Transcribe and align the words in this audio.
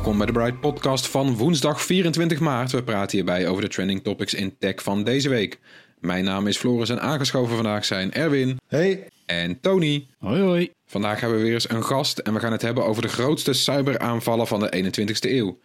Welkom 0.00 0.18
bij 0.18 0.26
de 0.26 0.32
Bright 0.32 0.60
Podcast 0.60 1.08
van 1.08 1.36
woensdag 1.36 1.82
24 1.82 2.40
maart. 2.40 2.72
We 2.72 2.82
praten 2.82 3.16
hierbij 3.16 3.48
over 3.48 3.62
de 3.62 3.68
trending 3.68 4.02
topics 4.02 4.34
in 4.34 4.56
tech 4.58 4.82
van 4.82 5.04
deze 5.04 5.28
week. 5.28 5.58
Mijn 5.98 6.24
naam 6.24 6.46
is 6.46 6.56
Floris 6.56 6.88
en 6.88 7.00
aangeschoven 7.00 7.54
vandaag 7.54 7.84
zijn 7.84 8.12
Erwin 8.12 8.58
Hey. 8.66 9.06
en 9.26 9.60
Tony. 9.60 10.06
Hoi 10.18 10.40
hoi. 10.40 10.70
Vandaag 10.86 11.20
hebben 11.20 11.38
we 11.38 11.44
weer 11.44 11.54
eens 11.54 11.70
een 11.70 11.84
gast 11.84 12.18
en 12.18 12.34
we 12.34 12.40
gaan 12.40 12.52
het 12.52 12.62
hebben 12.62 12.84
over 12.84 13.02
de 13.02 13.08
grootste 13.08 13.52
cyberaanvallen 13.52 14.46
van 14.46 14.60
de 14.60 14.92
21ste 15.00 15.30
eeuw. 15.30 15.58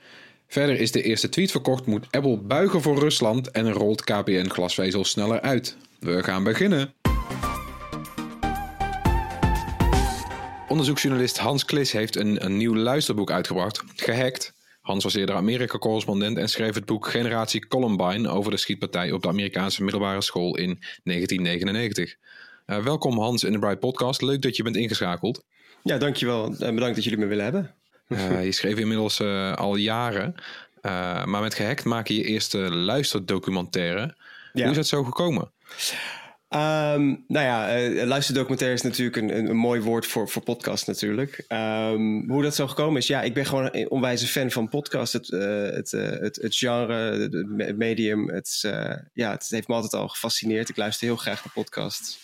Verder 0.47 0.80
is 0.80 0.92
de 0.92 1.02
eerste 1.02 1.30
tweet 1.30 1.52
verkocht, 1.52 1.86
moet 1.86 2.08
Apple 2.11 2.38
buigen 2.38 2.81
voor 2.81 2.99
Rusland 2.99 3.52
en 3.52 3.72
rolt 3.72 4.03
KPN 4.03 4.49
glasvezel 4.49 5.05
sneller 5.05 5.42
uit. 5.42 5.77
We 5.99 6.23
gaan 6.23 6.44
beginnen. 6.44 6.94
Onderzoeksjournalist 10.75 11.37
Hans 11.37 11.65
Klis 11.65 11.91
heeft 11.91 12.15
een, 12.15 12.45
een 12.45 12.57
nieuw 12.57 12.75
luisterboek 12.75 13.31
uitgebracht, 13.31 13.83
Gehackt. 13.95 14.53
Hans 14.81 15.03
was 15.03 15.13
eerder 15.13 15.35
Amerika-correspondent 15.35 16.37
en 16.37 16.49
schreef 16.49 16.75
het 16.75 16.85
boek 16.85 17.07
Generatie 17.07 17.67
Columbine 17.67 18.29
over 18.29 18.51
de 18.51 18.57
schietpartij 18.57 19.11
op 19.11 19.21
de 19.21 19.27
Amerikaanse 19.27 19.83
middelbare 19.83 20.21
school 20.21 20.57
in 20.57 20.79
1999. 21.03 22.15
Eh, 22.65 22.83
welkom 22.83 23.19
Hans 23.19 23.43
in 23.43 23.51
de 23.51 23.59
Bright 23.59 23.79
Podcast. 23.79 24.21
Leuk 24.21 24.41
dat 24.41 24.55
je 24.55 24.63
bent 24.63 24.75
ingeschakeld. 24.75 25.43
Ja, 25.83 25.97
dankjewel. 25.97 26.45
En 26.45 26.75
bedankt 26.75 26.95
dat 26.95 27.03
jullie 27.03 27.19
me 27.19 27.25
willen 27.25 27.43
hebben. 27.43 27.75
Eh, 28.07 28.45
je 28.45 28.51
schreef 28.51 28.77
inmiddels 28.77 29.19
eh, 29.19 29.53
al 29.53 29.75
jaren, 29.75 30.35
eh, 30.81 31.25
maar 31.25 31.41
met 31.41 31.53
Gehackt 31.53 31.85
maak 31.85 32.07
je 32.07 32.15
je 32.15 32.23
eerste 32.23 32.57
luisterdocumentaire. 32.57 34.15
Hoe 34.51 34.63
is 34.63 34.75
dat 34.75 34.87
zo 34.87 35.03
gekomen? 35.03 35.51
Ehm, 36.49 37.15
nou 37.27 37.45
ja, 37.45 37.69
eh, 37.69 38.05
luisterdocumentaire 38.05 38.75
is 38.75 38.81
natuurlijk 38.81 39.15
een, 39.15 39.49
een, 39.49 39.55
mooi 39.55 39.81
woord 39.81 40.05
voor, 40.05 40.29
voor 40.29 40.41
podcast 40.41 40.87
natuurlijk. 40.87 41.43
Ehm, 41.47 42.29
hoe 42.29 42.43
dat 42.43 42.55
zo 42.55 42.67
gekomen 42.67 43.02
is, 43.02 43.07
ja, 43.07 43.21
ik 43.21 43.33
ben 43.33 43.45
gewoon 43.45 43.69
een 43.71 43.89
onwijze 43.89 44.27
fan 44.27 44.52
van 44.52 44.70
podcast. 44.70 45.14
Het, 45.14 45.31
eh, 45.31 45.64
het, 45.64 45.93
eh, 45.93 46.09
het, 46.09 46.36
het 46.36 46.55
genre, 46.55 47.21
het, 47.21 47.33
het 47.58 47.77
medium, 47.77 48.30
het, 48.30 48.59
ja, 49.14 49.31
het 49.31 49.47
heeft 49.49 49.67
me 49.67 49.73
altijd 49.73 49.93
al 49.93 50.08
gefascineerd. 50.08 50.70
Ik 50.70 50.77
luister 50.77 51.08
heel 51.08 51.15
graag 51.15 51.43
naar 51.43 51.53
podcasts. 51.53 52.20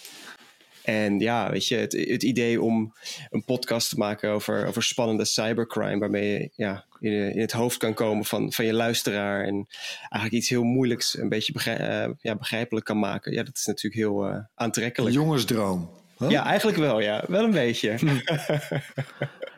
En 0.84 1.20
ja, 1.20 1.52
weet 1.52 1.68
je, 1.68 1.76
het, 1.76 1.94
het 1.94 2.24
idee 2.24 2.62
om 2.62 2.94
een 3.30 3.44
podcast 3.44 3.90
te 3.90 3.98
maken 3.98 4.30
over, 4.30 4.68
over 4.68 4.84
spannende 4.84 5.26
cybercrime, 5.26 6.00
waarmee 6.00 6.40
je 6.40 6.50
ja, 6.56 6.86
in, 7.00 7.34
in 7.34 7.42
het 7.42 7.52
hoofd 7.52 7.78
kan 7.78 7.94
komen 7.94 8.26
van, 8.26 8.54
van 8.54 8.66
je 8.66 8.74
luisteraar 8.74 9.44
en 9.44 9.68
eigenlijk 10.00 10.34
iets 10.34 10.50
heel 10.50 10.64
moeilijks 10.64 11.18
een 11.18 11.30
beetje 11.30 11.54
eh, 11.64 12.10
ja, 12.22 12.36
begrijpelijk 12.36 12.86
kan 12.86 13.00
maken. 13.00 13.34
Ja, 13.34 13.44
dat 13.44 13.56
is 13.56 13.66
natuurlijk 13.66 14.02
heel 14.02 14.26
eh, 14.26 14.38
aantrekkelijk. 14.56 15.16
Jongensdroom. 15.16 16.01
Huh? 16.22 16.30
Ja, 16.30 16.46
eigenlijk 16.46 16.78
wel, 16.78 17.00
ja. 17.02 17.24
Wel 17.28 17.44
een 17.44 17.52
beetje. 17.52 17.90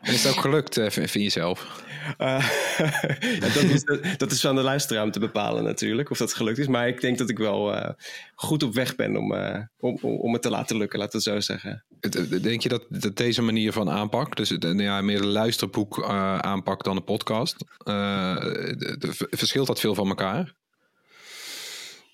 En 0.01 0.13
is 0.13 0.23
het 0.23 0.33
ook 0.33 0.41
gelukt, 0.41 0.77
eh, 0.77 0.89
vind 0.89 1.11
je 1.23 1.29
zelf? 1.29 1.83
Eh, 2.17 2.49
ja, 3.39 3.53
dat, 3.53 3.63
is, 3.63 3.83
dat 4.17 4.31
is 4.31 4.41
van 4.41 4.55
de 4.55 4.61
luisteraar 4.61 5.03
om 5.03 5.11
te 5.11 5.19
bepalen 5.19 5.63
natuurlijk, 5.63 6.09
of 6.09 6.17
dat 6.17 6.33
gelukt 6.33 6.57
is. 6.57 6.67
Maar 6.67 6.87
ik 6.87 7.01
denk 7.01 7.17
dat 7.17 7.29
ik 7.29 7.37
wel 7.37 7.75
eh, 7.75 7.89
goed 8.35 8.63
op 8.63 8.73
weg 8.73 8.95
ben 8.95 9.15
om, 9.17 9.33
eh, 9.33 9.59
om, 9.79 9.97
om, 10.01 10.33
het 10.33 10.41
te 10.41 10.49
laten 10.49 10.77
lukken, 10.77 10.99
laten 10.99 11.19
we 11.23 11.29
het 11.31 11.45
zo 11.45 11.53
zeggen. 11.53 11.85
Denk 12.41 12.61
je 12.61 12.69
dat, 12.69 12.85
dat 12.89 13.17
deze 13.17 13.41
manier 13.41 13.71
van 13.71 13.89
aanpak, 13.89 14.35
dus 14.35 14.49
het, 14.49 14.73
ja, 14.77 15.01
meer 15.01 15.19
een 15.21 15.27
luisterboek 15.27 15.99
eh, 16.03 16.37
aanpak 16.37 16.83
dan 16.83 16.95
een 16.95 17.03
podcast, 17.03 17.55
eh, 17.77 18.35
de- 18.35 18.95
de- 18.99 19.27
verschilt 19.29 19.67
dat 19.67 19.79
veel 19.79 19.95
van 19.95 20.07
elkaar? 20.07 20.53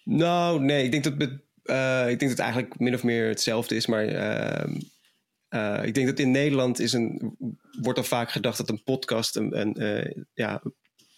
Nou, 0.04 0.60
nee, 0.60 0.84
ik 0.84 0.92
denk 0.92 1.04
dat 1.04 1.14
het, 1.18 1.42
eh, 1.70 2.02
ik 2.02 2.20
denk 2.20 2.20
dat 2.20 2.30
het 2.30 2.40
eigenlijk 2.40 2.80
min 2.80 2.94
of 2.94 3.04
meer 3.04 3.28
hetzelfde 3.28 3.76
is. 3.76 3.86
Maar 3.86 4.06
ehm, 4.08 4.76
eh, 5.50 5.80
ik 5.86 5.94
denk 5.94 6.08
dat 6.08 6.20
in 6.20 6.32
Nederland 6.32 6.80
is 6.80 6.94
een, 6.94 7.36
wordt 7.82 7.98
al 7.98 8.04
vaak 8.06 8.32
gedacht 8.32 8.58
dat 8.58 8.70
een 8.70 8.84
podcast 8.84 9.36
een, 9.36 9.60
een, 9.60 9.74
eh, 9.76 10.24
ja, 10.34 10.62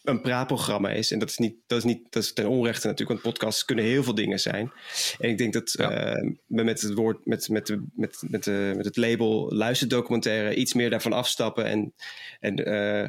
een 0.04 0.22
praatprogramma 0.22 0.90
is. 0.90 1.12
En 1.12 1.20
dat 1.20 1.30
is, 1.30 1.38
niet, 1.38 1.56
dat, 1.68 1.78
is 1.78 1.84
niet, 1.84 2.02
dat 2.10 2.24
is 2.24 2.34
ten 2.34 2.48
onrechte 2.48 2.88
natuurlijk, 2.88 3.10
want 3.22 3.36
podcasts 3.36 3.66
kunnen 3.66 3.86
heel 3.86 4.04
veel 4.04 4.16
dingen 4.16 4.40
zijn. 4.40 4.72
En 5.20 5.30
ik 5.30 5.38
denk 5.38 5.54
dat 5.54 5.76
Ja. 5.78 5.92
eh, 5.92 6.30
we 6.46 6.64
met 6.64 6.82
het 6.82 6.94
woord, 6.94 7.26
met, 7.26 7.50
met, 7.50 7.68
de, 7.68 7.84
met, 7.94 8.24
met, 8.28 8.44
de, 8.44 8.74
met 8.76 8.86
het 8.86 8.98
label 8.98 9.52
luisterdocumentaire 9.54 10.56
iets 10.56 10.74
meer 10.74 10.90
daarvan 10.90 11.14
afstappen 11.14 11.66
en, 11.66 11.94
en 12.40 12.56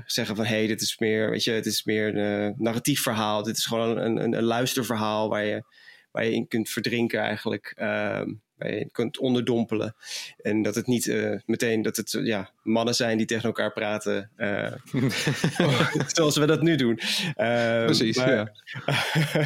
zeggen 0.06 0.36
van 0.36 0.44
hé, 0.44 0.56
hey, 0.56 0.66
dit 0.66 0.80
is 0.82 0.98
meer, 0.98 1.30
weet 1.30 1.44
je, 1.44 1.50
het 1.50 1.66
is 1.66 1.84
meer 1.84 2.16
een 2.16 2.54
narratief 2.58 3.02
verhaal. 3.02 3.42
Dit 3.42 3.56
is 3.56 3.66
gewoon 3.66 3.98
een, 3.98 4.16
een, 4.22 4.32
een 4.32 4.42
luisterverhaal 4.44 5.28
waar 5.28 5.44
je, 5.44 5.62
waar 6.12 6.24
je 6.24 6.32
in 6.32 6.48
kunt 6.48 6.68
verdrinken 6.68 7.20
eigenlijk. 7.20 7.72
ehm, 7.76 8.30
waar 8.62 8.74
je 8.74 8.88
kunt 8.92 9.18
onderdompelen. 9.18 9.94
En 10.36 10.62
dat 10.62 10.74
het 10.74 10.86
niet 10.86 11.08
eh, 11.08 11.34
meteen 11.46 11.82
dat 11.82 11.96
het 11.96 12.18
ja, 12.22 12.50
mannen 12.62 12.94
zijn 12.94 13.16
die 13.16 13.26
tegen 13.26 13.44
elkaar 13.44 13.72
praten. 13.72 14.30
eh, 14.36 14.72
zoals 16.14 16.36
we 16.36 16.46
dat 16.46 16.62
nu 16.62 16.76
doen. 16.76 16.98
Ehm, 17.34 17.84
Precies, 17.84 18.16
ja. 18.16 18.52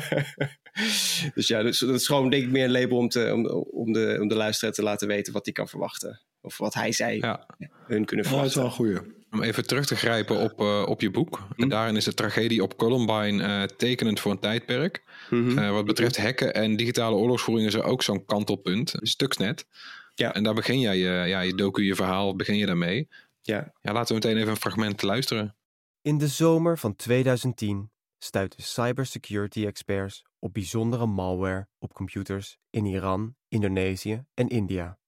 dus 1.34 1.46
ja, 1.46 1.62
dus, 1.62 1.78
dat 1.78 1.94
is 1.94 2.06
gewoon 2.06 2.30
denk 2.30 2.42
ik 2.42 2.50
meer 2.50 2.64
een 2.64 2.70
label 2.70 2.98
om, 2.98 3.08
te, 3.08 3.32
om, 3.32 3.46
om, 3.70 3.92
de, 3.92 4.18
om 4.20 4.28
de 4.28 4.34
luisteraar 4.34 4.74
te 4.74 4.82
laten 4.82 5.08
weten 5.08 5.32
wat 5.32 5.44
hij 5.44 5.54
kan 5.54 5.68
verwachten. 5.68 6.20
Of 6.46 6.58
wat 6.58 6.74
hij, 6.74 6.92
zij, 6.92 7.16
Ja. 7.16 7.46
hun 7.86 8.04
kunnen 8.04 8.26
Oh, 8.26 8.32
dat 8.32 8.44
is 8.44 8.52
verwachten. 8.52 8.60
wel 8.60 8.64
een 8.64 8.70
goeie. 9.02 9.14
Om 9.30 9.42
even 9.42 9.66
terug 9.66 9.86
te 9.86 9.96
grijpen 9.96 10.36
op, 10.40 10.60
eh, 10.60 10.82
op 10.88 11.00
je 11.00 11.10
boek. 11.10 11.46
En 11.56 11.68
daarin 11.68 11.96
is 11.96 12.04
de 12.04 12.14
tragedie 12.14 12.62
op 12.62 12.76
Columbine 12.76 13.42
eh, 13.44 13.62
tekenend 13.62 14.20
voor 14.20 14.30
een 14.32 14.38
tijdperk. 14.38 15.02
Mhm. 15.30 15.58
Eh, 15.58 15.70
wat 15.70 15.84
betreft 15.84 16.16
hacken 16.16 16.54
en 16.54 16.76
digitale 16.76 17.16
oorlogsvoering 17.16 17.68
is 17.68 17.74
er 17.74 17.82
ook 17.82 18.02
zo'n 18.02 18.24
kantelpunt, 18.24 18.94
Stuxnet. 18.96 19.66
Ja. 20.14 20.34
En 20.34 20.42
daar 20.42 20.54
begin 20.54 20.80
jij 20.80 20.96
je, 20.98 21.28
ja, 21.28 21.40
je 21.40 21.54
docu, 21.54 21.82
je 21.84 21.94
verhaal, 21.94 22.36
begin 22.36 22.56
je 22.56 22.66
daarmee. 22.66 23.08
ja. 23.42 23.72
Ja, 23.80 23.92
laten 23.92 24.08
we 24.08 24.14
meteen 24.14 24.36
even 24.36 24.50
een 24.50 24.56
fragment 24.60 25.02
luisteren. 25.02 25.56
In 26.02 26.18
de 26.18 26.28
zomer 26.28 26.78
van 26.78 26.96
2010 26.96 27.90
stuiten 28.18 28.62
cybersecurity-experts 28.62 30.24
op 30.38 30.52
bijzondere 30.52 31.06
malware 31.06 31.68
op 31.78 31.92
computers 31.92 32.58
in 32.70 32.84
Iran, 32.84 33.34
Indonesië 33.48 34.24
en 34.34 34.48
India. 34.48 34.98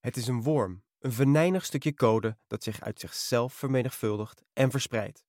Het 0.00 0.16
is 0.16 0.26
een 0.26 0.42
worm, 0.42 0.82
een 1.06 1.12
venijnig 1.12 1.64
stukje 1.64 1.94
code 1.94 2.36
dat 2.46 2.62
zich 2.62 2.80
uit 2.80 3.00
zichzelf 3.00 3.52
vermenigvuldigt 3.52 4.42
en 4.52 4.70
verspreidt. 4.70 5.24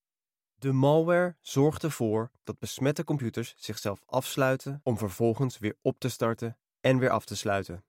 De 0.56 0.72
malware 0.72 1.36
zorgt 1.42 1.84
ervoor 1.84 2.32
dat 2.44 2.60
besmette 2.60 3.04
computers 3.04 3.54
zichzelf 3.58 4.02
afsluiten 4.06 4.80
om 4.84 4.98
vervolgens 4.98 5.58
weer 5.58 5.78
op 5.82 6.00
te 6.00 6.10
starten 6.10 6.58
en 6.82 6.98
weer 6.98 7.10
af 7.10 7.26
te 7.26 7.36
sluiten. 7.36 7.84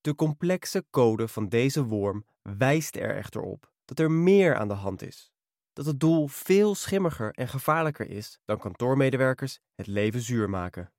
De 0.00 0.14
complexe 0.14 0.84
code 0.90 1.28
van 1.28 1.48
deze 1.48 1.84
worm 1.84 2.26
wijst 2.42 2.96
er 2.96 3.16
echter 3.16 3.40
op 3.40 3.72
dat 3.84 3.98
er 3.98 4.10
meer 4.10 4.56
aan 4.56 4.68
de 4.68 4.74
hand 4.74 5.02
is 5.02 5.32
dat 5.72 5.86
het 5.86 6.00
doel 6.00 6.28
veel 6.28 6.74
schimmiger 6.74 7.34
en 7.34 7.48
gevaarlijker 7.48 8.10
is 8.10 8.40
dan 8.44 8.58
kantoormedewerkers 8.58 9.60
het 9.74 9.86
leven 9.86 10.20
zuur 10.20 10.50
maken. 10.50 10.92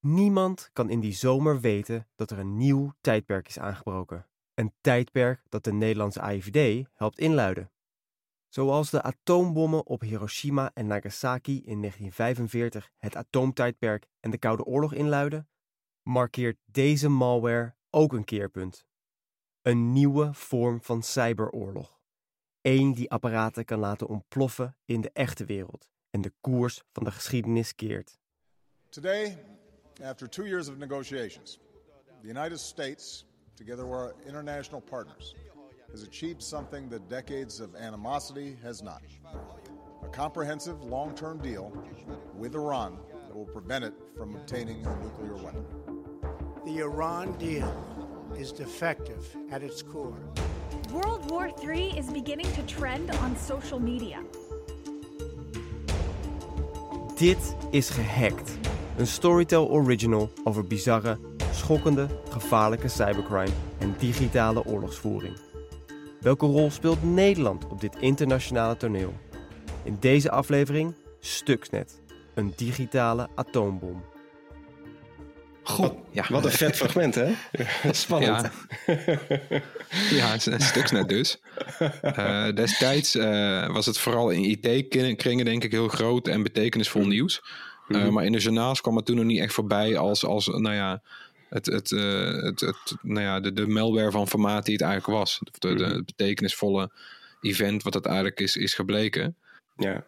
Niemand 0.00 0.70
kan 0.72 0.90
in 0.90 1.00
die 1.00 1.14
zomer 1.14 1.60
weten 1.60 2.08
dat 2.16 2.30
er 2.30 2.38
een 2.38 2.56
nieuw 2.56 2.92
tijdperk 3.00 3.48
is 3.48 3.58
aangebroken. 3.58 4.26
Een 4.58 4.74
tijdperk 4.80 5.42
dat 5.48 5.64
de 5.64 5.72
Nederlandse 5.72 6.20
AIVD 6.20 6.88
helpt 6.94 7.18
inluiden. 7.18 7.70
Zoals 8.48 8.90
de 8.90 9.02
atoombommen 9.02 9.86
op 9.86 10.00
Hiroshima 10.00 10.70
en 10.74 10.86
Nagasaki 10.86 11.52
in 11.52 11.80
1945 11.80 12.90
het 12.96 13.16
atoomtijdperk 13.16 14.06
en 14.20 14.30
de 14.30 14.38
Koude 14.38 14.64
Oorlog 14.64 14.94
inluiden, 14.94 15.48
markeert 16.02 16.58
deze 16.64 17.08
malware 17.08 17.74
ook 17.90 18.12
een 18.12 18.24
keerpunt. 18.24 18.86
Een 19.62 19.92
nieuwe 19.92 20.34
vorm 20.34 20.82
van 20.82 21.02
cyberoorlog. 21.02 22.00
Eén 22.60 22.94
die 22.94 23.10
apparaten 23.10 23.64
kan 23.64 23.78
laten 23.78 24.06
ontploffen 24.06 24.76
in 24.84 25.00
de 25.00 25.10
echte 25.12 25.44
wereld 25.44 25.90
en 26.10 26.20
de 26.20 26.32
koers 26.40 26.82
van 26.92 27.04
de 27.04 27.10
geschiedenis 27.10 27.74
keert. 27.74 28.18
Today, 28.88 29.38
after 30.02 30.28
two 30.28 30.44
years 30.46 30.68
of 30.68 30.76
negotiations, 30.76 31.58
the 32.22 32.28
United 32.28 32.58
States, 32.58 33.27
together 33.58 33.86
with 33.86 33.98
our 33.98 34.14
international 34.24 34.80
partners, 34.80 35.34
has 35.90 36.04
achieved 36.04 36.40
something 36.40 36.88
that 36.88 37.08
decades 37.08 37.58
of 37.58 37.74
animosity 37.74 38.56
has 38.62 38.84
not. 38.84 39.02
A 40.04 40.08
comprehensive 40.08 40.84
long 40.84 41.12
term 41.16 41.38
deal 41.38 41.72
with 42.36 42.54
Iran 42.54 43.00
that 43.26 43.34
will 43.34 43.46
prevent 43.46 43.84
it 43.84 43.94
from 44.16 44.36
obtaining 44.36 44.86
a 44.86 44.96
nuclear 45.02 45.34
weapon. 45.34 45.64
The 46.64 46.78
Iran 46.78 47.32
deal 47.32 47.68
is 48.38 48.52
defective 48.52 49.36
at 49.50 49.64
its 49.64 49.82
core. 49.82 50.16
World 50.92 51.28
War 51.28 51.50
III 51.60 51.98
is 51.98 52.06
beginning 52.12 52.50
to 52.52 52.62
trend 52.62 53.10
on 53.10 53.36
social 53.36 53.80
media. 53.80 54.22
Dit 57.16 57.56
is 57.72 57.90
Gehackt, 57.90 58.58
een 58.98 59.06
Storytel 59.06 59.68
original 59.70 60.30
over 60.44 60.64
bizarre, 60.64 61.18
schokkende, 61.58 62.06
gevaarlijke 62.30 62.88
cybercrime 62.88 63.54
en 63.78 63.94
digitale 63.98 64.64
oorlogsvoering. 64.64 65.36
Welke 66.20 66.46
rol 66.46 66.70
speelt 66.70 67.02
Nederland 67.02 67.66
op 67.66 67.80
dit 67.80 67.96
internationale 68.00 68.76
toneel? 68.76 69.14
In 69.84 69.96
deze 70.00 70.30
aflevering 70.30 70.94
Stuxnet, 71.20 72.00
een 72.34 72.52
digitale 72.56 73.28
atoombom. 73.34 74.04
Goh, 75.62 76.06
ja. 76.10 76.24
Wat 76.28 76.44
een 76.44 76.50
vet 76.50 76.76
fragment, 76.76 77.14
hè? 77.14 77.32
Spannend. 77.90 78.50
Ja, 80.10 80.32
een 80.44 80.60
Stuxnet 80.60 81.08
dus. 81.08 81.40
Uh, 82.02 82.52
destijds 82.54 83.16
uh, 83.16 83.66
was 83.66 83.86
het 83.86 83.98
vooral 83.98 84.30
in 84.30 84.44
IT-kringen 84.44 85.44
denk 85.44 85.64
ik 85.64 85.72
heel 85.72 85.88
groot 85.88 86.28
en 86.28 86.42
betekenisvol 86.42 87.06
nieuws. 87.06 87.40
Uh, 87.88 87.96
mm 87.96 88.04
-hmm. 88.04 88.12
Maar 88.12 88.24
in 88.24 88.32
de 88.32 88.38
journaals 88.38 88.80
kwam 88.80 88.96
het 88.96 89.04
toen 89.04 89.16
nog 89.16 89.24
niet 89.24 89.40
echt 89.40 89.52
voorbij 89.52 89.96
als, 89.96 90.24
als 90.24 90.46
nou 90.46 90.74
ja, 90.74 91.02
het, 91.48 91.66
het, 91.66 91.90
het, 91.90 92.60
het, 92.60 92.94
nou 93.02 93.20
ja, 93.20 93.40
de, 93.40 93.52
de 93.52 93.66
malware 93.66 94.10
van 94.10 94.28
formaat 94.28 94.64
die 94.64 94.74
het 94.74 94.82
eigenlijk 94.82 95.18
was. 95.18 95.40
De, 95.58 95.68
de, 95.68 95.74
de 95.74 96.02
betekenisvolle 96.06 96.90
event 97.40 97.82
wat 97.82 97.94
het 97.94 98.06
eigenlijk 98.06 98.40
is, 98.40 98.56
is 98.56 98.74
gebleken. 98.74 99.36
Ja. 99.76 100.06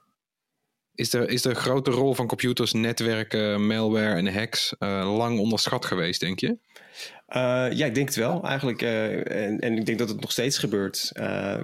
Is 0.94 1.12
er, 1.12 1.28
is 1.28 1.42
de 1.42 1.54
grote 1.54 1.90
rol 1.90 2.14
van 2.14 2.26
computers, 2.26 2.72
netwerken, 2.72 3.66
malware 3.66 4.14
en 4.14 4.34
hacks 4.34 4.74
uh, 4.78 5.16
lang 5.16 5.38
onderschat 5.38 5.84
geweest, 5.84 6.20
denk 6.20 6.40
je? 6.40 6.48
Uh, 7.28 7.72
ja, 7.72 7.86
ik 7.86 7.94
denk 7.94 8.08
het 8.08 8.16
wel 8.16 8.44
eigenlijk. 8.44 8.82
En, 8.82 9.58
en 9.58 9.76
ik 9.76 9.86
denk 9.86 9.98
dat 9.98 10.08
het 10.08 10.20
nog 10.20 10.32
steeds 10.32 10.58
gebeurt. 10.58 11.12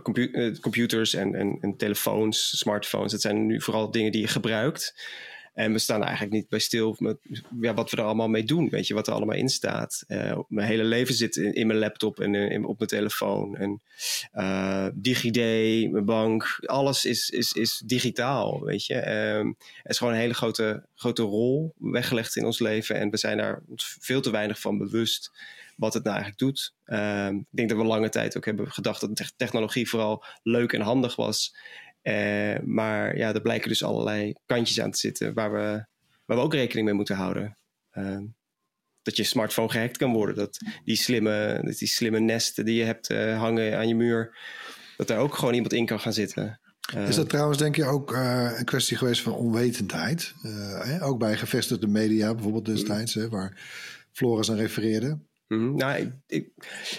Compu 0.03 0.57
computers 0.61 1.15
en, 1.15 1.35
en, 1.35 1.59
en 1.61 1.77
telefoons, 1.77 2.59
smartphones, 2.59 3.13
dat 3.13 3.21
zijn 3.21 3.47
nu 3.47 3.61
vooral 3.61 3.91
dingen 3.91 4.13
die 4.13 4.21
je 4.21 4.29
gebruikt. 4.29 4.95
En 5.57 5.73
we 5.73 5.79
staan 5.79 6.03
eigenlijk 6.03 6.33
niet 6.33 6.49
bij 6.49 6.59
stil 6.59 6.97
met 6.99 7.19
ja, 7.61 7.75
wat 7.75 7.91
we 7.91 7.97
er 7.97 8.03
allemaal 8.03 8.29
mee 8.29 8.45
doen. 8.45 8.69
Weet 8.69 8.87
je, 8.87 8.95
wat 8.95 9.07
er 9.07 9.13
allemaal 9.13 9.37
in 9.37 9.49
staat. 9.49 10.05
Uh, 10.09 10.39
mijn 10.49 10.69
hele 10.69 10.85
leven 10.85 11.15
zit 11.15 11.37
in, 11.37 11.55
in 11.55 11.67
mijn 11.67 11.79
laptop 11.79 12.21
en 12.21 12.35
in, 12.35 12.65
op 12.65 12.79
mijn 12.79 12.91
telefoon. 12.91 13.57
En 13.57 13.83
uh, 14.35 14.87
DigiD, 14.95 15.37
mijn 15.91 16.05
bank, 16.05 16.59
alles 16.65 17.05
is, 17.05 17.31
is, 17.31 17.53
is 17.53 17.83
digitaal, 17.85 18.65
weet 18.65 18.87
je. 18.87 18.95
Um, 18.95 19.57
er 19.83 19.91
is 19.91 19.99
gewoon 19.99 20.13
een 20.13 20.21
hele 20.21 20.35
grote, 20.35 20.87
grote 20.95 21.23
rol 21.23 21.75
weggelegd 21.79 22.37
in 22.37 22.45
ons 22.45 22.59
leven. 22.59 22.97
En 22.97 23.11
we 23.11 23.17
zijn 23.17 23.37
daar 23.37 23.63
veel 23.77 24.21
te 24.21 24.31
weinig 24.31 24.61
van 24.61 24.79
bewust 24.79 25.31
wat 25.77 25.95
het 25.95 26.05
nou 26.05 26.17
eigenlijk 26.17 26.45
doet. 26.47 26.75
Um, 26.87 27.39
ik 27.39 27.47
denk 27.51 27.69
dat 27.69 27.79
we 27.79 27.85
lange 27.85 28.09
tijd 28.09 28.37
ook 28.37 28.45
hebben 28.45 28.73
gedacht 28.73 29.01
dat 29.01 29.33
technologie 29.37 29.89
vooral 29.89 30.25
leuk 30.43 30.73
en 30.73 30.81
handig 30.81 31.17
was. 31.17 31.57
Uh, 32.07 32.59
maar 32.65 33.17
ja, 33.17 33.35
er 33.35 33.41
blijken 33.41 33.69
dus 33.69 33.85
allerlei 33.85 34.35
kantjes 34.47 34.81
aan 34.81 34.91
te 34.91 34.99
zitten 34.99 35.35
waar 35.35 35.53
we, 35.53 35.85
waar 36.25 36.37
we 36.37 36.43
ook 36.43 36.55
rekening 36.55 36.87
mee 36.87 36.95
moeten 36.95 37.17
houden. 37.17 37.57
Uh, 37.95 38.19
dat 39.03 39.17
je 39.17 39.25
smartphone 39.25 39.69
gehackt 39.69 39.97
kan 39.97 40.13
worden. 40.13 40.35
Dat 40.35 40.59
die 40.85 40.97
slimme, 40.97 41.61
dat 41.63 41.79
die 41.79 41.89
slimme 41.89 42.19
nesten 42.19 42.65
die 42.65 42.75
je 42.75 42.85
hebt 42.85 43.11
uh, 43.11 43.39
hangen 43.39 43.77
aan 43.77 43.89
je 43.89 43.95
muur, 43.95 44.39
dat 44.97 45.07
daar 45.07 45.19
ook 45.19 45.35
gewoon 45.35 45.55
iemand 45.55 45.73
in 45.73 45.87
kan 45.87 46.01
gaan 46.01 46.13
zitten. 46.13 46.61
Is 47.09 47.17
dat 47.17 47.29
trouwens 47.29 47.59
denk 47.59 47.77
je 47.77 47.85
ook 47.85 48.13
een 48.13 48.65
kwestie 48.65 48.97
geweest 48.97 49.23
van 49.23 49.33
onwetendheid? 49.33 50.35
Hè? 50.79 51.03
Ook 51.03 51.19
bij 51.19 51.37
gevestigde 51.37 51.87
media 51.87 52.35
bijvoorbeeld 52.35 52.65
destijds, 52.65 53.15
hè, 53.15 53.29
waar 53.29 53.53
Floris 54.13 54.51
aan 54.51 54.57
refereerde. 54.57 55.19
Mm, 55.49 55.77
nou, 55.77 56.13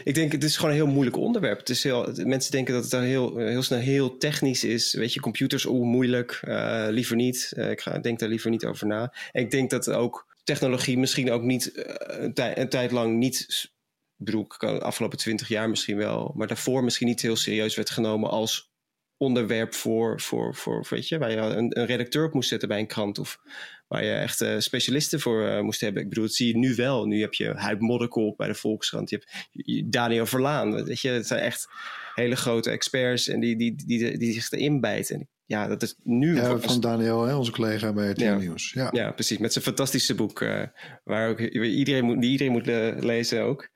ik, 0.04 0.16
denk 0.16 0.32
het 0.32 0.44
is 0.44 0.56
gewoon 0.56 0.72
een 0.72 0.78
heel 0.78 0.88
moeilijk 0.88 1.18
onderwerp. 1.18 1.60
Het 1.60 1.70
is 1.70 1.84
heel, 1.84 2.14
mensen 2.16 2.52
denken 2.52 2.74
dat 2.74 2.82
het 2.82 2.92
dan 2.92 3.02
heel, 3.02 3.38
heel 3.38 3.64
snel 3.64 3.80
heel 3.80 4.18
technisch 4.18 4.64
is. 4.64 4.94
Weet 4.94 5.14
je, 5.14 5.20
computers, 5.20 5.66
oeh, 5.66 5.86
moeilijk, 5.86 6.42
uh, 6.48 6.88
liever 6.90 7.16
niet. 7.16 7.54
Uh, 7.58 7.72
ik 7.72 7.82
ga, 7.82 8.00
denk 8.00 8.20
daar 8.20 8.30
liever 8.30 8.50
niet 8.50 8.66
over 8.66 8.88
na. 8.88 9.14
En 9.32 9.42
ik 9.44 9.52
denk 9.52 9.70
dat 9.70 9.90
ook 9.90 10.36
technologie 10.44 10.98
misschien 10.98 11.32
ook 11.32 11.42
niet 11.42 11.72
uh, 11.74 11.84
een, 11.98 12.34
tij, 12.34 12.58
een, 12.58 12.70
tijd 12.70 12.92
lang 12.92 13.18
niet, 13.18 13.70
bedoel, 14.16 14.48
de 14.58 14.82
afgelopen 14.82 15.18
twintig 15.18 15.48
jaar 15.48 15.70
misschien 15.70 15.98
wel, 15.98 16.34
maar 16.36 16.48
daarvoor 16.48 16.84
misschien 16.84 17.08
niet 17.08 17.22
heel 17.22 17.36
serieus 17.36 17.76
werd 17.76 17.90
genomen 17.90 18.30
als 18.30 18.72
onderwerp 19.18 19.74
voor, 19.74 20.22
voor, 20.22 20.56
voor 20.56 20.86
weet 20.90 21.08
je, 21.08 21.18
waar 21.18 21.32
je 21.32 21.38
een, 21.38 21.80
een 21.80 21.86
redacteur 21.86 22.26
op 22.26 22.34
moest 22.34 22.50
zetten 22.50 22.68
bij 22.68 22.80
een 22.80 22.88
krant 22.88 23.20
of 23.20 23.40
waar 23.88 24.04
je 24.04 24.12
echt 24.12 24.42
uh, 24.42 24.60
specialisten 24.60 25.19
voor 25.19 25.48
uh, 25.48 25.62
moest 25.62 25.81
hebben. 25.81 26.01
Ik 26.01 26.10
bedoel, 26.10 26.24
dat 26.24 26.34
zie 26.34 26.48
je 26.48 26.57
nu 26.57 26.75
wel. 26.75 27.06
Nu 27.06 27.22
heb 27.22 27.34
je 27.34 27.54
Huib 27.54 27.80
Modderkolk 27.80 28.38
bij 28.38 28.48
de 28.48 28.54
Volkskrant. 28.54 29.10
Je 29.10 29.24
hebt 29.51 29.94
Daniel 29.94 30.25
Verlaan. 30.25 30.84
Weet 30.84 31.00
je, 31.00 31.10
het 31.10 31.28
zijn 31.28 31.39
echt 31.39 31.68
hele 32.13 32.36
grote 32.36 32.69
experts 32.69 33.28
en 33.28 33.39
die, 33.39 33.57
die, 33.57 33.75
die, 33.86 34.00
die, 34.00 34.18
die 34.18 34.34
zich 34.34 34.51
erin 34.51 34.80
bijten. 34.81 35.16
En 35.16 35.28
ja, 35.45 35.68
dat 35.68 35.81
is 35.81 35.95
nu... 36.04 36.36
Ja, 36.36 36.57
van 36.57 36.80
Daniel, 36.80 37.24
hè, 37.24 37.36
onze 37.36 37.51
collega 37.51 37.94
bij 37.94 38.07
het 38.07 38.19
ja. 38.19 38.36
Nieuws. 38.36 38.72
Ja. 38.74 38.89
ja, 38.92 39.12
precies. 39.12 39.38
Met 39.38 39.54
zijn 39.54 39.63
fantastische 39.66 40.16
boek. 40.16 40.42
Uh, 40.42 40.63
waar 41.04 41.30
ook 41.30 41.39
iedereen 41.39 42.06
moet, 42.06 42.22
die 42.22 42.31
iedereen 42.31 42.51
moet 42.51 42.66
le 42.66 42.95
lezen 43.00 43.42
ook. 43.42 43.69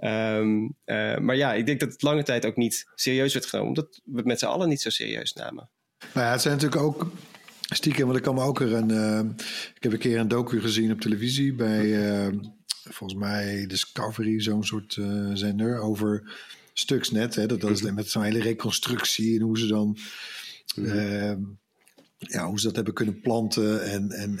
Um, 0.00 0.76
maar 1.24 1.36
ja, 1.36 1.54
ik 1.54 1.66
denk 1.66 1.80
dat 1.80 1.92
het 1.92 2.02
lange 2.02 2.22
tijd 2.22 2.46
ook 2.46 2.56
niet 2.56 2.90
serieus 2.94 3.32
werd 3.32 3.46
genomen. 3.46 3.68
Omdat 3.68 4.00
we 4.04 4.16
het 4.16 4.26
met 4.26 4.38
z'n 4.38 4.46
allen 4.46 4.68
niet 4.68 4.80
zo 4.80 4.90
serieus 4.90 5.32
namen. 5.32 5.70
Nou 6.14 6.26
ja, 6.26 6.32
het 6.32 6.40
zijn 6.40 6.54
natuurlijk 6.54 6.82
ook 6.82 7.10
stiekem, 7.74 8.04
want 8.04 8.16
ik 8.16 8.22
kan 8.22 8.34
me 8.34 8.42
ook 8.42 8.60
er 8.60 8.72
een. 8.72 8.90
Uh, 8.90 9.20
ik 9.74 9.82
heb 9.82 9.92
een 9.92 9.98
keer 9.98 10.18
een 10.18 10.28
docu 10.28 10.60
gezien 10.60 10.92
op 10.92 11.00
televisie 11.00 11.54
bij 11.54 11.84
uh, 11.84 12.38
volgens 12.82 13.20
mij 13.20 13.66
Discovery, 13.66 14.42
zo'n 14.42 14.64
soort 14.64 14.96
uh, 14.96 15.30
zender 15.34 15.80
over 15.80 16.32
Stuxnet. 16.72 17.34
Hè, 17.34 17.46
dat, 17.46 17.60
dat 17.60 17.70
is 17.70 17.82
met 17.82 18.10
zo'n 18.10 18.22
hele 18.22 18.42
reconstructie 18.42 19.36
en 19.38 19.42
hoe 19.42 19.58
ze 19.58 19.66
dan. 19.66 19.98
Mm. 20.74 21.58
ja, 22.18 22.46
hoe 22.46 22.60
ze 22.60 22.66
dat 22.66 22.76
hebben 22.76 22.94
kunnen 22.94 23.20
planten. 23.20 23.82
En, 23.84 24.10
en, 24.10 24.38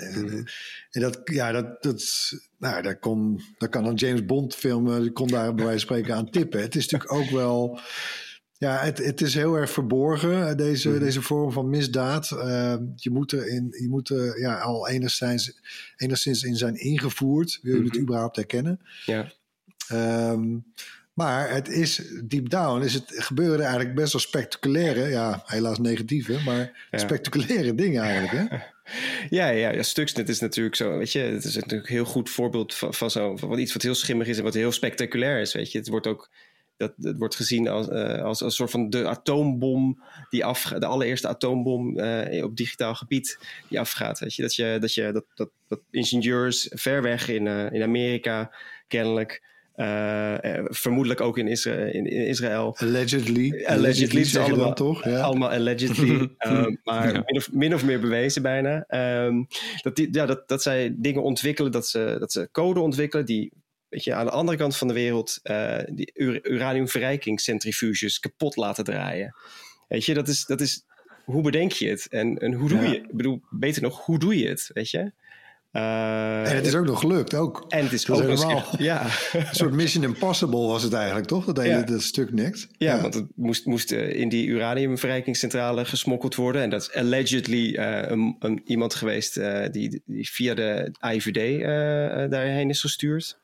en 0.90 1.00
dat, 1.00 1.20
ja, 1.24 1.52
dat, 1.52 1.82
dat, 1.82 2.32
nou, 2.58 2.82
daar, 2.82 2.98
kon, 2.98 3.40
daar 3.58 3.68
kan 3.68 3.86
een 3.86 3.94
James 3.94 4.24
Bond 4.24 4.54
film, 4.54 5.12
kon 5.12 5.28
daar 5.28 5.54
bij 5.54 5.64
wijze 5.64 5.86
van 5.86 5.96
spreken 5.96 6.14
aan 6.14 6.30
tippen. 6.30 6.60
Het 6.60 6.76
is 6.76 6.88
natuurlijk 6.88 7.20
ook 7.20 7.30
wel. 7.30 7.80
Ja, 8.58 8.78
het, 8.78 8.98
het 8.98 9.20
is 9.20 9.34
heel 9.34 9.54
erg 9.54 9.70
verborgen, 9.70 10.56
deze, 10.56 10.88
mm. 10.88 10.98
deze 10.98 11.22
vorm 11.22 11.52
van 11.52 11.68
misdaad. 11.68 12.30
Uh, 12.30 12.74
je 12.94 13.10
moet 13.10 13.32
er, 13.32 13.46
in, 13.46 13.66
je 13.80 13.88
moet 13.88 14.08
er 14.08 14.40
ja, 14.40 14.60
al 14.60 14.88
enigszins, 14.88 15.60
enigszins 15.96 16.42
in 16.42 16.56
zijn 16.56 16.74
ingevoerd. 16.74 17.58
Wil 17.62 17.76
je 17.76 17.84
het 17.84 17.98
überhaupt 17.98 18.36
herkennen? 18.36 18.80
Ja. 19.04 19.32
Um, 20.32 20.64
maar 21.18 21.50
het 21.50 21.68
is, 21.68 22.02
deep 22.24 22.48
down, 22.48 22.82
is 22.82 22.94
het 22.94 23.12
gebeuren 23.14 23.60
eigenlijk 23.60 23.94
best 23.94 24.12
wel 24.12 24.20
spectaculaire, 24.20 25.08
ja, 25.08 25.42
helaas 25.44 25.78
negatieve, 25.78 26.38
maar 26.44 26.88
ja. 26.90 26.98
spectaculaire 26.98 27.74
dingen 27.74 28.02
eigenlijk, 28.02 28.50
hè? 28.50 28.56
Ja, 29.28 29.48
ja, 29.48 29.72
ja, 29.72 29.82
Stuxnet 29.82 30.28
is 30.28 30.40
natuurlijk 30.40 30.76
zo, 30.76 30.98
weet 30.98 31.12
je, 31.12 31.18
het 31.18 31.44
is 31.44 31.54
natuurlijk 31.54 31.88
een 31.88 31.94
heel 31.94 32.04
goed 32.04 32.30
voorbeeld 32.30 32.74
van, 32.74 32.94
van, 32.94 33.10
zo, 33.10 33.36
van 33.36 33.58
iets 33.58 33.72
wat 33.72 33.82
heel 33.82 33.94
schimmig 33.94 34.26
is 34.26 34.38
en 34.38 34.44
wat 34.44 34.54
heel 34.54 34.72
spectaculair 34.72 35.40
is, 35.40 35.52
weet 35.52 35.72
je. 35.72 35.78
Het 35.78 35.88
wordt 35.88 36.06
ook 36.06 36.30
dat, 36.78 36.92
dat 36.96 37.16
wordt 37.16 37.34
gezien 37.34 37.68
als, 37.68 37.88
uh, 37.88 38.22
als, 38.22 38.22
als 38.24 38.40
een 38.40 38.50
soort 38.50 38.70
van 38.70 38.90
de 38.90 39.08
atoombom 39.08 40.02
die 40.30 40.44
af, 40.44 40.62
de 40.62 40.86
allereerste 40.86 41.28
atoombom 41.28 41.98
uh, 41.98 42.44
op 42.44 42.56
digitaal 42.56 42.94
gebied 42.94 43.38
die 43.68 43.80
afgaat. 43.80 44.18
Weet 44.18 44.34
je? 44.34 44.42
Dat, 44.42 44.54
je, 44.54 44.76
dat, 44.80 44.94
je, 44.94 45.12
dat, 45.12 45.24
dat, 45.34 45.50
dat 45.68 45.80
ingenieurs 45.90 46.70
ver 46.74 47.02
weg 47.02 47.28
in, 47.28 47.46
uh, 47.46 47.72
in 47.72 47.82
Amerika 47.82 48.54
kennelijk. 48.88 49.46
vermoedelijk 50.64 51.20
ook 51.20 51.38
in, 51.38 51.48
Isra 51.48 51.72
in, 51.72 52.06
in 52.06 52.26
Israël. 52.26 52.76
Allegedly. 52.78 53.64
Allegedly, 53.64 54.24
zeg 54.24 54.44
allemaal, 54.44 54.64
dan 54.64 54.74
toch? 54.74 55.04
Ja. 55.04 55.20
allemaal 55.20 55.50
allegedly. 55.50 56.28
maar 56.84 57.12
ja. 57.12 57.22
min, 57.26 57.36
of, 57.36 57.52
min 57.52 57.74
of 57.74 57.84
meer 57.84 58.00
bewezen 58.00 58.42
bijna. 58.42 58.84
Um, 59.24 59.46
dat, 59.82 59.96
die, 59.96 60.08
ja, 60.10 60.26
dat, 60.26 60.48
dat 60.48 60.62
zij 60.62 60.94
dingen 60.96 61.22
ontwikkelen, 61.22 61.72
dat 61.72 61.88
ze, 61.88 62.16
dat 62.18 62.32
ze 62.32 62.48
code 62.52 62.80
ontwikkelen 62.80 63.26
die 63.26 63.52
weet 63.88 64.04
je, 64.04 64.14
aan 64.14 64.26
de 64.26 64.32
andere 64.32 64.58
kant 64.58 64.76
van 64.76 64.88
de 64.88 64.94
wereld 64.94 65.40
uh, 65.42 65.78
die 65.88 66.12
uraniumverrijkingscentrifuges 66.42 68.20
kapot 68.20 68.56
laten 68.56 68.84
draaien. 68.84 69.34
Weet 69.88 70.04
je, 70.04 70.14
dat 70.14 70.28
is, 70.28 70.44
dat 70.44 70.60
is 70.60 70.84
hoe 71.24 71.42
bedenk 71.42 71.72
je 71.72 71.88
het? 71.88 72.06
En, 72.08 72.38
en 72.38 72.52
hoe 72.52 72.68
doe 72.68 72.78
ja. 72.78 72.90
je 72.90 72.96
Ik 72.96 73.12
bedoel, 73.12 73.40
beter 73.50 73.82
nog, 73.82 74.04
hoe 74.04 74.18
doe 74.18 74.38
je 74.38 74.48
het? 74.48 74.70
Weet 74.72 74.90
je? 74.90 75.12
en 75.70 76.56
het 76.56 76.66
is 76.66 76.74
ook 76.74 76.84
nog 76.84 77.00
gelukt, 77.00 77.34
ook. 77.34 77.64
En 77.68 77.82
het 77.84 77.92
is 77.92 78.10
ook 78.10 78.20
helemaal, 78.20 78.64
ja. 78.78 79.06
een 79.32 79.46
soort 79.50 79.72
Mission 79.72 80.04
Impossible 80.04 80.66
was 80.66 80.82
het 80.82 80.92
eigenlijk, 80.92 81.26
toch? 81.26 81.44
Dat 81.44 81.56
hele 81.56 81.84
dat 81.84 82.02
stuk 82.02 82.32
niks. 82.32 82.68
Ja, 82.78 82.94
ja, 82.94 83.00
want 83.00 83.14
het 83.14 83.26
moest, 83.34 83.66
moest 83.66 83.92
in 83.92 84.28
die 84.28 84.46
uraniumverrijkingscentrale 84.46 85.84
gesmokkeld 85.84 86.34
worden. 86.34 86.62
En 86.62 86.70
dat 86.70 86.80
is 86.80 86.92
allegedly 86.92 87.76
een, 87.76 88.36
een, 88.38 88.62
iemand 88.64 88.94
geweest 88.94 89.34
die, 89.72 90.02
die, 90.04 90.30
via 90.30 90.54
de 90.54 90.94
IVD 91.00 91.60
daarheen 92.30 92.68
is 92.68 92.80
gestuurd. 92.80 93.38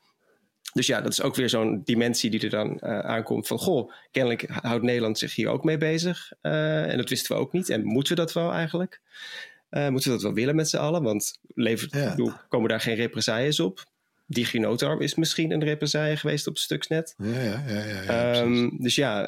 Dus 0.75 0.87
ja, 0.87 1.01
dat 1.01 1.11
is 1.11 1.21
ook 1.21 1.35
weer 1.35 1.49
zo'n 1.49 1.81
dimensie 1.83 2.29
die 2.29 2.39
er 2.39 2.49
dan 2.49 2.79
uh, 2.83 2.99
aankomt 2.99 3.47
van... 3.47 3.57
goh, 3.57 3.91
kennelijk 4.11 4.45
houdt 4.49 4.83
Nederland 4.83 5.17
zich 5.17 5.35
hier 5.35 5.47
ook 5.47 5.63
mee 5.63 5.77
bezig. 5.77 6.31
Uh, 6.41 6.91
en 6.91 6.97
dat 6.97 7.09
wisten 7.09 7.35
we 7.35 7.41
ook 7.41 7.53
niet. 7.53 7.69
En 7.69 7.85
moeten 7.85 8.15
we 8.15 8.21
dat 8.21 8.33
wel 8.33 8.51
eigenlijk? 8.51 9.01
Uh, 9.71 9.87
moeten 9.87 10.09
we 10.09 10.15
dat 10.15 10.25
wel 10.25 10.33
willen 10.33 10.55
met 10.55 10.69
z'n 10.69 10.77
allen? 10.77 11.03
Want 11.03 11.39
levert, 11.53 11.93
ja. 11.93 12.09
bedoel, 12.09 12.31
komen 12.49 12.69
daar 12.69 12.81
geen 12.81 12.95
represailles 12.95 13.59
op? 13.59 13.83
DigiNotar 14.27 15.01
is 15.01 15.15
misschien 15.15 15.51
een 15.51 15.63
represaille 15.63 16.17
geweest 16.17 16.47
op 16.47 16.57
Stuxnet. 16.57 17.15
Ja, 17.17 17.41
ja, 17.41 17.63
ja. 17.67 17.83
ja, 17.83 18.03
ja 18.03 18.41
um, 18.41 18.77
dus 18.81 18.95
ja, 18.95 19.25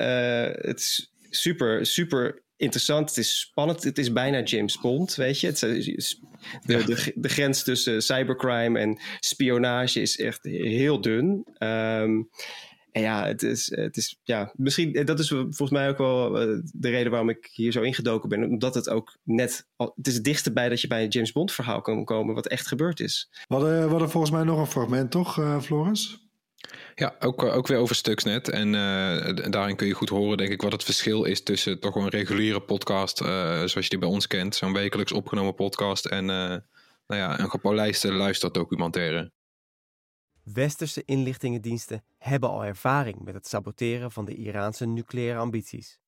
het 0.62 0.80
is 0.80 1.14
super, 1.30 1.86
super 1.86 2.42
interessant. 2.58 3.10
Het 3.10 3.18
is 3.18 3.40
spannend. 3.40 3.84
Het 3.84 3.98
is 3.98 4.12
bijna 4.12 4.42
James 4.44 4.80
Bond, 4.80 5.16
weet 5.16 5.40
je. 5.40 5.48
Het 5.48 5.62
is, 5.64 6.22
de, 6.66 6.84
de, 6.84 7.12
de, 7.16 7.30
grens 7.30 7.64
tussen 7.64 8.02
cybercrime 8.02 8.80
en 8.80 9.00
spionage 9.20 10.02
is 10.02 10.20
echt 10.20 10.44
heel 10.44 11.02
dun. 11.02 11.46
Um, 11.60 12.30
en 12.98 13.04
ja, 13.04 13.26
het 13.26 13.44
is, 13.44 13.72
het 13.76 13.98
is, 13.98 14.20
ja, 14.24 14.54
misschien, 14.56 15.06
dat 15.06 15.20
is 15.20 15.28
volgens 15.28 15.70
mij 15.70 15.90
ook 15.90 15.98
wel 15.98 16.42
uh, 16.42 16.62
de 16.74 16.90
reden 16.90 17.12
waarom 17.12 17.30
ik 17.30 17.50
hier 17.52 17.72
zo 17.72 17.82
ingedoken 17.82 18.30
ben. 18.30 18.44
Omdat 18.44 18.76
het 18.76 18.90
ook 18.90 19.18
net, 19.24 19.68
het 19.78 20.08
is 20.08 20.14
het 20.14 20.24
dichtste 20.24 20.54
bij 20.54 20.70
dat 20.70 20.82
je 20.82 20.88
bij 20.88 21.04
een 21.04 21.10
James 21.10 21.32
Bond 21.32 21.52
verhaal 21.52 21.82
kan 21.82 22.06
komen 22.06 22.36
wat 22.36 22.48
echt 22.48 22.68
gebeurd 22.68 23.00
is. 23.00 23.30
We 23.48 23.56
hadden, 23.56 23.84
we 23.84 23.90
hadden 23.90 24.10
volgens 24.10 24.34
mij 24.34 24.44
nog 24.44 24.60
een 24.60 24.68
fragment, 24.68 25.12
toch, 25.12 25.38
uh, 25.38 25.62
Floris? 25.62 26.27
Ja, 27.00 27.16
ook, 27.20 27.44
eh, 27.44 27.56
ook 27.56 27.68
weer 27.68 27.78
over 27.78 27.96
Stuxnet. 27.96 28.50
En 28.50 28.68
uh, 28.68 29.52
daarin 29.52 29.76
kun 29.76 29.88
je 29.88 29.94
goed 29.94 30.10
horen, 30.10 30.38
denk 30.38 30.52
ik, 30.52 30.62
wat 30.62 30.72
het 30.72 30.84
verschil 30.84 31.24
is 31.24 31.44
tussen 31.44 31.80
toch 31.80 31.96
een 31.96 32.10
reguliere 32.10 32.62
podcast, 32.62 33.22
uh, 33.22 33.28
zoals 33.56 33.74
je 33.74 33.90
die 33.90 33.98
bij 33.98 34.08
ons 34.08 34.28
kent, 34.28 34.56
zo'n 34.56 34.74
wekelijks 34.74 35.12
opgenomen 35.12 35.56
podcast, 35.56 36.06
en 36.06 36.26
nou 36.26 36.62
ja, 37.08 37.40
een 37.40 37.50
gepolijste 37.50 38.14
luisterdocumentaire. 38.14 39.32
Westerse 40.44 41.04
inlichtingendiensten 41.06 42.04
hebben 42.18 42.50
al 42.50 42.66
ervaring 42.66 43.20
met 43.20 43.34
het 43.34 43.48
saboteren 43.48 44.12
van 44.12 44.26
de 44.26 44.36
Iraanse 44.36 44.86
nucleaire 44.86 45.40
ambities. 45.40 46.00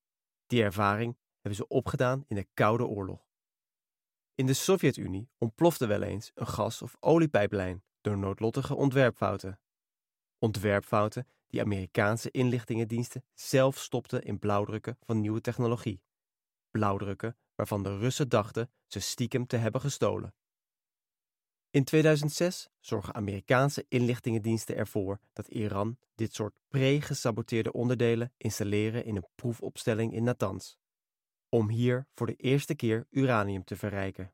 Die 0.47 0.63
ervaring 0.63 1.17
hebben 1.33 1.55
ze 1.55 1.67
opgedaan 1.67 2.23
in 2.27 2.35
de 2.35 2.47
Koude 2.53 2.85
Oorlog. 2.85 3.27
In 4.35 4.45
de 4.45 4.53
Sovjet-Unie 4.53 5.29
ontplofte 5.37 5.87
wel 5.87 6.01
eens 6.01 6.31
een 6.35 6.47
gas- 6.47 6.81
of 6.81 6.95
oliepijplijn 6.99 7.83
door 8.01 8.17
noodlottige 8.17 8.75
ontwerpfouten. 8.75 9.59
Ontwerpfouten 10.39 11.27
die 11.47 11.61
Amerikaanse 11.61 12.31
inlichtingendiensten 12.31 13.23
zelf 13.33 13.77
stopten 13.77 14.23
in 14.23 14.39
blauwdrukken 14.39 14.97
van 15.01 15.19
nieuwe 15.19 15.41
technologie. 15.41 16.01
Blauwdrukken 16.71 17.37
waarvan 17.55 17.83
de 17.83 17.97
Russen 17.97 18.29
dachten 18.29 18.71
ze 18.87 18.99
stiekem 18.99 19.47
te 19.47 19.57
hebben 19.57 19.81
gestolen. 19.81 20.33
In 21.71 21.83
2006 21.83 22.69
zorgen 22.79 23.13
Amerikaanse 23.13 23.85
inlichtingendiensten 23.89 24.75
ervoor 24.75 25.19
dat 25.33 25.47
Iran 25.47 25.97
dit 26.15 26.33
soort 26.33 26.55
pre-gesaboteerde 26.67 27.71
onderdelen 27.71 28.33
installeren 28.37 29.05
in 29.05 29.15
een 29.15 29.27
proefopstelling 29.35 30.13
in 30.13 30.23
Natanz, 30.23 30.75
om 31.49 31.69
hier 31.69 32.07
voor 32.13 32.27
de 32.27 32.35
eerste 32.35 32.75
keer 32.75 33.07
uranium 33.09 33.63
te 33.63 33.75
verrijken. 33.75 34.33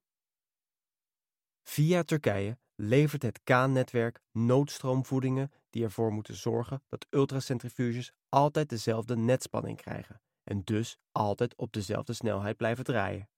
Via 1.63 2.03
Turkije 2.03 2.57
levert 2.75 3.21
het 3.21 3.43
K-netwerk 3.43 4.21
noodstroomvoedingen 4.31 5.51
die 5.75 5.83
ervoor 5.83 6.11
moeten 6.11 6.35
zorgen 6.35 6.83
dat 6.89 7.05
ultracentrifuges 7.09 8.13
altijd 8.29 8.69
dezelfde 8.69 9.15
netspanning 9.15 9.77
krijgen 9.77 10.21
en 10.43 10.61
dus 10.63 10.97
altijd 11.11 11.55
op 11.55 11.73
dezelfde 11.73 12.13
snelheid 12.13 12.57
blijven 12.57 12.83
draaien. 12.83 13.29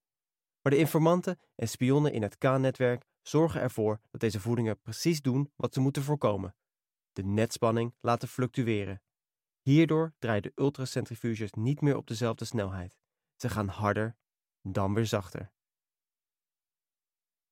Maar 0.62 0.72
de 0.72 0.78
informanten 0.78 1.38
en 1.54 1.68
spionnen 1.68 2.12
in 2.12 2.22
het 2.22 2.38
K-netwerk 2.38 3.04
zorgen 3.22 3.60
ervoor 3.60 4.00
dat 4.10 4.20
deze 4.20 4.40
voedingen 4.40 4.80
precies 4.80 5.22
doen 5.22 5.52
wat 5.56 5.74
ze 5.74 5.80
moeten 5.80 6.02
voorkomen: 6.02 6.56
de 7.12 7.24
netspanning 7.24 7.94
laten 8.00 8.28
fluctueren. 8.28 9.02
Hierdoor 9.60 10.14
draaien 10.18 10.42
de 10.42 10.52
ultracentrifuges 10.54 11.52
niet 11.52 11.80
meer 11.80 11.96
op 11.96 12.06
dezelfde 12.06 12.44
snelheid. 12.44 12.96
Ze 13.36 13.48
gaan 13.48 13.68
harder, 13.68 14.16
dan 14.62 14.94
weer 14.94 15.06
zachter. 15.06 15.52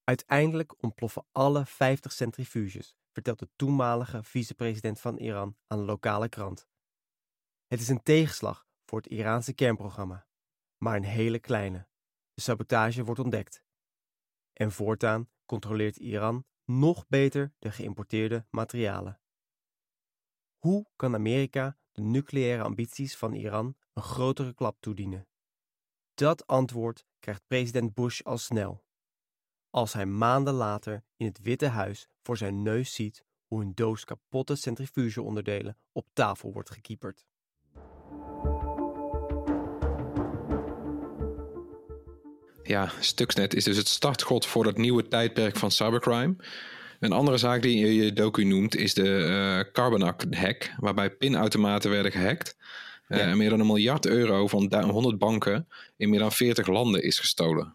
Uiteindelijk 0.04 0.82
ontploffen 0.82 1.26
alle 1.32 1.66
50 1.66 2.12
centrifuges, 2.12 2.96
vertelt 3.16 3.38
de 3.38 3.48
toenmalige 3.56 4.22
vicepresident 4.22 5.00
van 5.00 5.16
Iran 5.16 5.56
aan 5.66 5.78
een 5.78 5.84
lokale 5.84 6.28
krant. 6.28 6.68
Het 7.66 7.80
is 7.80 7.88
een 7.88 8.02
tegenslag 8.02 8.66
voor 8.84 8.98
het 8.98 9.10
Iraanse 9.10 9.52
kernprogramma, 9.52 10.26
maar 10.76 10.96
een 10.96 11.04
hele 11.04 11.38
kleine. 11.38 11.88
De 12.34 12.40
sabotage 12.40 13.04
wordt 13.04 13.20
ontdekt. 13.20 13.64
En 14.52 14.72
voortaan 14.72 15.30
controleert 15.46 15.96
Iran 15.96 16.44
nog 16.64 17.06
beter 17.08 17.54
de 17.58 17.70
geïmporteerde 17.70 18.46
materialen. 18.50 19.20
Hoe 20.58 20.86
kan 20.96 21.14
Amerika 21.14 21.78
de 21.92 22.02
nucleaire 22.02 22.62
ambities 22.62 23.16
van 23.16 23.34
Iran 23.34 23.76
een 23.92 24.02
grotere 24.02 24.54
klap 24.54 24.80
toedienen? 24.80 25.28
Dat 26.14 26.46
antwoord 26.46 27.06
krijgt 27.18 27.46
president 27.46 27.94
Bush 27.94 28.20
al 28.20 28.38
snel 28.38 28.85
als 29.76 29.92
hij 29.92 30.06
maanden 30.06 30.54
later 30.54 31.02
in 31.16 31.26
het 31.26 31.40
Witte 31.42 31.66
Huis 31.66 32.08
voor 32.22 32.36
zijn 32.36 32.62
neus 32.62 32.94
ziet 32.94 33.24
hoe 33.46 33.62
een 33.62 33.72
doos 33.74 34.04
kapotte 34.04 34.54
centrifugeonderdelen 34.54 35.76
op 35.92 36.06
tafel 36.12 36.52
wordt 36.52 36.70
gekieperd. 36.70 37.26
Ja, 42.62 42.92
Stuxnet 43.00 43.54
is 43.54 43.64
dus 43.64 43.76
het 43.76 43.88
startschot 43.88 44.46
voor 44.46 44.64
dat 44.64 44.76
nieuwe 44.76 45.08
tijdperk 45.08 45.56
van 45.56 45.70
cybercrime. 45.70 46.36
Een 47.00 47.12
andere 47.12 47.36
zaak 47.36 47.62
die 47.62 47.94
je 47.94 48.12
docu 48.12 48.44
noemt 48.44 48.76
is 48.76 48.94
de 48.94 49.08
uh, 49.08 49.72
Carbonac-hack, 49.72 50.74
waarbij 50.78 51.10
pinautomaten 51.10 51.90
werden 51.90 52.12
gehackt. 52.12 52.56
Uh, 53.08 53.20
En 53.20 53.36
meer 53.36 53.50
dan 53.50 53.60
een 53.60 53.66
miljard 53.66 54.06
euro 54.06 54.46
van 54.46 54.84
100 54.90 55.18
banken 55.18 55.68
in 55.96 56.10
meer 56.10 56.18
dan 56.18 56.32
40 56.32 56.66
landen 56.66 57.02
is 57.02 57.18
gestolen. 57.18 57.74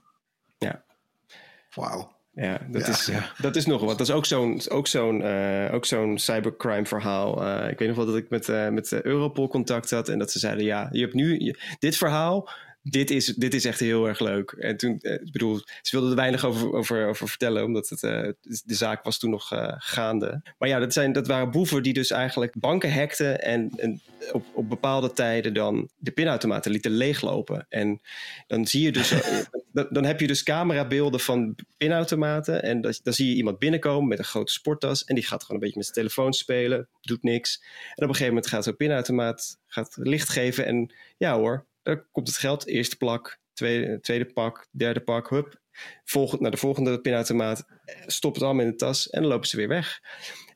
Wauw. 1.76 2.20
Ja, 2.34 2.60
dat, 2.70 2.88
Is, 2.88 3.06
ja. 3.06 3.32
dat 3.38 3.56
is 3.56 3.66
nog 3.66 3.82
wat. 3.82 3.98
Dat 3.98 4.08
is 4.08 4.14
ook 4.14 4.26
zo'n 4.26 4.62
ook 4.70 4.88
zo'n 4.88 5.22
uh, 5.22 5.74
ook 5.74 5.86
zo'n 5.86 6.18
cybercrime 6.18 6.86
verhaal. 6.86 7.44
Uh, 7.44 7.70
ik 7.70 7.80
weet 7.80 7.88
nog 7.88 7.98
wel 7.98 8.06
dat 8.06 8.16
ik 8.16 8.30
met, 8.30 8.48
uh, 8.48 8.70
met 8.70 9.02
Europol 9.04 9.48
contact 9.48 9.90
had 9.90 10.10
en 10.10 10.20
dat 10.20 10.32
ze 10.32 10.40
zeiden: 10.40 10.64
ja, 10.64 10.90
je 10.92 11.02
hebt 11.02 11.14
nu 11.14 11.40
je, 11.40 11.60
dit 11.80 11.98
verhaal 11.98 12.50
dit 12.84 13.12
is, 13.12 13.26
dit 13.26 13.54
is 13.54 13.66
echt 13.66 13.80
heel 13.80 14.08
erg 14.08 14.20
leuk. 14.20 14.52
En 14.52 14.78
toen, 14.78 15.00
eh, 15.00 15.14
ik 15.14 15.32
bedoel, 15.32 15.62
ze 15.82 15.92
wilden 15.92 16.10
er 16.10 16.16
weinig 16.16 16.46
over, 16.46 16.74
over, 16.74 17.08
over 17.08 17.28
vertellen, 17.28 17.64
omdat 17.64 17.90
het, 17.90 18.04
uh, 18.04 18.28
de 18.42 18.76
zaak 18.76 19.04
was 19.04 19.20
toen 19.20 19.30
nog 19.30 19.54
uh, 19.54 19.74
gaande. 19.78 20.42
Maar 20.58 20.70
ja, 20.70 20.80
dat, 20.80 20.94
zijn, 20.94 21.12
dat 21.12 21.28
waren 21.28 21.52
boeven 21.52 21.84
die 21.84 21.94
dus 21.94 22.12
eigenlijk 22.12 22.60
banken 22.60 22.94
hackten 22.94 23.42
en, 23.42 23.72
en 23.78 24.02
op, 24.32 24.46
op 24.54 24.70
bepaalde 24.70 25.14
tijden 25.14 25.54
dan 25.54 25.90
de 25.98 26.12
pinautomaten 26.12 26.72
lieten 26.72 26.92
leeglopen. 26.92 27.66
En 27.70 28.02
dan 28.48 28.68
zie 28.68 28.82
je 28.82 28.92
dus, 28.92 29.14
dan, 29.74 29.88
dan, 29.90 30.06
heb 30.06 30.20
je 30.20 30.28
dus 30.28 30.44
camerabeelden 30.44 31.20
van 31.20 31.56
pinautomaten 31.78 32.64
en 32.64 32.82
dan, 32.82 32.94
dan 33.04 33.14
zie 33.14 33.30
je 33.30 33.36
iemand 33.36 33.60
binnenkomen 33.60 34.08
met 34.08 34.20
een 34.20 34.26
grote 34.26 34.52
sporttas 34.52 35.04
en 35.04 35.16
die 35.16 35.26
gaat 35.26 35.44
gewoon 35.44 35.56
een 35.56 35.64
beetje 35.64 35.78
met 35.78 35.86
zijn 35.86 35.98
telefoon 35.98 36.34
spelen, 36.34 36.88
doet 37.02 37.24
niks. 37.24 37.62
En 37.62 37.94
op 37.96 38.02
een 38.02 38.08
gegeven 38.08 38.28
moment 38.28 38.48
gaat 38.48 38.64
zo'n 38.64 38.76
pinautomaat 38.76 39.60
gaat 39.68 39.98
licht 40.00 40.30
geven 40.30 40.66
en 40.66 40.94
ja 41.18 41.36
hoor, 41.36 41.66
daar 41.84 42.08
komt 42.12 42.28
het 42.28 42.38
geld. 42.38 42.68
Eerste 42.68 42.98
plak, 42.98 43.40
tweede, 43.54 44.00
tweede 44.00 44.26
pak, 44.26 44.68
derde 44.72 45.02
pak, 45.02 45.30
hup. 45.30 45.60
Volgend, 46.04 46.42
naar 46.42 46.52
de 46.52 46.58
volgende 46.58 47.02
pinautomaat. 47.02 47.66
Stop 48.06 48.34
het 48.34 48.44
allemaal 48.44 48.66
in 48.66 48.72
de 48.72 48.78
tas 48.78 49.10
en 49.10 49.22
dan 49.22 49.32
lopen 49.32 49.48
ze 49.48 49.58
weer 49.58 49.68
weg. 49.68 50.00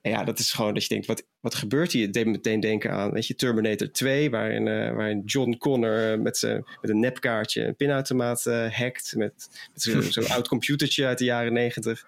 En 0.01 0.11
ja, 0.11 0.23
dat 0.23 0.39
is 0.39 0.51
gewoon 0.51 0.73
dat 0.73 0.83
je 0.83 0.89
denkt, 0.89 1.05
wat, 1.05 1.27
wat 1.39 1.55
gebeurt 1.55 1.91
hier? 1.91 2.03
Het 2.03 2.13
deed 2.13 2.25
meteen 2.25 2.59
denken 2.59 2.91
aan, 2.91 3.11
weet 3.11 3.27
je, 3.27 3.35
Terminator 3.35 3.91
2, 3.91 4.29
waarin, 4.29 4.67
uh, 4.67 4.93
waarin 4.93 5.21
John 5.25 5.57
Connor 5.57 6.11
uh, 6.11 6.21
met, 6.21 6.41
met 6.81 6.89
een 6.89 6.99
nepkaartje 6.99 7.63
een 7.63 7.75
pinautomaat 7.75 8.45
uh, 8.45 8.71
hackt. 8.71 9.13
Met, 9.15 9.67
met 9.73 9.81
zo'n 9.81 10.03
zo 10.23 10.33
oud 10.33 10.47
computertje 10.47 11.05
uit 11.05 11.17
de 11.17 11.25
jaren 11.25 11.53
negentig. 11.53 12.05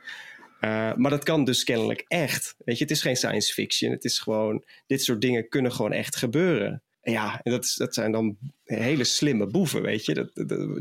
maar 0.96 1.10
dat 1.10 1.24
kan 1.24 1.44
dus 1.44 1.64
kennelijk 1.64 2.06
echt. 2.08 2.56
Weet 2.66 2.78
je, 2.78 2.84
het 2.84 2.94
is 2.94 3.02
geen 3.02 3.16
science 3.16 3.54
fiction. 3.54 3.92
Het 3.92 4.06
is 4.06 4.20
gewoon, 4.20 4.64
dit 4.88 5.04
soort 5.04 5.22
dingen 5.22 5.50
kunnen 5.50 5.72
gewoon 5.72 5.94
echt 5.94 6.16
gebeuren 6.16 6.82
ja, 7.12 7.40
en 7.44 7.52
dat, 7.52 7.74
dat 7.78 7.94
zijn 7.94 8.12
dan 8.12 8.38
hele 8.64 9.04
slimme 9.04 9.48
boeven, 9.48 9.82
weet 9.82 10.06
je. 10.06 10.14
Dat, 10.14 10.32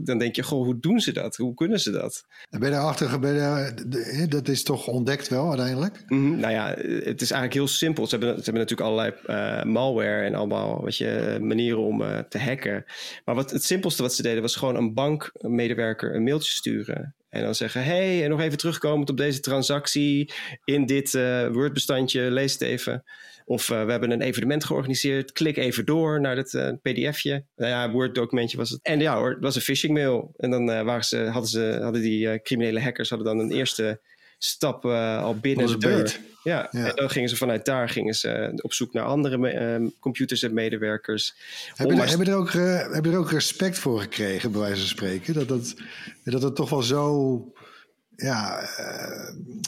dan 0.06 0.18
denk 0.18 0.36
je, 0.36 0.42
goh, 0.42 0.64
hoe 0.64 0.78
doen 0.78 1.00
ze 1.00 1.12
dat? 1.12 1.36
Hoe 1.36 1.54
kunnen 1.54 1.80
ze 1.80 1.90
dat? 1.90 2.24
En 2.50 2.60
ben 2.60 2.68
je 2.68 2.74
daarachter, 2.74 3.18
ben 3.18 3.34
je, 3.34 4.26
dat 4.28 4.48
is 4.48 4.62
toch 4.62 4.86
ontdekt 4.86 5.28
wel 5.28 5.48
uiteindelijk? 5.48 6.02
Mm, 6.06 6.40
nou 6.40 6.52
ja, 6.52 6.68
het 6.84 7.20
is 7.20 7.30
eigenlijk 7.30 7.52
heel 7.52 7.68
simpel. 7.68 8.06
Ze 8.06 8.16
hebben, 8.16 8.36
ze 8.36 8.44
hebben 8.44 8.62
natuurlijk 8.62 8.88
allerlei 8.88 9.12
uh, 9.26 9.72
malware 9.72 10.24
en 10.24 10.34
allemaal 10.34 10.82
wat 10.82 10.96
je, 10.96 11.38
manieren 11.40 11.82
om 11.82 12.02
uh, 12.02 12.18
te 12.18 12.38
hacken. 12.38 12.84
Maar 13.24 13.34
wat, 13.34 13.50
het 13.50 13.64
simpelste 13.64 14.02
wat 14.02 14.14
ze 14.14 14.22
deden 14.22 14.42
was 14.42 14.56
gewoon 14.56 14.76
een 14.76 14.94
bankmedewerker 14.94 16.14
een 16.14 16.22
mailtje 16.22 16.52
sturen. 16.52 17.14
En 17.28 17.42
dan 17.42 17.54
zeggen, 17.54 17.84
hey, 17.84 18.24
en 18.24 18.30
nog 18.30 18.40
even 18.40 18.58
terugkomend 18.58 19.10
op 19.10 19.16
deze 19.16 19.40
transactie 19.40 20.32
in 20.64 20.86
dit 20.86 21.12
uh, 21.12 21.48
Word-bestandje, 21.48 22.30
lees 22.30 22.52
het 22.52 22.62
even. 22.62 23.04
Of 23.48 23.70
uh, 23.70 23.84
we 23.84 23.90
hebben 23.90 24.10
een 24.10 24.20
evenement 24.20 24.64
georganiseerd, 24.64 25.32
klik 25.32 25.56
even 25.56 25.84
door 25.84 26.20
naar 26.20 26.36
het 26.36 26.52
uh, 26.52 26.68
pdfje. 26.82 27.44
Nou 27.56 27.70
ja, 27.70 27.90
Word-documentje 27.90 28.56
was 28.56 28.70
het. 28.70 28.80
En 28.82 29.00
ja 29.00 29.16
hoor, 29.16 29.30
het 29.30 29.42
was 29.42 29.56
een 29.56 29.62
phishing 29.62 29.92
mail. 29.92 30.34
En 30.36 30.50
dan 30.50 30.66
waren 30.66 31.04
ze, 31.04 31.18
hadden, 31.18 31.50
ze, 31.50 31.78
hadden 31.82 32.02
die 32.02 32.42
criminele 32.42 32.80
hackers 32.80 33.08
hadden 33.08 33.26
dan 33.26 33.38
een 33.38 33.52
eerste 33.52 34.00
stap 34.38 34.84
al 34.84 35.36
binnen 35.36 35.66
de 35.66 35.78
deur. 35.78 36.18
Ja, 36.42 36.68
ja, 36.70 36.86
en 36.86 36.96
dan 36.96 37.10
gingen 37.10 37.28
ze 37.28 37.36
vanuit 37.36 37.64
daar 37.64 37.88
gingen 37.88 38.14
ze 38.14 38.52
op 38.62 38.72
zoek 38.72 38.92
naar 38.92 39.04
andere 39.04 39.54
uh, 39.80 39.88
computers 40.00 40.42
en 40.42 40.54
medewerkers. 40.54 41.34
Heb 41.74 41.90
je, 41.90 41.96
heb, 41.96 42.18
je 42.18 42.30
er 42.30 42.36
ook, 42.36 42.52
heb 42.92 43.04
je 43.04 43.10
er 43.10 43.18
ook 43.18 43.30
respect 43.30 43.78
voor 43.78 44.00
gekregen, 44.00 44.52
bij 44.52 44.60
wijze 44.60 44.76
van 44.76 44.86
spreken? 44.86 45.34
Dat, 45.34 45.48
dat, 45.48 45.74
dat 46.24 46.42
het 46.42 46.54
toch 46.54 46.70
wel 46.70 46.82
zo 46.82 47.52
ja, 48.16 48.68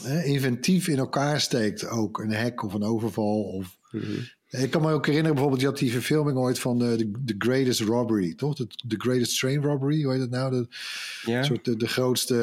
uh, 0.05 0.25
inventief 0.25 0.87
in 0.87 0.97
elkaar 0.97 1.41
steekt, 1.41 1.87
ook 1.87 2.19
een 2.19 2.33
hack 2.33 2.63
of 2.63 2.73
een 2.73 2.83
overval. 2.83 3.43
Of, 3.43 3.77
mm 3.91 4.01
-hmm. 4.01 4.27
Ik 4.49 4.71
kan 4.71 4.81
me 4.81 4.91
ook 4.91 5.05
herinneren, 5.05 5.33
bijvoorbeeld, 5.33 5.61
je 5.61 5.67
had 5.67 5.77
die 5.77 5.91
verfilming 5.91 6.37
ooit 6.37 6.59
van 6.59 6.79
de, 6.79 7.11
The 7.25 7.35
Greatest 7.37 7.81
Robbery, 7.81 8.33
toch? 8.33 8.55
The, 8.55 8.67
the 8.87 8.95
Greatest 8.97 9.39
Train 9.39 9.63
Robbery, 9.63 10.03
hoe 10.03 10.11
heet 10.11 10.21
dat 10.21 10.29
nou? 10.29 10.51
De, 10.51 10.67
soort 11.43 11.65
de, 11.65 11.75
de 11.75 11.87
grootste 11.87 12.35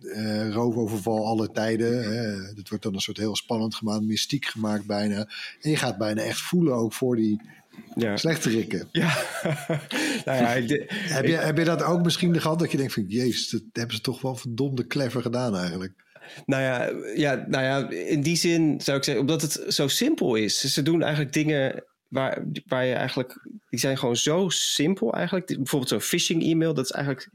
uh, 0.00 0.52
roofoverval 0.52 1.26
alle 1.26 1.50
tijden. 1.50 2.04
Hè. 2.04 2.20
Het 2.56 2.68
wordt 2.68 2.84
dan 2.84 2.94
een 2.94 3.00
soort 3.00 3.16
heel 3.16 3.36
spannend 3.36 3.74
gemaakt, 3.74 4.02
mystiek 4.02 4.44
gemaakt 4.44 4.86
bijna. 4.86 5.28
En 5.60 5.70
je 5.70 5.76
gaat 5.76 5.98
bijna 5.98 6.22
echt 6.22 6.40
voelen 6.40 6.74
ook 6.74 6.92
voor 6.92 7.16
die 7.16 7.40
ja. 7.94 8.14
rikken. 8.42 8.88
Ja. 8.92 9.16
nou 10.24 10.38
ja 10.38 10.52
ik, 10.52 10.90
heb, 10.90 11.26
je, 11.26 11.36
heb 11.36 11.58
je 11.58 11.64
dat 11.64 11.82
ook 11.82 12.02
misschien 12.02 12.40
gehad 12.40 12.58
dat 12.58 12.70
je 12.70 12.76
denkt 12.76 12.92
van... 12.92 13.04
jezus, 13.06 13.50
dat 13.50 13.62
hebben 13.72 13.96
ze 13.96 14.02
toch 14.02 14.20
wel 14.20 14.34
verdomde 14.34 14.86
clever 14.86 15.22
gedaan 15.22 15.56
eigenlijk. 15.56 15.92
Nou 16.46 16.62
ja, 16.62 16.90
ja, 17.14 17.44
nou 17.48 17.64
ja, 17.64 17.90
in 17.90 18.20
die 18.20 18.36
zin 18.36 18.80
zou 18.80 18.98
ik 18.98 19.04
zeggen, 19.04 19.22
omdat 19.22 19.42
het 19.42 19.74
zo 19.74 19.88
simpel 19.88 20.34
is. 20.34 20.60
Ze 20.60 20.82
doen 20.82 21.02
eigenlijk 21.02 21.32
dingen 21.32 21.84
waar, 22.08 22.44
waar 22.66 22.84
je 22.84 22.94
eigenlijk... 22.94 23.46
Die 23.70 23.80
zijn 23.80 23.98
gewoon 23.98 24.16
zo 24.16 24.48
simpel 24.48 25.12
eigenlijk. 25.12 25.46
Bijvoorbeeld 25.46 25.90
zo'n 25.90 26.00
phishing 26.00 26.42
e-mail, 26.42 26.74
dat 26.74 26.84
is 26.84 26.90
eigenlijk 26.90 27.30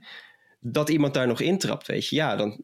dat 0.60 0.90
iemand 0.90 1.14
daar 1.14 1.28
nog 1.28 1.42
intrapt, 1.42 1.88
weet 1.88 2.08
je. 2.08 2.16
Ja, 2.16 2.36
dan 2.36 2.60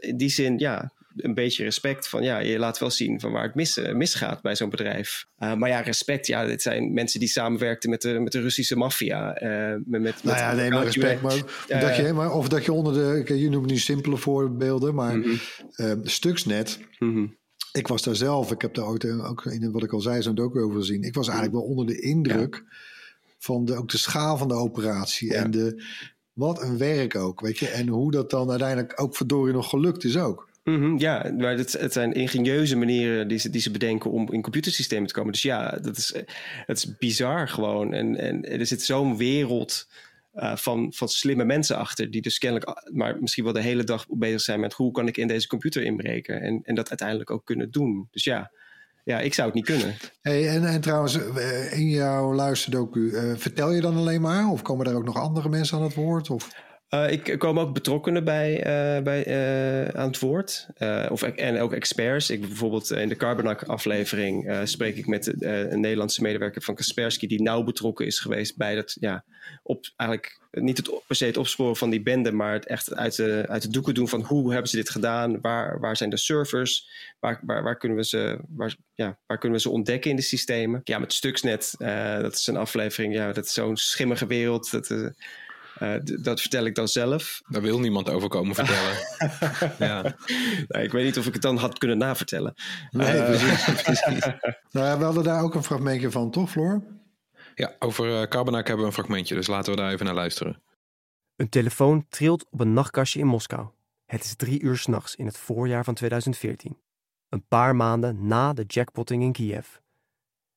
in 0.00 0.16
die 0.16 0.28
zin, 0.28 0.58
ja, 0.58 0.92
een 1.16 1.34
beetje 1.34 1.64
respect 1.64 2.08
van, 2.08 2.22
ja, 2.22 2.38
je 2.38 2.58
laat 2.58 2.78
wel 2.78 2.90
zien 2.90 3.20
van 3.20 3.32
waar 3.32 3.42
het 3.42 3.54
mis, 3.54 3.80
misgaat 3.92 4.42
bij 4.42 4.56
zo'n 4.56 4.70
bedrijf. 4.70 5.26
Uh, 5.38 5.54
maar 5.54 5.68
ja, 5.68 5.80
respect, 5.80 6.26
ja, 6.26 6.46
dit 6.46 6.62
zijn 6.62 6.92
mensen 6.92 7.20
die 7.20 7.28
samenwerkten 7.28 7.90
met 7.90 8.02
de, 8.02 8.20
met 8.20 8.32
de 8.32 8.40
Russische 8.40 8.76
maffia. 8.76 9.42
Uh, 9.42 9.80
met, 9.84 10.02
met, 10.02 10.22
nou 10.22 10.38
ja, 10.38 10.54
nee, 10.54 10.70
maar 10.70 10.84
respect, 10.84 11.22
maar, 11.22 11.36
uh, 11.68 11.80
dat 11.80 11.96
je, 11.96 12.12
maar 12.12 12.32
of 12.32 12.48
dat 12.48 12.64
je 12.64 12.72
onder 12.72 13.24
de, 13.26 13.38
je 13.38 13.50
noemt 13.50 13.70
nu 13.70 13.78
simpele 13.78 14.16
voorbeelden, 14.16 14.94
maar 14.94 15.16
mm 15.16 15.24
-hmm. 15.76 16.00
Stuxnet, 16.02 16.78
mm 16.98 17.14
-hmm. 17.14 17.36
ik 17.72 17.86
was 17.86 18.02
daar 18.02 18.16
zelf, 18.16 18.50
ik 18.50 18.62
heb 18.62 18.74
daar 18.74 18.86
ook, 18.86 19.04
ook 19.04 19.44
in 19.44 19.72
wat 19.72 19.82
ik 19.82 19.92
al 19.92 20.00
zei, 20.00 20.22
zo'n 20.22 20.34
docu 20.34 20.60
over 20.60 20.78
gezien. 20.78 21.02
Ik 21.02 21.14
was 21.14 21.28
eigenlijk 21.28 21.58
wel 21.58 21.68
onder 21.68 21.86
de 21.86 22.00
indruk. 22.00 22.54
Ja. 22.54 22.76
Van 23.38 23.64
de, 23.64 23.76
ook 23.76 23.90
de 23.90 23.98
schaal 23.98 24.36
van 24.36 24.48
de 24.48 24.54
operatie 24.54 25.32
ja. 25.32 25.42
en 25.42 25.50
de, 25.50 25.84
wat 26.32 26.62
een 26.62 26.78
werk 26.78 27.16
ook, 27.16 27.40
weet 27.40 27.58
je. 27.58 27.68
En 27.68 27.88
hoe 27.88 28.10
dat 28.10 28.30
dan 28.30 28.50
uiteindelijk 28.50 29.00
ook 29.00 29.16
verdorie 29.16 29.54
nog 29.54 29.68
gelukt 29.68 30.04
is 30.04 30.16
ook. 30.16 30.50
-hmm, 30.64 30.98
ja, 30.98 31.32
maar 31.38 31.56
het, 31.56 31.72
het, 31.72 31.92
zijn 31.92 32.12
ingenieuze 32.12 32.76
manieren 32.76 33.28
die 33.28 33.38
ze, 33.38 33.50
die 33.50 33.60
ze 33.60 33.70
bedenken 33.70 34.10
om 34.10 34.32
in 34.32 34.42
computersystemen 34.42 35.06
te 35.06 35.14
komen. 35.14 35.32
Dus 35.32 35.42
ja, 35.42 35.70
dat 35.70 35.96
is, 35.96 36.14
het 36.66 36.76
is 36.76 36.96
bizar 36.96 37.48
gewoon. 37.48 37.92
En, 37.92 38.16
en 38.16 38.44
er 38.44 38.66
zit 38.66 38.82
zo'n 38.82 39.16
wereld 39.16 39.86
uh, 40.34 40.56
van, 40.56 40.92
van 40.94 41.08
slimme 41.08 41.44
mensen 41.44 41.76
achter, 41.76 42.10
die 42.10 42.22
dus 42.22 42.38
kennelijk, 42.38 42.90
maar 42.92 43.16
misschien 43.20 43.44
wel 43.44 43.52
de 43.52 43.60
hele 43.60 43.84
dag 43.84 44.06
bezig 44.08 44.40
zijn 44.40 44.60
met 44.60 44.72
hoe 44.72 44.92
kan 44.92 45.08
ik 45.08 45.16
in 45.16 45.28
deze 45.28 45.48
computer 45.48 45.82
inbreken. 45.82 46.40
En, 46.40 46.60
en 46.64 46.74
dat 46.74 46.88
uiteindelijk 46.88 47.30
ook 47.30 47.44
kunnen 47.44 47.70
doen. 47.70 48.08
Dus 48.10 48.24
ja, 48.24 48.50
ja, 49.04 49.20
ik 49.20 49.34
zou 49.34 49.46
het 49.46 49.56
niet 49.56 49.64
kunnen. 49.64 49.94
Hey, 50.20 50.48
en, 50.48 50.64
en 50.64 50.80
trouwens, 50.80 51.18
eh, 51.34 51.78
in 51.78 51.88
jouw 51.88 52.34
luisterdocu, 52.34 53.00
uh, 53.00 53.36
vertel 53.36 53.72
je 53.72 53.80
dan 53.80 53.96
alleen 53.96 54.20
maar? 54.20 54.48
Of 54.48 54.62
komen 54.62 54.86
er 54.86 54.94
ook 54.94 55.04
nog 55.04 55.16
andere 55.16 55.48
mensen 55.48 55.78
aan 55.78 55.84
het 55.84 55.94
woord? 55.94 56.30
Of? 56.30 56.48
Uh, 56.94 57.10
ik 57.10 57.38
kom 57.38 57.58
ook 57.58 57.72
betrokkenen 57.72 58.24
bij, 58.24 58.58
uh, 58.58 59.02
bij 59.02 59.26
uh, 59.26 59.88
aan 59.88 60.06
het 60.06 60.18
woord. 60.18 60.66
of, 61.08 61.22
en 61.22 61.60
ook 61.60 61.72
experts. 61.72 62.30
Ik 62.30 62.40
bijvoorbeeld 62.40 62.90
in 62.90 63.08
de 63.08 63.16
Carbonac-aflevering 63.16 64.50
spreek 64.64 64.96
ik 64.96 65.06
met 65.06 65.42
een 65.42 65.80
Nederlandse 65.80 66.22
medewerker 66.22 66.62
van 66.62 66.74
Kaspersky, 66.74 67.26
die 67.26 67.42
nauw 67.42 67.62
betrokken 67.62 68.06
is 68.06 68.18
geweest 68.18 68.56
bij 68.56 68.74
dat, 68.74 68.96
ja, 69.00 69.24
op 69.62 69.90
eigenlijk 69.96 70.40
niet 70.50 70.76
het, 70.76 70.90
per 71.06 71.16
se 71.16 71.24
het 71.24 71.36
opsporen 71.36 71.76
van 71.76 71.90
die 71.90 72.02
bende, 72.02 72.32
maar 72.32 72.52
het 72.52 72.66
echt 72.66 72.94
uit 72.94 73.16
de, 73.16 73.44
uit 73.48 73.62
de 73.62 73.70
doeken 73.70 73.94
doen 73.94 74.08
van 74.08 74.22
hoe 74.22 74.52
hebben 74.52 74.70
ze 74.70 74.76
dit 74.76 74.90
gedaan? 74.90 75.40
Waar, 75.40 75.80
waar 75.80 75.96
zijn 75.96 76.10
de 76.10 76.16
servers? 76.16 76.88
Waar, 77.20 77.40
waar, 77.42 77.62
waar, 77.62 77.76
kunnen 77.76 77.98
we 77.98 78.04
ze, 78.04 78.38
waar, 78.48 78.76
ja, 78.94 79.18
waar 79.26 79.38
kunnen 79.38 79.58
we 79.58 79.64
ze 79.64 79.70
ontdekken 79.70 80.10
in 80.10 80.16
de 80.16 80.22
systemen? 80.22 80.80
Ja, 80.84 80.98
met 80.98 81.12
Stuxnet, 81.12 81.74
dat 82.20 82.34
is 82.34 82.46
een 82.46 82.56
aflevering, 82.56 83.14
ja, 83.14 83.32
dat 83.32 83.44
is 83.44 83.52
zo'n 83.52 83.76
schimmige 83.76 84.26
wereld. 84.26 84.70
Dat, 84.70 85.12
uh, 85.82 85.94
dat 86.22 86.40
vertel 86.40 86.64
ik 86.64 86.74
dan 86.74 86.88
zelf. 86.88 87.42
Daar 87.48 87.62
wil 87.62 87.80
niemand 87.80 88.10
over 88.10 88.28
komen 88.28 88.54
vertellen. 88.54 88.96
ja. 89.88 90.02
Nou, 90.68 90.84
ik 90.84 90.92
weet 90.92 91.04
niet 91.04 91.18
of 91.18 91.26
ik 91.26 91.32
het 91.32 91.42
dan 91.42 91.56
had 91.56 91.78
kunnen 91.78 91.98
navertellen. 91.98 92.54
Nee, 92.90 93.16
uh, 93.16 93.24
precies. 93.24 93.66
nou 94.74 94.86
ja, 94.86 94.98
we 94.98 95.04
hadden 95.04 95.24
daar 95.24 95.42
ook 95.42 95.54
een 95.54 95.64
fragmentje 95.64 96.10
van, 96.10 96.30
toch 96.30 96.50
Floor? 96.50 96.82
Ja, 97.54 97.76
over 97.78 98.06
uh, 98.06 98.22
Carbonac 98.22 98.66
hebben 98.66 98.84
we 98.84 98.90
een 98.90 98.96
fragmentje, 98.96 99.34
dus 99.34 99.46
laten 99.46 99.74
we 99.74 99.80
daar 99.80 99.92
even 99.92 100.06
naar 100.06 100.14
luisteren. 100.14 100.62
Een 101.36 101.48
telefoon 101.48 102.06
trilt 102.08 102.46
op 102.50 102.60
een 102.60 102.72
nachtkastje 102.72 103.18
in 103.20 103.26
Moskou. 103.26 103.68
Het 104.06 104.24
is 104.24 104.36
drie 104.36 104.60
uur 104.60 104.76
s'nachts 104.76 105.14
in 105.14 105.26
het 105.26 105.38
voorjaar 105.38 105.84
van 105.84 105.94
2014. 105.94 106.78
Een 107.28 107.46
paar 107.48 107.76
maanden 107.76 108.26
na 108.26 108.52
de 108.52 108.64
jackpotting 108.66 109.22
in 109.22 109.32
Kiev. 109.32 109.66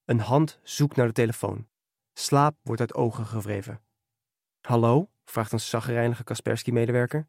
Een 0.06 0.20
hand 0.20 0.60
zoekt 0.64 0.96
naar 0.96 1.08
de 1.08 1.14
telefoon. 1.14 1.68
Slaap 2.14 2.56
wordt 2.62 2.82
uit 2.82 2.94
ogen 2.94 3.26
gewreven. 3.26 3.82
Hallo? 4.62 5.10
Vraagt 5.26 5.52
een 5.52 5.60
zaggerijnige 5.60 6.24
Kaspersky-medewerker. 6.24 7.28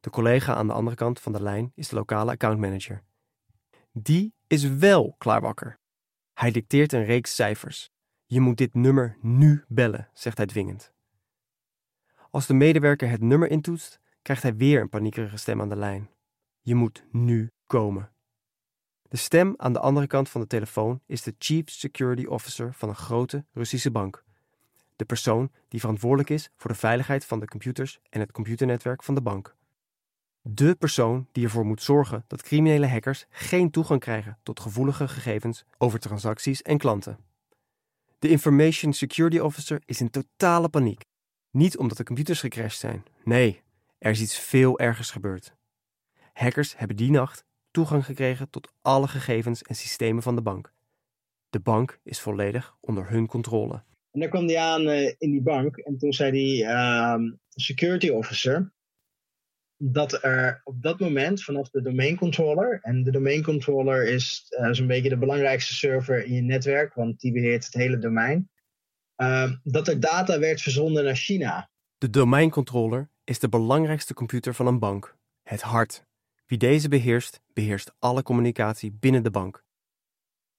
De 0.00 0.10
collega 0.10 0.54
aan 0.54 0.66
de 0.66 0.72
andere 0.72 0.96
kant 0.96 1.20
van 1.20 1.32
de 1.32 1.42
lijn 1.42 1.72
is 1.74 1.88
de 1.88 1.96
lokale 1.96 2.30
accountmanager. 2.30 3.02
Die 3.92 4.34
is 4.46 4.64
wel 4.64 5.14
klaarwakker. 5.18 5.78
Hij 6.34 6.50
dicteert 6.50 6.92
een 6.92 7.04
reeks 7.04 7.34
cijfers. 7.34 7.90
Je 8.26 8.40
moet 8.40 8.56
dit 8.56 8.74
nummer 8.74 9.16
nu 9.20 9.64
bellen, 9.68 10.10
zegt 10.12 10.36
hij 10.36 10.46
dwingend. 10.46 10.92
Als 12.30 12.46
de 12.46 12.54
medewerker 12.54 13.08
het 13.10 13.20
nummer 13.20 13.50
intoetst, 13.50 14.00
krijgt 14.22 14.42
hij 14.42 14.56
weer 14.56 14.80
een 14.80 14.88
paniekerige 14.88 15.36
stem 15.36 15.60
aan 15.60 15.68
de 15.68 15.76
lijn. 15.76 16.10
Je 16.60 16.74
moet 16.74 17.04
nu 17.10 17.50
komen. 17.66 18.12
De 19.02 19.16
stem 19.16 19.54
aan 19.56 19.72
de 19.72 19.80
andere 19.80 20.06
kant 20.06 20.28
van 20.28 20.40
de 20.40 20.46
telefoon 20.46 21.02
is 21.06 21.22
de 21.22 21.34
Chief 21.38 21.70
Security 21.70 22.24
Officer 22.24 22.74
van 22.74 22.88
een 22.88 22.94
grote 22.94 23.44
Russische 23.52 23.90
bank 23.90 24.24
de 24.98 25.04
persoon 25.04 25.50
die 25.68 25.80
verantwoordelijk 25.80 26.30
is 26.30 26.50
voor 26.56 26.70
de 26.70 26.76
veiligheid 26.76 27.24
van 27.24 27.40
de 27.40 27.46
computers 27.46 28.00
en 28.08 28.20
het 28.20 28.32
computernetwerk 28.32 29.02
van 29.02 29.14
de 29.14 29.22
bank. 29.22 29.56
De 30.42 30.74
persoon 30.74 31.28
die 31.32 31.44
ervoor 31.44 31.66
moet 31.66 31.82
zorgen 31.82 32.24
dat 32.26 32.42
criminele 32.42 32.86
hackers 32.86 33.26
geen 33.30 33.70
toegang 33.70 34.00
krijgen 34.00 34.38
tot 34.42 34.60
gevoelige 34.60 35.08
gegevens 35.08 35.64
over 35.78 35.98
transacties 35.98 36.62
en 36.62 36.78
klanten. 36.78 37.18
De 38.18 38.28
Information 38.28 38.92
Security 38.92 39.38
Officer 39.38 39.82
is 39.84 40.00
in 40.00 40.10
totale 40.10 40.68
paniek. 40.68 41.00
Niet 41.50 41.78
omdat 41.78 41.96
de 41.96 42.04
computers 42.04 42.40
gecrashed 42.40 42.80
zijn. 42.80 43.04
Nee, 43.24 43.62
er 43.98 44.10
is 44.10 44.20
iets 44.20 44.38
veel 44.38 44.78
ergers 44.78 45.10
gebeurd. 45.10 45.54
Hackers 46.32 46.76
hebben 46.76 46.96
die 46.96 47.10
nacht 47.10 47.44
toegang 47.70 48.04
gekregen 48.04 48.50
tot 48.50 48.72
alle 48.82 49.08
gegevens 49.08 49.62
en 49.62 49.74
systemen 49.74 50.22
van 50.22 50.34
de 50.34 50.42
bank. 50.42 50.72
De 51.50 51.60
bank 51.60 52.00
is 52.02 52.20
volledig 52.20 52.76
onder 52.80 53.10
hun 53.10 53.26
controle. 53.26 53.82
En 54.10 54.20
daar 54.20 54.28
kwam 54.28 54.46
hij 54.46 54.58
aan 54.58 54.88
uh, 54.88 55.06
in 55.18 55.30
die 55.30 55.42
bank. 55.42 55.76
En 55.76 55.98
toen 55.98 56.12
zei 56.12 56.30
die 56.30 56.62
uh, 56.62 57.16
security 57.48 58.08
officer 58.08 58.72
dat 59.78 60.22
er 60.24 60.60
op 60.64 60.82
dat 60.82 61.00
moment 61.00 61.42
vanaf 61.42 61.70
de 61.70 61.82
domain 61.82 62.16
controller, 62.16 62.78
en 62.82 63.02
de 63.02 63.10
domain 63.10 63.42
controller 63.42 64.08
is 64.08 64.46
uh, 64.48 64.68
zo'n 64.72 64.86
beetje 64.86 65.08
de 65.08 65.18
belangrijkste 65.18 65.74
server 65.74 66.24
in 66.24 66.34
je 66.34 66.42
netwerk, 66.42 66.94
want 66.94 67.20
die 67.20 67.32
beheert 67.32 67.64
het 67.64 67.74
hele 67.74 67.98
domein, 67.98 68.50
ehm, 69.16 69.56
dat 69.62 69.88
er 69.88 70.00
data 70.00 70.38
werd 70.38 70.60
verzonden 70.60 71.04
naar 71.04 71.16
China. 71.16 71.70
De 71.98 72.10
domain 72.10 72.50
controller 72.50 73.10
is 73.24 73.38
de 73.38 73.48
belangrijkste 73.48 74.14
computer 74.14 74.54
van 74.54 74.66
een 74.66 74.78
bank, 74.78 75.16
het 75.42 75.60
hart. 75.60 76.06
Wie 76.46 76.58
deze 76.58 76.88
beheerst, 76.88 77.40
beheerst 77.52 77.94
alle 77.98 78.22
communicatie 78.22 78.92
binnen 78.92 79.22
de 79.22 79.30
bank. 79.30 79.64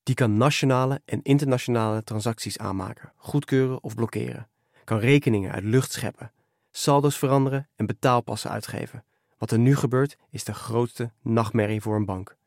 Die 0.03 0.15
kan 0.15 0.37
nationale 0.37 1.01
en 1.05 1.21
internationale 1.23 2.03
transacties 2.03 2.57
aanmaken, 2.57 3.13
goedkeuren 3.15 3.83
of 3.83 3.95
blokkeren. 3.95 4.49
Kan 4.83 4.99
rekeningen 4.99 5.51
uit 5.51 5.63
lucht 5.63 5.91
scheppen, 5.91 6.31
saldo's 6.71 7.17
veranderen 7.17 7.69
en 7.75 7.85
betaalpassen 7.85 8.51
uitgeven. 8.51 9.03
Wat 9.37 9.51
er 9.51 9.59
nu 9.59 9.75
gebeurt 9.75 10.17
is 10.29 10.43
de 10.43 10.53
grootste 10.53 11.11
nachtmerrie 11.21 11.81
voor 11.81 11.95
een 11.95 12.05
bank. 12.05 12.37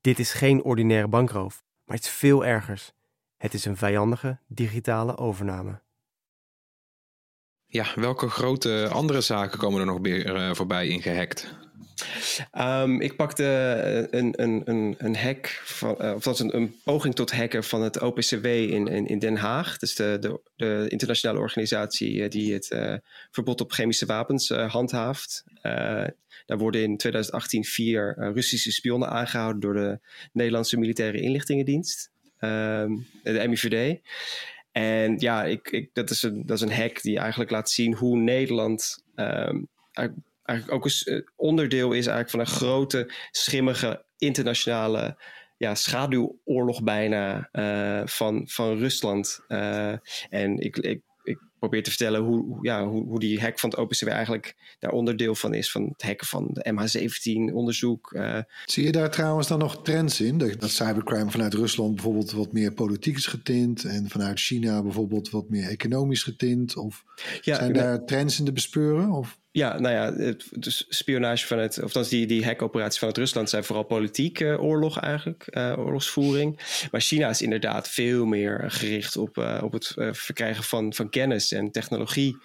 Dit 0.00 0.18
is 0.18 0.32
geen 0.32 0.62
ordinaire 0.62 1.08
bankroof, 1.08 1.62
maar 1.84 1.96
iets 1.96 2.08
veel 2.08 2.44
ergers. 2.44 2.92
Het 3.36 3.54
is 3.54 3.64
een 3.64 3.76
vijandige 3.76 4.38
digitale 4.46 5.16
overname. 5.16 5.80
Ja, 7.66 7.86
welke 7.94 8.28
grote 8.28 8.88
andere 8.92 9.20
zaken 9.20 9.58
komen 9.58 9.80
er 9.80 9.86
nog 9.86 9.98
weer 10.02 10.36
uh, 10.36 10.54
voorbij 10.54 10.86
ingehackt? 10.86 11.54
Um, 12.58 13.00
ik 13.00 13.16
pakte 13.16 13.44
een, 14.10 14.42
een, 14.42 14.62
een, 14.64 14.94
een 14.98 15.16
hack, 15.16 15.46
van, 15.64 15.96
uh, 16.00 16.12
of 16.14 16.22
dat 16.22 16.34
is 16.34 16.40
een, 16.40 16.56
een, 16.56 16.74
poging 16.84 17.14
tot 17.14 17.32
hacken 17.32 17.64
van 17.64 17.82
het 17.82 18.00
OPCW 18.00 18.46
in, 18.46 19.06
in, 19.06 19.18
Den 19.18 19.36
Haag. 19.36 19.78
Dus 19.78 19.94
de, 19.94 20.16
de, 20.20 20.40
de 20.56 20.86
internationale 20.88 21.38
organisatie 21.38 22.28
die 22.28 22.52
het 22.52 22.76
verbod 23.30 23.60
op 23.60 23.72
chemische 23.72 24.06
wapens 24.06 24.50
uh, 24.50 24.70
handhaaft. 24.70 25.44
daar 26.46 26.58
worden 26.58 26.82
in 26.82 26.96
2018 26.96 27.64
vier 27.64 28.14
Russische 28.34 28.72
spionnen 28.72 29.08
aangehouden 29.08 29.60
door 29.60 29.74
de 29.74 30.00
Nederlandse 30.32 30.78
Militaire 30.78 31.20
Inlichtingendienst, 31.20 32.10
um, 32.40 33.06
de 33.22 33.48
MIVD. 33.48 34.00
En 34.72 35.18
ja, 35.18 35.44
ik, 35.44 35.70
ik, 35.70 35.90
dat, 35.92 36.10
is 36.10 36.22
een, 36.22 36.46
dat 36.46 36.56
is 36.56 36.62
een 36.62 36.72
hack 36.72 37.02
die 37.02 37.18
eigenlijk 37.18 37.50
laat 37.50 37.70
zien 37.70 37.94
hoe 37.94 38.16
Nederland 38.16 39.04
um, 39.14 39.68
eigenlijk 40.42 40.78
ook 40.78 40.90
een 40.92 41.14
eh, 41.14 41.28
onderdeel 41.36 41.92
is 41.92 42.06
eigenlijk 42.06 42.30
van 42.30 42.40
een 42.40 42.60
grote, 42.60 43.12
schimmige 43.30 44.04
internationale 44.18 45.16
ja, 45.56 45.74
schaduwoorlog 45.74 46.82
bijna 46.82 47.48
uh, 47.52 48.02
van, 48.04 48.48
van 48.48 48.78
Rusland. 48.78 49.44
Uh, 49.48 49.94
en 50.28 50.58
ik, 50.58 50.76
ik, 50.76 51.02
ik 51.22 51.38
probeer 51.62 51.82
te 51.82 51.90
vertellen 51.90 52.20
hoe, 52.20 52.58
ja, 52.62 52.86
hoe, 52.86 53.04
hoe 53.04 53.20
die 53.20 53.40
hack 53.40 53.58
van 53.58 53.70
het 53.70 53.78
OpenCW 53.78 54.08
eigenlijk 54.08 54.54
daar 54.78 54.90
onderdeel 54.90 55.34
van 55.34 55.54
is. 55.54 55.70
Van 55.70 55.88
het 55.92 56.02
hacken 56.02 56.26
van 56.26 56.48
de 56.52 56.72
MH17 56.72 57.54
onderzoek. 57.54 58.12
Uh. 58.12 58.38
Zie 58.64 58.84
je 58.84 58.92
daar 58.92 59.10
trouwens 59.10 59.48
dan 59.48 59.58
nog 59.58 59.82
trends 59.82 60.20
in? 60.20 60.38
Dat, 60.38 60.60
dat 60.60 60.70
cybercrime 60.70 61.30
vanuit 61.30 61.54
Rusland 61.54 61.94
bijvoorbeeld 61.94 62.32
wat 62.32 62.52
meer 62.52 62.72
politiek 62.72 63.16
is 63.16 63.26
getint. 63.26 63.84
En 63.84 64.08
vanuit 64.08 64.40
China 64.40 64.82
bijvoorbeeld 64.82 65.30
wat 65.30 65.48
meer 65.48 65.68
economisch 65.68 66.22
getint. 66.22 66.76
Of 66.76 67.04
ja, 67.40 67.56
zijn 67.56 67.72
daar 67.72 68.04
trends 68.04 68.38
in 68.38 68.44
te 68.44 68.52
bespeuren? 68.52 69.10
Of? 69.10 69.40
Ja, 69.54 69.78
nou 69.78 69.94
ja, 69.94 70.24
het, 70.24 70.44
dus 70.50 70.86
spionage 70.88 71.46
vanuit, 71.46 71.76
of 71.76 71.82
althans 71.82 72.08
die, 72.08 72.26
die 72.26 72.44
hackoperaties 72.44 72.98
vanuit 72.98 73.16
Rusland 73.16 73.50
zijn 73.50 73.64
vooral 73.64 73.84
politiek 73.84 74.40
uh, 74.40 74.62
oorlog 74.62 74.98
eigenlijk, 74.98 75.46
uh, 75.50 75.74
oorlogsvoering. 75.78 76.58
Maar 76.90 77.00
China 77.00 77.28
is 77.28 77.42
inderdaad 77.42 77.88
veel 77.88 78.24
meer 78.24 78.64
gericht 78.66 79.16
op, 79.16 79.58
op 79.62 79.72
het 79.72 79.94
verkrijgen 80.10 80.64
van, 80.64 80.94
van 80.94 81.10
kennis 81.10 81.51
en 81.52 81.70
technologie. 81.70 82.36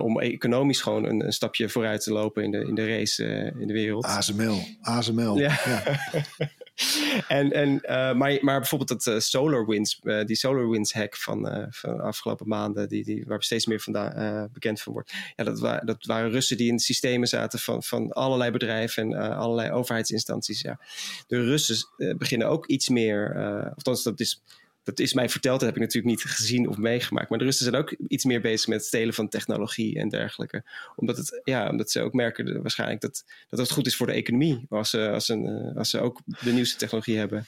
om 0.00 0.20
economisch 0.20 0.80
gewoon 0.80 1.04
een, 1.04 1.24
een, 1.24 1.32
stapje 1.32 1.68
vooruit 1.68 2.02
te 2.02 2.12
lopen 2.12 2.44
in 2.44 2.50
de, 2.50 2.66
in 2.66 2.74
de 2.74 2.86
race 2.86 3.52
in 3.58 3.66
de 3.66 3.72
wereld. 3.72 4.04
ASML, 4.04 4.60
ASML. 4.80 5.38
Ja. 5.38 5.60
ja. 5.64 5.82
en, 7.38 7.52
en, 7.52 7.68
uh, 7.82 8.14
maar, 8.14 8.38
maar 8.40 8.58
bijvoorbeeld 8.58 9.04
dat 9.04 9.22
SolarWinds, 9.22 10.00
die 10.24 10.36
SolarWinds 10.36 10.92
hack 10.92 11.16
van, 11.16 11.66
van 11.70 11.96
de 11.96 12.02
afgelopen 12.02 12.48
maanden, 12.48 12.88
die, 12.88 13.04
die, 13.04 13.24
waar 13.26 13.42
steeds 13.42 13.66
meer 13.66 13.80
vandaan 13.80 14.48
bekend 14.52 14.80
van 14.80 14.92
wordt. 14.92 15.12
Ja, 15.36 15.44
dat, 15.44 15.60
wa 15.60 15.78
dat 15.78 16.04
waren 16.04 16.30
Russen 16.30 16.56
die 16.56 16.68
in 16.68 16.76
de 16.76 16.82
systemen 16.82 17.28
zaten 17.28 17.58
van, 17.58 17.82
van 17.82 18.12
allerlei 18.12 18.50
bedrijven 18.50 19.02
en 19.02 19.36
allerlei 19.36 19.70
overheidsinstanties. 19.70 20.60
Ja. 20.60 20.80
De 21.26 21.44
Russen 21.44 21.88
beginnen 22.16 22.48
ook 22.48 22.66
iets 22.66 22.88
meer, 22.88 23.32
of 23.68 23.74
althans 23.74 24.02
dat 24.02 24.20
is 24.20 24.42
dat 24.88 24.98
is 24.98 25.12
mij 25.12 25.28
verteld, 25.28 25.60
dat 25.60 25.68
heb 25.68 25.76
ik 25.76 25.82
natuurlijk 25.82 26.14
niet 26.14 26.24
gezien 26.24 26.68
of 26.68 26.76
meegemaakt. 26.76 27.28
Maar 27.28 27.38
de 27.38 27.44
Russen 27.44 27.64
zijn 27.64 27.76
ook 27.82 27.90
iets 27.90 28.24
meer 28.24 28.40
bezig 28.40 28.68
met 28.68 28.78
het 28.78 28.86
stelen 28.86 29.14
van 29.14 29.28
technologie 29.28 29.98
en 29.98 30.08
dergelijke. 30.08 30.64
Omdat, 30.96 31.16
het, 31.16 31.40
ja, 31.44 31.70
omdat 31.70 31.90
ze 31.90 32.02
ook 32.02 32.12
merken 32.12 32.62
waarschijnlijk 32.62 33.00
dat, 33.00 33.24
dat 33.48 33.58
het 33.58 33.70
goed 33.70 33.86
is 33.86 33.96
voor 33.96 34.06
de 34.06 34.12
economie. 34.12 34.66
Als 34.68 34.90
ze, 34.90 35.10
als, 35.10 35.28
een, 35.28 35.46
eh, 35.46 35.76
als 35.76 35.90
ze 35.90 36.00
ook 36.00 36.20
de 36.42 36.52
nieuwste 36.52 36.76
technologie 36.76 37.16
hebben. 37.16 37.46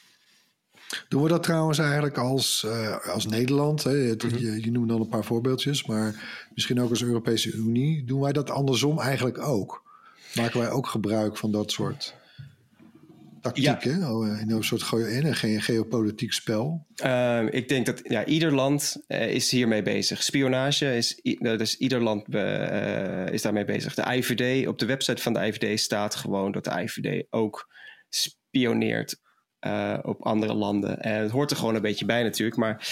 Doen 1.09 1.23
we 1.23 1.29
dat 1.29 1.43
trouwens 1.43 1.79
eigenlijk 1.79 2.19
als, 2.19 2.63
uh, 2.67 3.07
als 3.07 3.27
Nederland? 3.27 3.83
Hè? 3.83 4.15
Mhm. 4.15 4.37
Je, 4.37 4.65
je 4.65 4.71
noemde 4.71 4.93
al 4.93 5.01
een 5.01 5.09
paar 5.09 5.25
voorbeeldjes, 5.25 5.85
maar 5.87 6.15
misschien 6.55 6.81
ook 6.81 6.91
als 6.91 7.03
Europese 7.03 7.53
Unie. 7.53 8.05
Doen 8.05 8.21
wij 8.21 8.33
dat 8.33 8.51
andersom 8.51 8.99
eigenlijk 8.99 9.39
ook? 9.39 9.83
Maken 10.35 10.61
wij 10.61 10.71
ook 10.71 10.87
gebruik 10.87 11.37
van 11.37 11.53
dat 11.53 11.71
soort 11.71 12.15
tactiek, 13.41 13.83
hè? 13.83 14.11
Oh, 14.11 14.29
eh, 14.29 14.41
in 14.41 14.51
een 14.51 14.65
soort 14.65 14.83
ge 14.83 15.59
geopolitiek 15.61 16.33
spel? 16.33 16.87
Uh, 17.05 17.47
ik 17.51 17.69
denk 17.69 17.87
dat 17.87 18.01
ja, 18.03 18.25
ieder 18.25 18.55
land 18.55 18.97
uh, 19.09 19.35
is 19.35 19.51
hiermee 19.51 19.83
bezig. 19.83 20.23
Spionage 20.23 20.97
is, 20.97 21.21
dus 21.39 21.77
ieder 21.77 22.03
land 22.03 22.25
uh, 22.35 23.27
is 23.29 23.43
daarmee 23.43 23.65
bezig. 23.65 23.95
De 23.95 24.15
IVD, 24.17 24.67
op 24.67 24.79
de 24.79 24.87
website 24.87 25.23
van 25.23 25.33
de 25.33 25.47
IVD 25.47 25.81
staat 25.81 26.15
gewoon 26.15 26.53
dat 26.53 26.65
de 26.65 26.83
IVD 26.83 27.27
ook 27.31 27.69
spioneert 28.09 29.21
uh, 29.61 29.99
op 30.03 30.23
andere 30.23 30.55
landen. 30.55 31.01
En 31.01 31.23
het 31.23 31.31
hoort 31.31 31.51
er 31.51 31.57
gewoon 31.57 31.75
een 31.75 31.83
beetje 31.83 32.05
bij 32.05 32.23
natuurlijk. 32.23 32.57
Maar 32.57 32.89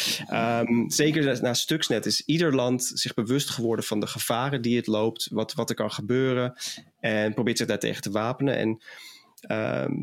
um, 0.69 0.91
zeker 0.91 1.43
na 1.43 1.55
Stuxnet 1.55 2.07
is 2.07 2.23
ieder 2.27 2.55
land 2.55 2.91
zich 2.95 3.15
bewust 3.15 3.51
geworden 3.51 3.85
van 3.85 4.01
de 4.01 4.07
gevaren 4.07 4.63
die 4.63 4.77
het 4.77 4.87
loopt. 4.87 5.29
Wat, 5.31 5.53
wat 5.53 5.69
er 5.69 5.77
kan 5.77 5.91
gebeuren. 5.91 6.55
En 7.01 7.35
probeert 7.35 7.59
zich 7.59 7.67
daartegen 7.67 8.03
te 8.03 8.11
wapenen. 8.11 8.57
En 8.57 8.83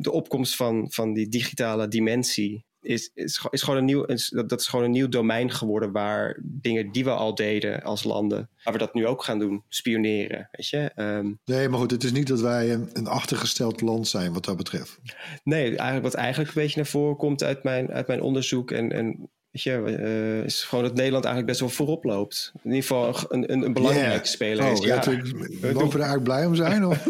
de 0.02 0.12
opkomst 0.12 0.56
van, 0.56 0.92
van 0.92 1.14
die 1.14 1.28
digitale 1.28 1.88
dimensie 1.88 2.66
is, 2.86 3.12
is, 3.14 3.48
is 3.50 3.62
gewoon 3.62 3.80
een 3.80 3.86
nieuw, 3.86 4.04
is, 4.04 4.30
dat, 4.30 4.50
dat 4.50 4.60
is 4.60 4.68
gewoon 4.68 4.86
een 4.86 4.92
nieuw 4.92 5.10
domein 5.10 5.52
geworden 5.52 5.92
waar 5.92 6.40
dingen 6.44 6.92
die 6.92 7.04
we 7.04 7.10
al 7.10 7.36
deden 7.36 7.84
als 7.84 8.04
landen, 8.04 8.50
waar 8.64 8.74
we 8.74 8.80
dat 8.80 8.94
nu 8.94 9.08
ook 9.08 9.24
gaan 9.24 9.40
doen, 9.40 9.64
spioneren. 9.68 10.50
Weet 10.52 10.68
je? 10.70 10.92
Um, 10.96 11.40
nee, 11.46 11.70
maar 11.70 11.80
goed, 11.80 11.92
het 11.92 12.04
is 12.04 12.12
niet 12.12 12.28
dat 12.28 12.42
wij 12.42 12.74
een, 12.74 12.90
een 12.94 13.08
achtergesteld 13.08 13.82
land 13.82 14.08
zijn 14.08 14.34
wat 14.34 14.46
dat 14.46 14.58
betreft. 14.58 15.00
Nee, 15.44 15.68
eigenlijk, 15.68 16.04
wat 16.04 16.14
eigenlijk 16.14 16.56
een 16.56 16.62
beetje 16.62 16.78
naar 16.78 16.90
voren 16.90 17.18
komt 17.18 17.44
uit 17.44 17.64
mijn, 17.64 17.92
uit 17.92 18.08
mijn 18.08 18.22
onderzoek 18.22 18.72
en, 18.72 18.92
en 18.92 19.30
Weet 19.56 19.64
je, 19.64 19.98
uh, 20.00 20.44
is 20.44 20.64
gewoon 20.64 20.84
dat 20.84 20.94
Nederland 20.94 21.26
eigenlijk 21.26 21.58
best 21.58 21.60
wel 21.60 21.86
voorop 21.86 22.04
loopt. 22.04 22.52
In 22.54 22.74
ieder 22.74 22.82
geval 22.82 23.16
een, 23.30 23.52
een, 23.52 23.62
een 23.62 23.74
belangrijke 23.74 24.12
yeah. 24.12 24.24
speler 24.24 24.66
oh, 24.66 24.72
is. 24.72 24.80
Ja, 24.80 25.04
ja. 25.06 25.12
Mogen 25.74 25.90
we 25.90 25.98
daar 25.98 26.08
eigenlijk 26.08 26.24
blij 26.24 26.46
om 26.46 26.56
zijn? 26.56 26.86
Of? 26.86 27.06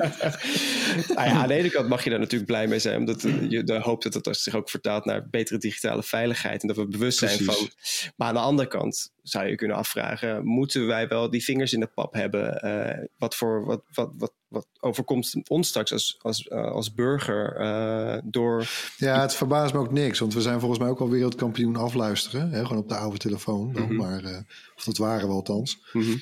nou 1.15 1.27
ja, 1.27 1.31
aan 1.31 1.47
de 1.47 1.53
ene 1.53 1.69
kant 1.69 1.87
mag 1.87 2.03
je 2.03 2.09
daar 2.09 2.19
natuurlijk 2.19 2.51
blij 2.51 2.67
mee 2.67 2.79
zijn. 2.79 2.99
Omdat 2.99 3.21
je 3.49 3.63
dan 3.63 3.81
hoopt 3.81 4.13
dat 4.13 4.25
het 4.25 4.37
zich 4.37 4.55
ook 4.55 4.69
vertaalt 4.69 5.05
naar 5.05 5.29
betere 5.29 5.59
digitale 5.59 6.03
veiligheid. 6.03 6.61
En 6.61 6.67
dat 6.67 6.77
we 6.77 6.87
bewust 6.87 7.17
zijn 7.17 7.39
van... 7.43 7.69
Maar 8.15 8.27
aan 8.27 8.33
de 8.33 8.39
andere 8.39 8.67
kant 8.67 9.11
zou 9.25 9.47
je 9.47 9.55
kunnen 9.55 9.77
afvragen... 9.77 10.45
moeten 10.45 10.87
wij 10.87 11.07
wel 11.07 11.29
die 11.29 11.43
vingers 11.43 11.73
in 11.73 11.79
de 11.79 11.89
pap 11.93 12.13
hebben? 12.13 12.61
Uh, 12.65 13.05
wat, 13.17 13.35
voor, 13.35 13.65
wat, 13.65 13.81
wat, 13.93 14.09
wat, 14.17 14.33
wat 14.47 14.67
overkomt 14.79 15.35
ons 15.47 15.67
straks 15.67 15.91
als, 15.91 16.19
als, 16.21 16.47
uh, 16.51 16.71
als 16.71 16.93
burger 16.93 17.61
uh, 17.61 18.17
door... 18.23 18.67
Ja, 18.97 19.21
het 19.21 19.35
verbaast 19.35 19.73
me 19.73 19.79
ook 19.79 19.91
niks. 19.91 20.19
Want 20.19 20.33
we 20.33 20.41
zijn 20.41 20.59
volgens 20.59 20.79
mij 20.79 20.89
ook 20.89 20.99
al 20.99 21.09
wereldkampioen 21.09 21.75
afluisteren. 21.75 22.51
Hè? 22.51 22.65
Gewoon 22.65 22.81
op 22.81 22.89
de 22.89 22.95
oude 22.95 23.17
telefoon. 23.17 23.73
Dan, 23.73 23.81
mm 23.81 23.87
-hmm. 23.87 23.97
Maar, 23.97 24.23
uh, 24.23 24.37
of 24.75 24.83
dat 24.83 24.97
waren 24.97 25.27
we 25.27 25.33
althans. 25.33 25.85
Mm 25.93 26.01
-hmm. 26.01 26.21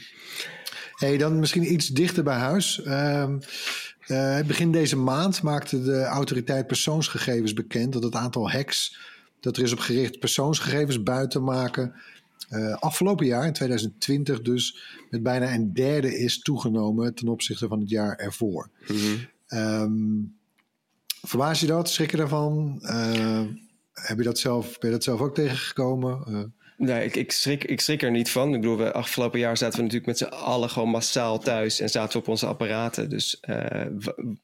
hey, 0.95 1.17
dan 1.17 1.39
misschien 1.39 1.73
iets 1.73 1.87
dichter 1.87 2.23
bij 2.23 2.37
huis. 2.37 2.81
Uh, 2.85 3.35
begin 4.45 4.71
deze 4.71 4.97
maand 4.97 5.41
maakte 5.41 5.83
de 5.83 6.03
autoriteit 6.03 6.67
persoonsgegevens 6.67 7.53
bekend... 7.53 7.93
dat 7.93 8.03
het 8.03 8.15
aantal 8.15 8.51
hacks 8.51 9.11
dat 9.43 9.57
er 9.57 9.63
is 9.63 9.71
op 9.71 9.79
gericht 9.79 10.19
persoonsgegevens 10.19 11.03
buiten 11.03 11.43
maken 11.43 11.93
uh, 12.49 12.75
afgelopen 12.75 13.25
jaar, 13.25 13.45
in 13.45 13.53
2020 13.53 14.41
dus, 14.41 14.77
met 15.09 15.23
bijna 15.23 15.53
een 15.53 15.73
derde 15.73 16.19
is 16.19 16.39
toegenomen 16.39 17.13
ten 17.13 17.27
opzichte 17.27 17.67
van 17.67 17.79
het 17.79 17.89
jaar 17.89 18.15
ervoor. 18.15 18.69
Mm 18.87 18.95
-hmm. 18.97 19.59
um, 19.59 20.35
verbaas 21.21 21.59
je 21.59 21.65
dat? 21.65 21.89
Schrik 21.89 22.11
je 22.11 22.17
daarvan? 22.17 22.79
Uh, 22.81 23.41
heb 23.93 24.17
je 24.17 24.23
dat 24.23 24.39
zelf, 24.39 24.79
ben 24.79 24.89
je 24.89 24.95
dat 24.95 25.03
zelf 25.03 25.21
ook 25.21 25.35
tegengekomen? 25.35 26.53
Nee, 26.77 27.05
ik, 27.05 27.15
ik, 27.15 27.31
schrik, 27.31 27.63
ik 27.63 27.81
schrik 27.81 28.01
er 28.01 28.11
niet 28.11 28.29
van. 28.29 28.53
Ik 28.53 28.61
bedoel, 28.61 28.77
we, 28.77 28.91
afgelopen 28.91 29.39
jaar 29.39 29.57
zaten 29.57 29.75
we 29.77 29.83
natuurlijk 29.83 30.07
met 30.07 30.17
z'n 30.17 30.35
allen 30.35 30.69
gewoon 30.69 30.89
massaal 30.89 31.39
thuis 31.39 31.79
en 31.79 31.89
zaten 31.89 32.13
we 32.13 32.19
op 32.19 32.27
onze 32.27 32.45
apparaten. 32.45 33.09
Dus 33.09 33.37
uh, 33.49 33.85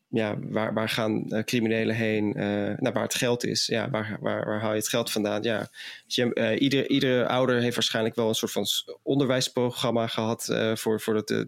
ja, 0.07 0.35
waar, 0.39 0.73
waar 0.73 0.89
gaan 0.89 1.25
uh, 1.27 1.43
criminelen 1.43 1.95
heen? 1.95 2.33
Uh, 2.37 2.91
waar 2.93 3.03
het 3.03 3.15
geld 3.15 3.45
is. 3.45 3.65
Ja, 3.65 3.89
waar, 3.89 4.17
waar, 4.21 4.45
waar 4.45 4.59
haal 4.59 4.71
je 4.71 4.77
het 4.77 4.87
geld 4.87 5.11
vandaan? 5.11 5.43
Ja, 5.43 5.69
je, 6.05 6.57
ieder, 6.59 6.89
iedere 6.89 7.27
ouder 7.27 7.61
heeft 7.61 7.75
waarschijnlijk 7.75 8.15
wel 8.15 8.27
een 8.27 8.35
soort 8.35 8.51
van 8.51 8.65
onderwijsprogramma 9.03 10.07
gehad 10.07 10.53
voor, 10.73 11.01
voor 11.01 11.15
het 11.15 11.45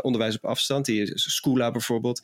onderwijs 0.00 0.36
op 0.36 0.44
afstand. 0.44 0.84
Die 0.84 1.10
Schoola 1.14 1.70
bijvoorbeeld 1.70 2.22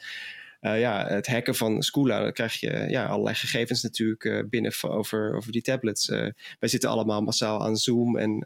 uh, 0.62 0.80
ja, 0.80 1.06
het 1.06 1.26
hacken 1.26 1.54
van 1.54 1.82
Scoola, 1.82 2.20
dan 2.20 2.32
krijg 2.32 2.60
je 2.60 2.84
ja, 2.88 3.06
allerlei 3.06 3.34
gegevens 3.34 3.82
natuurlijk 3.82 4.24
uh, 4.24 4.42
binnen 4.48 4.72
over, 4.82 5.36
over 5.36 5.52
die 5.52 5.62
tablets. 5.62 6.08
Uh, 6.08 6.28
wij 6.58 6.68
zitten 6.68 6.90
allemaal 6.90 7.20
massaal 7.20 7.64
aan 7.64 7.76
Zoom 7.76 8.16
en, 8.16 8.40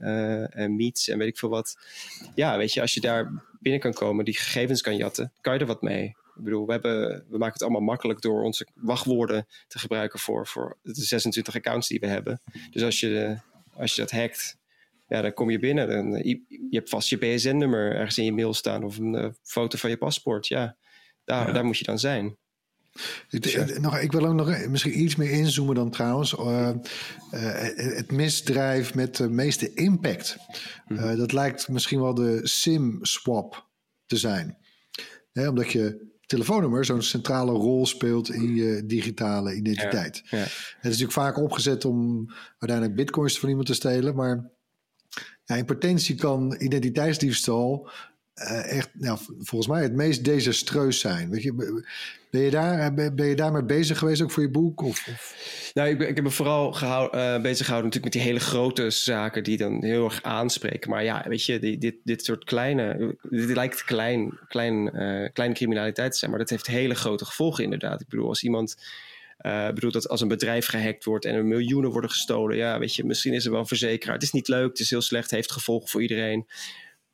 en 0.52 0.76
Meets 0.76 1.08
en 1.08 1.18
weet 1.18 1.28
ik 1.28 1.38
veel 1.38 1.48
wat. 1.48 1.78
Ja, 2.34 2.56
weet 2.56 2.72
je, 2.72 2.80
als 2.80 2.94
je 2.94 3.00
daar 3.00 3.42
binnen 3.60 3.80
kan 3.80 3.92
komen, 3.92 4.24
die 4.24 4.36
gegevens 4.36 4.82
kan 4.82 4.96
jatten, 4.96 5.32
kan 5.40 5.54
je 5.54 5.60
er 5.60 5.66
wat 5.66 5.82
mee. 5.82 6.04
Ik 6.36 6.42
bedoel, 6.42 6.66
we, 6.66 6.72
hebben, 6.72 7.24
we 7.28 7.38
maken 7.38 7.52
het 7.52 7.62
allemaal 7.62 7.80
makkelijk 7.80 8.20
door 8.20 8.42
onze 8.42 8.66
wachtwoorden 8.74 9.46
te 9.68 9.78
gebruiken 9.78 10.18
voor, 10.18 10.46
voor 10.46 10.78
de 10.82 10.94
26 10.94 11.54
accounts 11.56 11.88
die 11.88 12.00
we 12.00 12.06
hebben. 12.06 12.40
Dus 12.70 12.82
als 12.82 13.00
je, 13.00 13.36
als 13.74 13.94
je 13.94 14.00
dat 14.00 14.10
hackt, 14.10 14.56
ja, 15.08 15.22
dan 15.22 15.32
kom 15.32 15.50
je 15.50 15.58
binnen. 15.58 15.88
Dan, 15.88 16.10
je, 16.12 16.42
je 16.48 16.76
hebt 16.76 16.88
vast 16.88 17.08
je 17.08 17.18
BSN-nummer 17.18 17.92
ergens 17.92 18.18
in 18.18 18.24
je 18.24 18.32
mail 18.32 18.54
staan 18.54 18.84
of 18.84 18.98
een 18.98 19.36
foto 19.42 19.78
van 19.78 19.90
je 19.90 19.96
paspoort. 19.96 20.46
Ja, 20.46 20.76
daar, 21.26 21.46
ja. 21.46 21.52
daar 21.52 21.64
moet 21.64 21.78
je 21.78 21.84
dan 21.84 21.98
zijn. 21.98 22.36
Ik, 23.30 23.42
dus 23.42 23.78
nog, 23.78 23.98
ik 23.98 24.12
wil 24.12 24.26
ook 24.26 24.34
nog 24.34 24.66
misschien 24.68 25.00
iets 25.00 25.16
meer 25.16 25.30
inzoomen 25.30 25.74
dan 25.74 25.90
trouwens. 25.90 26.32
Uh, 26.32 26.70
uh, 27.32 27.50
het 27.74 28.10
misdrijf 28.10 28.94
met 28.94 29.16
de 29.16 29.28
meeste 29.28 29.74
impact. 29.74 30.36
Uh, 30.88 31.10
mm. 31.10 31.16
dat 31.16 31.32
lijkt 31.32 31.68
misschien 31.68 32.00
wel 32.00 32.14
de 32.14 32.40
SIM-swap 32.42 33.68
te 34.06 34.16
zijn. 34.16 34.58
omdat 35.32 35.72
je 35.72 36.14
telefoonnummer 36.26 36.84
zo'n 36.84 37.02
centrale 37.02 37.52
rol 37.52 37.86
speelt 37.86 38.32
in 38.32 38.54
je 38.54 38.86
digitale 38.86 39.54
identiteit. 39.54 40.22
Ja, 40.24 40.38
ja. 40.38 40.44
Het 40.44 40.52
is 40.74 40.82
natuurlijk 40.82 41.12
vaak 41.12 41.38
opgezet 41.38 41.84
om 41.84 42.26
uiteindelijk 42.58 42.94
bitcoins 42.98 43.38
van 43.38 43.48
iemand 43.48 43.66
te 43.66 43.74
stelen, 43.74 44.14
maar 44.14 44.50
ja, 45.44 45.54
in 45.54 45.64
potentie 45.64 46.14
kan 46.14 46.56
identiteitsdiefstal 46.58 47.90
uh, 48.36 48.72
echt, 48.72 48.88
nou, 48.92 49.18
volgens 49.38 49.70
mij, 49.70 49.82
het 49.82 49.92
meest 49.92 50.24
desastreus 50.24 51.00
zijn. 51.00 51.30
Weet 51.30 51.42
je, 51.42 51.54
ben 52.30 52.40
je, 52.40 52.50
daar, 52.50 52.94
ben 52.94 53.26
je 53.26 53.36
daarmee 53.36 53.64
bezig 53.64 53.98
geweest 53.98 54.22
ook 54.22 54.30
voor 54.30 54.42
je 54.42 54.50
boek? 54.50 54.80
Of, 54.80 55.06
of? 55.08 55.34
Nou, 55.74 55.88
ik, 55.88 55.98
ben, 55.98 56.08
ik 56.08 56.14
heb 56.14 56.24
me 56.24 56.30
vooral 56.30 56.72
gehouden, 56.72 57.20
uh, 57.20 57.42
bezig 57.42 57.66
gehouden 57.66 57.90
natuurlijk 57.92 58.04
met 58.04 58.12
die 58.12 58.32
hele 58.32 58.44
grote 58.44 58.90
zaken 58.90 59.44
die 59.44 59.56
dan 59.56 59.84
heel 59.84 60.04
erg 60.04 60.22
aanspreken. 60.22 60.90
Maar 60.90 61.04
ja, 61.04 61.24
weet 61.28 61.44
je, 61.44 61.58
die, 61.58 61.78
dit, 61.78 61.94
dit 62.04 62.24
soort 62.24 62.44
kleine, 62.44 63.16
dit 63.22 63.56
lijkt 63.56 63.84
klein, 63.84 64.38
klein, 64.48 64.90
kleine 65.32 65.54
criminaliteit 65.54 66.12
te 66.12 66.18
zijn, 66.18 66.30
maar 66.30 66.40
dat 66.40 66.50
heeft 66.50 66.66
hele 66.66 66.94
grote 66.94 67.24
gevolgen 67.24 67.64
inderdaad. 67.64 68.00
Ik 68.00 68.08
bedoel, 68.08 68.28
als 68.28 68.42
iemand 68.42 68.76
uh, 69.40 69.66
bedoel 69.66 69.90
dat 69.90 70.08
als 70.08 70.20
een 70.20 70.28
bedrijf 70.28 70.66
gehackt 70.66 71.04
wordt 71.04 71.24
en 71.24 71.34
er 71.34 71.44
miljoenen 71.44 71.90
worden 71.90 72.10
gestolen, 72.10 72.56
ja, 72.56 72.78
weet 72.78 72.94
je, 72.94 73.04
misschien 73.04 73.32
is 73.32 73.44
er 73.44 73.50
wel 73.50 73.60
een 73.60 73.66
verzekeraar. 73.66 74.14
Het 74.14 74.22
is 74.22 74.32
niet 74.32 74.48
leuk, 74.48 74.68
het 74.68 74.78
is 74.78 74.90
heel 74.90 75.00
slecht, 75.00 75.30
heeft 75.30 75.52
gevolgen 75.52 75.88
voor 75.88 76.02
iedereen. 76.02 76.46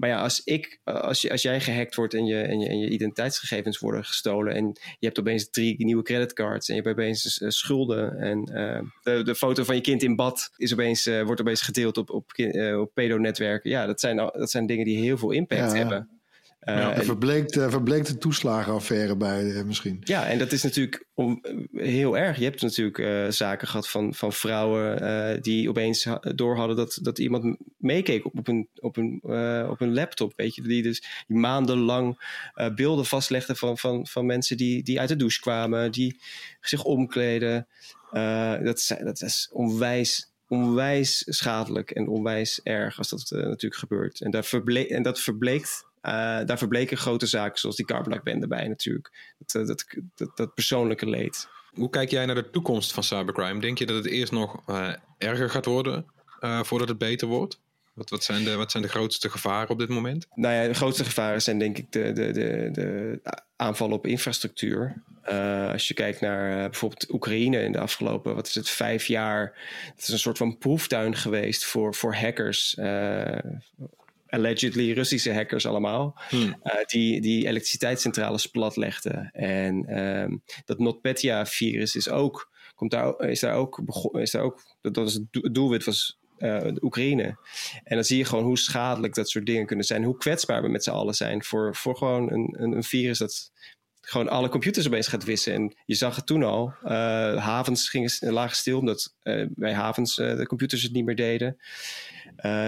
Maar 0.02 0.10
ja, 0.10 0.22
als, 0.22 0.40
ik, 0.44 0.80
als, 0.84 1.22
je, 1.22 1.30
als 1.30 1.42
jij 1.42 1.60
gehackt 1.60 1.94
wordt 1.94 2.14
en 2.14 2.24
je, 2.26 2.40
en, 2.40 2.60
je, 2.60 2.68
en 2.68 2.78
je 2.78 2.88
identiteitsgegevens 2.88 3.78
worden 3.78 4.04
gestolen 4.04 4.54
en 4.54 4.66
je 4.98 5.06
hebt 5.06 5.18
opeens 5.18 5.50
drie 5.50 5.84
nieuwe 5.84 6.02
creditcards 6.02 6.68
en 6.68 6.74
je 6.74 6.82
hebt 6.82 6.98
opeens 6.98 7.40
uh, 7.40 7.48
schulden 7.48 8.18
en 8.18 8.50
uh, 8.52 8.80
de, 9.02 9.22
de 9.22 9.34
foto 9.34 9.64
van 9.64 9.74
je 9.74 9.80
kind 9.80 10.02
in 10.02 10.16
bad 10.16 10.50
is 10.56 10.72
opeens, 10.72 11.04
wordt 11.04 11.40
opeens 11.40 11.62
gedeeld 11.62 11.96
op, 11.96 12.10
op, 12.10 12.32
op 12.78 12.90
pedonetwerken. 12.94 13.70
Ja, 13.70 13.86
dat 13.86 14.00
zijn, 14.00 14.16
dat 14.16 14.50
zijn 14.50 14.66
dingen 14.66 14.84
die 14.84 14.98
heel 14.98 15.18
veel 15.18 15.30
impact 15.30 15.72
ja, 15.72 15.76
hebben. 15.76 16.21
Uh, 16.64 16.76
ja, 16.76 16.92
en 16.92 17.04
verbleekt, 17.04 17.56
uh, 17.56 17.70
verbleekt 17.70 18.06
de 18.06 18.18
toeslagenaffaire 18.18 19.16
bij 19.16 19.44
uh, 19.44 19.62
misschien. 19.62 20.00
Ja, 20.00 20.26
en 20.26 20.38
dat 20.38 20.52
is 20.52 20.62
natuurlijk 20.62 21.06
om, 21.14 21.44
heel 21.72 22.18
erg. 22.18 22.38
Je 22.38 22.44
hebt 22.44 22.62
natuurlijk 22.62 23.32
zaken 23.32 23.68
gehad 23.68 23.88
van, 23.88 24.14
van 24.14 24.32
vrouwen 24.32 25.42
die 25.42 25.68
opeens 25.68 26.06
door 26.34 26.56
hadden 26.56 26.76
dat, 26.76 26.98
dat 27.02 27.18
iemand 27.18 27.56
meekeek 27.76 28.24
op, 28.24 28.38
op, 28.38 28.48
een, 28.48 28.68
op, 28.74 28.96
een, 28.96 29.20
op 29.68 29.80
een 29.80 29.94
laptop. 29.94 30.32
Weet 30.36 30.54
je, 30.54 30.62
die 30.62 30.82
dus 30.82 31.24
die 31.26 31.36
maandenlang 31.36 32.18
beelden 32.74 33.04
vastlegden 33.04 33.56
van, 33.56 33.78
van, 33.78 34.06
van 34.06 34.26
mensen 34.26 34.56
die, 34.56 34.82
die 34.82 35.00
uit 35.00 35.08
de 35.08 35.16
douche 35.16 35.40
kwamen, 35.40 35.92
die 35.92 36.20
zich 36.60 36.84
omkleden. 36.84 37.66
dat, 38.62 38.78
is, 38.78 38.92
dat 38.98 39.22
is 39.22 39.48
onwijs 39.52 40.30
onwijs 40.48 41.24
schadelijk 41.26 41.90
en 41.90 42.08
onwijs 42.08 42.60
erg 42.62 42.98
als 42.98 43.08
dat 43.08 43.30
natuurlijk 43.30 43.76
gebeurt. 43.80 44.20
En, 44.20 44.30
daar 44.30 44.44
verble 44.44 44.88
en 44.88 45.02
dat 45.02 45.20
verbleekt 45.20 45.90
daar 46.46 46.58
verbleken 46.58 46.96
grote 46.96 47.26
zaken 47.26 47.58
zoals 47.58 47.76
die 47.76 47.86
Carbonite 47.86 48.46
bij 48.46 48.68
natuurlijk. 48.68 49.34
Dat, 49.38 49.66
dat, 49.66 49.84
dat, 50.14 50.36
dat, 50.36 50.54
persoonlijke 50.54 51.08
leed. 51.08 51.48
Hoe 51.72 51.90
kijk 51.90 52.10
jij 52.10 52.26
naar 52.26 52.34
de 52.34 52.50
toekomst 52.50 52.92
van 52.92 53.02
cybercrime? 53.02 53.60
Denk 53.60 53.78
je 53.78 53.86
dat 53.86 53.96
het 53.96 54.06
eerst 54.06 54.32
nog 54.32 54.68
uh, 54.68 54.92
erger 55.18 55.50
gaat 55.50 55.64
worden 55.64 56.06
voordat 56.40 56.88
het 56.88 56.98
beter 56.98 57.28
wordt? 57.28 57.60
Wat, 57.92 58.10
wat, 58.10 58.24
zijn 58.24 58.44
de, 58.44 58.54
wat 58.54 58.70
zijn 58.70 58.82
de 58.82 58.88
grootste 58.88 59.30
gevaren 59.30 59.70
op 59.70 59.78
dit 59.78 59.88
moment? 59.88 60.26
Nou 60.34 60.54
ja, 60.54 60.66
de 60.66 60.74
grootste 60.74 61.04
gevaren 61.04 61.42
zijn 61.42 61.58
denk 61.58 61.78
ik 61.78 61.92
de, 61.92 62.12
de, 62.12 62.32
de, 62.32 62.68
de 62.72 63.20
aanvallen 63.56 63.96
op 63.96 64.06
infrastructuur. 64.06 65.02
als 65.72 65.88
je 65.88 65.94
kijkt 65.94 66.20
naar 66.20 66.70
bijvoorbeeld 66.70 67.12
Oekraïne 67.12 67.62
in 67.62 67.72
de 67.72 67.78
afgelopen, 67.78 68.34
wat 68.34 68.46
is 68.46 68.54
het, 68.54 68.68
vijf 68.68 69.06
jaar. 69.06 69.58
Het 69.94 70.02
is 70.02 70.08
een 70.08 70.18
soort 70.18 70.38
van 70.38 70.58
proeftuin 70.58 71.16
geweest 71.16 71.64
voor, 71.64 71.94
voor 71.94 72.14
hackers 72.14 72.76
allegedly 74.32 74.92
Russische 74.92 75.32
hackers 75.32 75.66
allemaal, 75.66 76.20
hmm. 76.28 76.56
uh, 76.64 76.84
die, 76.86 77.20
die 77.20 77.46
elektriciteitscentrales 77.46 78.46
platlegden. 78.46 79.30
En 79.32 80.02
um, 80.02 80.42
dat 80.64 80.78
NotPetya-virus 80.78 81.96
is 81.96 82.08
ook, 82.08 82.50
komt 82.74 82.90
daar, 82.90 83.20
is 83.20 83.40
daar 83.40 83.54
ook, 83.54 83.82
is 84.12 84.30
daar 84.30 84.42
ook 84.42 84.62
dat, 84.80 84.94
dat 84.94 85.08
is 85.08 85.14
het 85.14 85.54
doelwit 85.54 85.84
was 85.84 86.18
uh, 86.38 86.60
de 86.60 86.82
Oekraïne. 86.82 87.36
En 87.84 87.94
dan 87.94 88.04
zie 88.04 88.18
je 88.18 88.24
gewoon 88.24 88.44
hoe 88.44 88.58
schadelijk 88.58 89.14
dat 89.14 89.30
soort 89.30 89.46
dingen 89.46 89.66
kunnen 89.66 89.84
zijn, 89.84 90.04
hoe 90.04 90.16
kwetsbaar 90.16 90.62
we 90.62 90.68
met 90.68 90.84
z'n 90.84 90.90
allen 90.90 91.14
zijn 91.14 91.44
voor, 91.44 91.76
voor 91.76 91.96
gewoon 91.96 92.32
een, 92.32 92.54
een, 92.58 92.72
een 92.72 92.84
virus 92.84 93.18
dat 93.18 93.52
gewoon 94.02 94.28
alle 94.28 94.48
computers 94.48 94.86
opeens 94.86 95.08
gaat 95.08 95.24
wissen. 95.24 95.54
En 95.54 95.74
je 95.84 95.94
zag 95.94 96.16
het 96.16 96.26
toen 96.26 96.42
al. 96.42 96.74
Uh, 96.84 96.90
havens 97.36 97.88
gingen, 97.88 98.10
lagen 98.20 98.56
stil 98.56 98.78
omdat 98.78 99.14
uh, 99.22 99.46
bij 99.50 99.72
havens 99.72 100.18
uh, 100.18 100.36
de 100.36 100.46
computers 100.46 100.82
het 100.82 100.92
niet 100.92 101.04
meer 101.04 101.16
deden. 101.16 101.56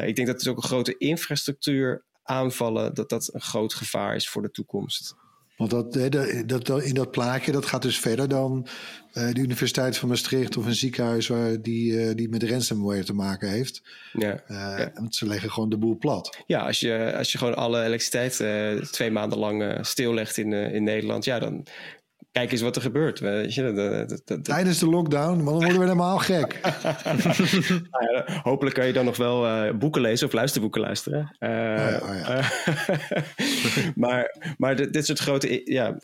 ik 0.04 0.16
denk 0.16 0.26
dat 0.26 0.38
het 0.38 0.48
ook 0.48 0.56
een 0.56 0.62
grote 0.62 0.96
infrastructuur 0.98 2.04
aanvallen, 2.22 2.94
dat 2.94 3.08
dat 3.08 3.30
een 3.34 3.40
groot 3.40 3.74
gevaar 3.74 4.14
is 4.14 4.28
voor 4.28 4.42
de 4.42 4.50
toekomst. 4.50 5.14
Want 5.56 5.70
dat, 5.70 5.92
dat, 6.46 6.66
dat, 6.66 6.82
in 6.82 6.94
dat 6.94 7.10
plaatje, 7.10 7.52
dat 7.52 7.66
gaat 7.66 7.82
dus 7.82 7.98
verder 7.98 8.28
dan 8.28 8.66
uh, 9.14 9.32
de 9.32 9.40
Universiteit 9.40 9.96
van 9.96 10.08
Maastricht 10.08 10.56
of 10.56 10.66
een 10.66 10.74
ziekenhuis 10.74 11.26
waar 11.26 11.62
die, 11.62 11.92
uh, 11.92 12.14
die 12.14 12.28
met 12.28 12.42
ransomware 12.42 13.04
te 13.04 13.12
maken 13.12 13.48
heeft. 13.48 13.82
Ja, 14.12 14.42
uh, 14.48 14.56
ja. 14.78 14.90
Want 14.94 15.14
ze 15.14 15.26
leggen 15.26 15.50
gewoon 15.50 15.68
de 15.68 15.78
boel 15.78 15.96
plat. 15.98 16.42
Ja, 16.46 16.66
als 16.66 16.80
je, 16.80 17.14
als 17.16 17.32
je 17.32 17.38
gewoon 17.38 17.56
alle 17.56 17.84
elektriciteit 17.84 18.36
twee 18.92 19.10
maanden 19.10 19.38
lang 19.38 19.78
stillegt 19.86 20.36
in, 20.36 20.52
in 20.52 20.84
Nederland, 20.84 21.24
ja, 21.24 21.38
dan 21.38 21.66
kijk 22.34 22.52
eens 22.52 22.60
wat 22.60 22.76
er 22.76 22.82
gebeurt. 22.82 23.20
Weet 23.20 23.54
je, 23.54 23.72
dat, 23.72 24.08
dat, 24.08 24.22
dat, 24.24 24.44
Tijdens 24.44 24.78
de 24.78 24.88
lockdown, 24.88 25.36
maar 25.36 25.44
dan 25.44 25.54
worden 25.54 25.78
we 25.78 25.84
helemaal 25.84 26.18
gek. 26.18 26.60
nou 27.90 28.12
ja, 28.12 28.40
hopelijk 28.42 28.76
kan 28.76 28.86
je 28.86 28.92
dan 28.92 29.04
nog 29.04 29.16
wel 29.16 29.46
uh, 29.46 29.74
boeken 29.74 30.00
lezen 30.00 30.26
of 30.26 30.32
luisterboeken 30.32 30.80
luisteren. 30.80 31.36
Uh, 31.38 31.48
oh 31.50 31.54
ja, 31.56 31.98
oh 32.02 32.14
ja. 32.16 32.38
Uh, 32.38 33.86
maar 34.04 34.54
maar 34.56 34.76
dit, 34.76 34.92
dit 34.92 35.06
soort 35.06 35.18
grote, 35.18 35.60
ja, 35.64 35.96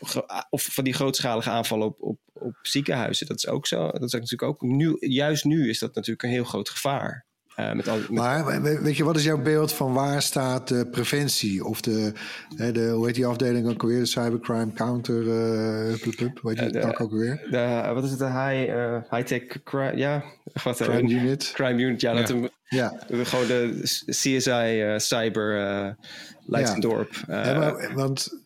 of 0.49 0.67
van 0.71 0.83
die 0.83 0.93
grootschalige 0.93 1.49
aanvallen 1.49 1.87
op, 1.87 2.01
op, 2.01 2.19
op 2.33 2.55
ziekenhuizen, 2.61 3.27
dat 3.27 3.37
is 3.37 3.47
ook 3.47 3.67
zo. 3.67 3.89
Dat 3.91 4.03
is 4.03 4.11
natuurlijk 4.11 4.43
ook 4.43 4.61
nu, 4.61 4.95
juist 4.99 5.45
nu 5.45 5.69
is 5.69 5.79
dat 5.79 5.95
natuurlijk 5.95 6.23
een 6.23 6.29
heel 6.29 6.43
groot 6.43 6.69
gevaar. 6.69 7.25
Uh, 7.59 7.73
met 7.73 7.87
al, 7.87 7.97
met... 7.97 8.09
Maar 8.09 8.61
weet 8.61 8.97
je, 8.97 9.03
wat 9.03 9.15
is 9.15 9.23
jouw 9.23 9.41
beeld 9.41 9.73
van 9.73 9.93
waar 9.93 10.21
staat 10.21 10.67
de 10.67 10.87
preventie? 10.91 11.65
Of 11.65 11.81
de, 11.81 12.13
de 12.55 12.89
hoe 12.89 13.05
heet 13.05 13.15
die 13.15 13.25
afdeling 13.25 13.69
ook 13.69 13.81
alweer? 13.81 13.99
De 13.99 14.05
cybercrime 14.05 14.73
counter, 14.73 15.21
uh, 15.23 15.99
plup, 15.99 16.15
plup, 16.15 16.39
hoe 16.39 16.51
heet 16.53 16.73
die 16.73 16.81
uh, 16.81 17.01
ook 17.01 17.11
weer? 17.11 17.47
De, 17.49 17.91
wat 17.93 18.03
is 18.03 18.09
het, 18.09 18.19
de 18.19 18.25
high, 18.25 18.73
high-tech 19.09 19.63
crime, 19.63 19.97
ja. 19.97 20.23
Wat, 20.63 20.77
crime 20.77 21.09
unit. 21.09 21.51
Crime 21.53 21.81
unit, 21.81 22.01
ja. 22.01 22.11
ja. 22.11 22.17
Dat 22.17 22.27
hem, 22.27 22.49
ja. 22.67 22.99
Gewoon 23.07 23.47
de 23.47 23.79
CSI 24.05 24.93
cyber 24.97 25.95
Leidschendorp. 26.45 27.23
Ja. 27.27 27.93
want 27.93 28.39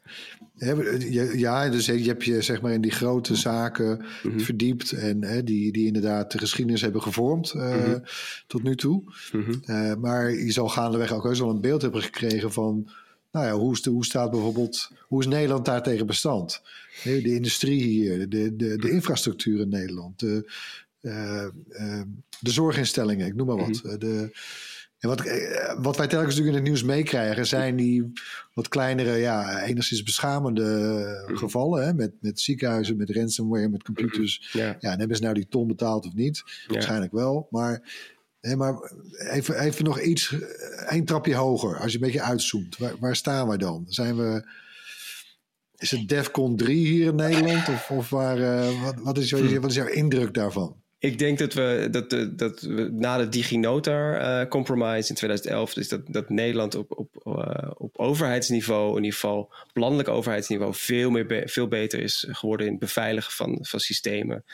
ja, 1.35 1.69
dus 1.69 1.85
je 1.85 2.03
hebt 2.03 2.23
je 2.23 2.41
zeg 2.41 2.61
maar 2.61 2.73
in 2.73 2.81
die 2.81 2.91
grote 2.91 3.35
zaken 3.35 4.05
mm-hmm. 4.23 4.39
verdiept 4.39 4.91
en 4.91 5.23
hè, 5.23 5.43
die, 5.43 5.71
die 5.71 5.85
inderdaad 5.85 6.31
de 6.31 6.37
geschiedenis 6.37 6.81
hebben 6.81 7.01
gevormd 7.01 7.53
uh, 7.53 7.75
mm-hmm. 7.75 8.03
tot 8.47 8.63
nu 8.63 8.75
toe. 8.75 9.03
Mm-hmm. 9.31 9.61
Uh, 9.65 9.95
maar 9.95 10.31
je 10.31 10.51
zal 10.51 10.69
gaandeweg 10.69 11.13
ook 11.13 11.23
heus 11.23 11.39
wel 11.39 11.49
een 11.49 11.61
beeld 11.61 11.81
hebben 11.81 12.01
gekregen 12.01 12.51
van, 12.51 12.89
nou 13.31 13.45
ja, 13.45 13.53
hoe, 13.53 13.73
is 13.73 13.81
de, 13.81 13.89
hoe 13.89 14.05
staat 14.05 14.31
bijvoorbeeld, 14.31 14.91
hoe 15.07 15.19
is 15.19 15.27
Nederland 15.27 15.65
daartegen 15.65 16.05
bestand? 16.05 16.61
De, 17.03 17.21
de 17.21 17.35
industrie 17.35 17.83
hier, 17.83 18.29
de, 18.29 18.55
de, 18.55 18.77
de 18.77 18.91
infrastructuur 18.91 19.59
in 19.59 19.69
Nederland, 19.69 20.19
de, 20.19 20.51
uh, 21.01 21.45
de 22.39 22.51
zorginstellingen, 22.51 23.27
ik 23.27 23.35
noem 23.35 23.47
maar 23.47 23.57
wat. 23.57 23.99
De, 23.99 24.31
en 25.05 25.15
wat, 25.15 25.25
eh, 25.25 25.73
wat 25.77 25.97
wij 25.97 26.07
telkens 26.07 26.35
natuurlijk 26.35 26.57
in 26.57 26.63
het 26.63 26.63
nieuws 26.63 26.83
meekrijgen, 26.83 27.47
zijn 27.47 27.75
die 27.75 28.11
wat 28.53 28.67
kleinere, 28.67 29.15
ja, 29.15 29.63
enigszins 29.63 30.03
beschamende 30.03 30.63
mhm. 31.27 31.37
gevallen. 31.37 31.85
Hè? 31.85 31.93
Met, 31.93 32.11
met 32.19 32.39
ziekenhuizen, 32.39 32.97
met 32.97 33.09
ransomware, 33.09 33.69
met 33.69 33.83
computers. 33.83 34.49
Mhm. 34.53 34.57
Ja. 34.57 34.77
ja, 34.79 34.91
en 34.91 34.99
hebben 34.99 35.17
ze 35.17 35.23
nou 35.23 35.33
die 35.33 35.47
ton 35.47 35.67
betaald 35.67 36.05
of 36.05 36.13
niet? 36.13 36.43
Waarschijnlijk 36.67 37.11
wel. 37.11 37.47
Maar, 37.49 37.81
hè, 38.39 38.55
maar 38.55 38.91
even, 39.17 39.59
even 39.59 39.83
nog 39.83 40.01
iets, 40.01 40.35
één 40.87 41.05
trapje 41.05 41.35
hoger. 41.35 41.79
Als 41.79 41.91
je 41.91 41.97
een 41.97 42.05
beetje 42.05 42.21
uitzoomt. 42.21 42.77
Waar, 42.77 42.93
waar 42.99 43.15
staan 43.15 43.47
we 43.47 43.57
dan? 43.57 43.85
Zijn 43.87 44.15
we. 44.15 44.53
Is 45.75 45.91
het 45.91 46.09
DEFCON 46.09 46.55
3 46.55 46.87
hier 46.87 47.07
in 47.07 47.15
Nederland? 47.15 47.69
Of, 47.69 47.91
of 47.91 48.09
waar, 48.09 48.39
uh, 48.39 48.83
wat, 48.83 48.95
wat, 48.99 49.17
is, 49.17 49.31
hm. 49.31 49.59
wat 49.59 49.69
is 49.69 49.75
jouw 49.75 49.87
indruk 49.87 50.33
daarvan? 50.33 50.83
Ik 50.99 51.19
denk 51.19 51.37
dat 51.37 51.53
we, 51.53 51.87
dat, 51.91 52.09
dat 52.37 52.61
we 52.61 52.89
na 52.91 53.17
de 53.17 53.29
DigiNotar 53.29 54.21
uh, 54.21 54.49
compromise 54.49 55.09
in 55.09 55.15
2011, 55.15 55.73
dus 55.73 55.87
dat, 55.87 56.01
dat 56.07 56.29
Nederland 56.29 56.75
op, 56.75 56.97
op, 56.97 57.23
uh, 57.23 57.71
op 57.77 57.97
overheidsniveau, 57.97 58.89
in 58.89 59.03
ieder 59.03 59.19
geval 59.19 59.53
landelijk 59.73 60.09
overheidsniveau, 60.09 60.73
veel, 60.75 61.09
meer 61.09 61.43
veel 61.45 61.67
beter 61.67 61.99
is 61.99 62.25
geworden 62.29 62.65
in 62.65 62.71
het 62.71 62.81
beveiligen 62.81 63.31
van, 63.31 63.57
van 63.61 63.79
systemen. 63.79 64.45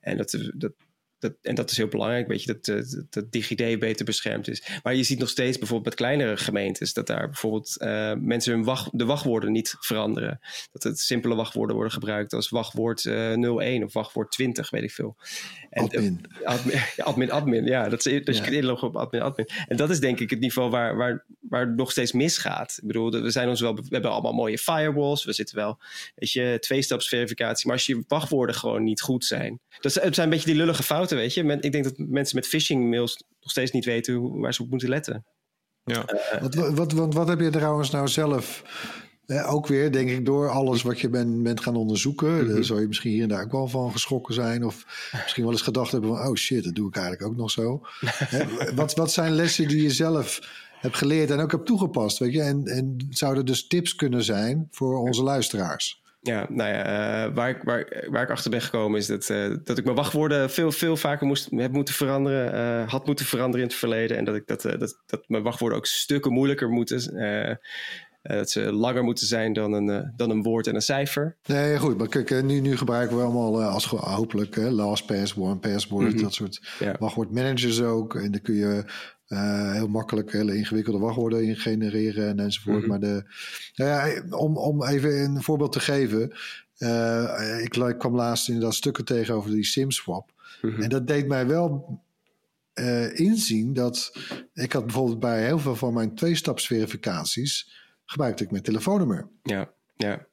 En 0.00 0.16
dat, 0.16 0.38
dat, 0.54 0.72
dat, 1.20 1.32
en 1.42 1.54
dat 1.54 1.70
is 1.70 1.76
heel 1.76 1.88
belangrijk, 1.88 2.26
weet 2.26 2.42
je, 2.42 2.52
dat, 2.52 2.64
dat, 2.64 3.04
dat 3.10 3.32
DigiD 3.32 3.78
beter 3.78 4.04
beschermd 4.04 4.48
is. 4.48 4.62
Maar 4.82 4.94
je 4.94 5.02
ziet 5.02 5.18
nog 5.18 5.28
steeds 5.28 5.58
bijvoorbeeld 5.58 5.88
met 5.88 6.06
kleinere 6.06 6.36
gemeentes 6.36 6.92
dat 6.92 7.06
daar 7.06 7.26
bijvoorbeeld 7.26 7.76
uh, 7.78 8.12
mensen 8.14 8.52
hun 8.52 8.64
wacht, 8.64 8.98
de 8.98 9.04
wachtwoorden 9.04 9.52
niet 9.52 9.76
veranderen. 9.80 10.40
Dat 10.72 10.82
het 10.82 10.98
simpele 10.98 11.34
wachtwoorden 11.34 11.74
worden 11.74 11.92
gebruikt 11.92 12.32
als 12.32 12.48
wachtwoord 12.48 13.04
uh, 13.04 13.58
01 13.58 13.84
of 13.84 13.92
wachtwoord 13.92 14.30
20, 14.30 14.70
weet 14.70 14.82
ik 14.82 14.90
veel. 14.90 15.16
En, 15.70 15.84
admin. 15.84 16.20
Uh, 16.40 16.46
admin, 16.46 16.80
admin, 17.08 17.30
admin, 17.30 17.64
ja, 17.64 17.88
dat 17.88 18.06
is, 18.06 18.24
dat 18.24 18.36
je 18.36 18.44
ja. 18.44 18.50
inloggen 18.50 18.88
op 18.88 18.96
admin, 18.96 19.22
admin. 19.22 19.48
En 19.68 19.76
dat 19.76 19.90
is 19.90 20.00
denk 20.00 20.20
ik 20.20 20.30
het 20.30 20.40
niveau 20.40 20.70
waar, 20.70 20.96
waar, 20.96 21.24
waar 21.40 21.66
het 21.66 21.76
nog 21.76 21.90
steeds 21.90 22.12
misgaat. 22.12 22.78
Ik 22.80 22.86
bedoel, 22.86 23.10
we, 23.10 23.30
zijn 23.30 23.48
ons 23.48 23.60
wel, 23.60 23.74
we 23.74 23.82
hebben 23.88 24.10
allemaal 24.10 24.32
mooie 24.32 24.58
firewalls. 24.58 25.24
We 25.24 25.32
zitten 25.32 25.56
wel, 25.56 25.78
weet 26.14 26.32
je, 26.32 26.56
tweestapsverificatie. 26.60 27.66
Maar 27.66 27.76
als 27.76 27.86
je 27.86 28.04
wachtwoorden 28.08 28.54
gewoon 28.54 28.82
niet 28.82 29.00
goed 29.00 29.24
zijn. 29.24 29.60
Dat 29.80 29.94
het 29.94 30.14
zijn 30.14 30.26
een 30.26 30.32
beetje 30.32 30.50
die 30.50 30.60
lullige 30.60 30.82
fouten, 30.82 31.09
weet 31.18 31.34
je. 31.34 31.58
ik 31.60 31.72
denk 31.72 31.84
dat 31.84 31.94
mensen 31.96 32.36
met 32.36 32.46
phishing 32.46 32.90
mails 32.90 33.24
nog 33.40 33.50
steeds 33.50 33.70
niet 33.70 33.84
weten 33.84 34.14
hoe, 34.14 34.40
waar 34.40 34.54
ze 34.54 34.62
op 34.62 34.70
moeten 34.70 34.88
letten. 34.88 35.24
Ja. 35.84 36.04
wat, 36.40 36.54
wat, 36.54 36.92
wat, 36.92 37.14
wat 37.14 37.28
heb 37.28 37.40
je 37.40 37.50
trouwens 37.50 37.90
nou 37.90 38.08
zelf 38.08 38.62
ook 39.38 39.66
weer, 39.66 39.92
denk 39.92 40.10
ik, 40.10 40.24
door 40.24 40.48
alles 40.48 40.82
wat 40.82 41.00
je 41.00 41.08
bent, 41.08 41.42
bent 41.42 41.60
gaan 41.60 41.76
onderzoeken, 41.76 42.44
mm 42.44 42.50
-hmm. 42.50 42.62
zou 42.62 42.80
je 42.80 42.86
misschien 42.86 43.10
hier 43.10 43.22
en 43.22 43.28
daar 43.28 43.44
ook 43.44 43.52
wel 43.52 43.68
van 43.68 43.92
geschrokken 43.92 44.34
zijn. 44.34 44.64
Of 44.64 44.84
misschien 45.12 45.42
wel 45.42 45.52
eens 45.52 45.62
gedacht 45.62 45.92
hebben 45.92 46.16
van, 46.16 46.26
oh 46.26 46.34
shit, 46.34 46.64
dat 46.64 46.74
doe 46.74 46.88
ik 46.88 46.96
eigenlijk 46.96 47.26
ook 47.26 47.36
nog 47.36 47.50
zo. 47.50 47.80
wat, 48.74 48.94
wat 48.94 49.12
zijn 49.12 49.32
lessen 49.32 49.68
die 49.68 49.82
je 49.82 49.90
zelf 49.90 50.40
hebt 50.80 50.96
geleerd 50.96 51.30
en 51.30 51.40
ook 51.40 51.50
hebt 51.50 51.66
toegepast? 51.66 52.18
Weet 52.18 52.32
je? 52.32 52.42
En, 52.42 52.66
en 52.66 53.06
zouden 53.10 53.46
dus 53.46 53.66
tips 53.66 53.94
kunnen 53.94 54.24
zijn 54.24 54.68
voor 54.70 54.98
onze 54.98 55.22
luisteraars? 55.22 55.99
Ja, 56.22 56.46
nou 56.48 56.70
ja, 56.70 57.26
uh, 57.26 57.34
waar, 57.34 57.48
ik, 57.48 57.62
waar, 57.62 58.06
waar 58.10 58.22
ik 58.22 58.30
achter 58.30 58.50
ben 58.50 58.60
gekomen 58.60 58.98
is 58.98 59.06
dat, 59.06 59.28
uh, 59.28 59.56
dat 59.64 59.78
ik 59.78 59.84
mijn 59.84 59.96
wachtwoorden 59.96 60.50
veel, 60.50 60.72
veel 60.72 60.96
vaker 60.96 61.26
moest, 61.26 61.48
heb 61.50 61.72
moeten 61.72 61.94
veranderen, 61.94 62.54
uh, 62.54 62.88
had 62.88 63.06
moeten 63.06 63.26
veranderen 63.26 63.60
in 63.60 63.66
het 63.66 63.78
verleden. 63.78 64.16
En 64.16 64.24
dat, 64.24 64.34
ik 64.34 64.46
dat, 64.46 64.62
dat, 64.62 65.00
dat 65.06 65.24
mijn 65.28 65.42
wachtwoorden 65.42 65.78
ook 65.78 65.86
stukken 65.86 66.32
moeilijker 66.32 66.68
moeten. 66.68 66.98
Dat 68.22 68.50
ze 68.50 68.72
langer 68.72 69.04
moeten 69.04 69.26
zijn 69.26 69.52
dan 69.52 69.72
een, 69.72 70.12
dan 70.16 70.30
een 70.30 70.42
woord 70.42 70.66
en 70.66 70.74
een 70.74 70.82
cijfer. 70.82 71.36
Nee, 71.46 71.78
goed. 71.78 71.98
Maar 71.98 72.08
kijk, 72.08 72.42
nu, 72.42 72.60
nu 72.60 72.76
gebruiken 72.76 73.16
we 73.16 73.22
allemaal 73.22 73.62
als 73.62 73.86
hopelijk 73.86 74.56
LastPass, 74.56 75.34
OnePassword, 75.34 76.06
mm 76.06 76.12
-hmm. 76.12 76.22
dat 76.22 76.34
soort 76.34 76.60
ja. 76.78 76.96
wachtwoordmanagers 76.98 77.82
ook. 77.82 78.14
En 78.14 78.30
dan 78.30 78.40
kun 78.40 78.54
je 78.54 78.84
uh, 79.30 79.72
heel 79.72 79.88
makkelijk 79.88 80.32
hele 80.32 80.56
ingewikkelde 80.56 80.98
wachtwoorden 80.98 81.44
in 81.44 81.56
genereren 81.56 82.28
en 82.28 82.40
enzovoort. 82.40 82.76
Mm 82.76 82.80
-hmm. 82.80 82.90
Maar 82.90 83.00
de, 83.00 83.24
nou 83.74 83.90
ja, 83.90 84.22
om, 84.36 84.56
om 84.56 84.84
even 84.84 85.18
een 85.18 85.42
voorbeeld 85.42 85.72
te 85.72 85.80
geven. 85.80 86.32
Uh, 86.78 87.60
ik, 87.62 87.76
ik, 87.76 87.98
kwam 87.98 88.14
laatst 88.14 88.48
inderdaad 88.48 88.74
stukken 88.74 89.04
tegen 89.04 89.34
over 89.34 89.50
die 89.50 89.64
SIM-swap. 89.64 90.32
Mm 90.62 90.70
-hmm. 90.70 90.82
En 90.82 90.88
dat 90.88 91.06
deed 91.06 91.26
mij 91.26 91.46
wel 91.46 92.00
uh, 92.74 93.18
inzien 93.18 93.72
dat 93.72 94.12
ik 94.54 94.72
had 94.72 94.84
bijvoorbeeld 94.84 95.20
bij 95.20 95.44
heel 95.44 95.58
veel 95.58 95.76
van 95.76 95.94
mijn 95.94 96.14
tweestapsverificaties 96.14 97.78
gebruikte 98.10 98.44
ik 98.44 98.50
mijn 98.50 98.62
telefoonnummer. 98.62 99.28
Ja, 99.42 99.70
ja. 99.96 100.26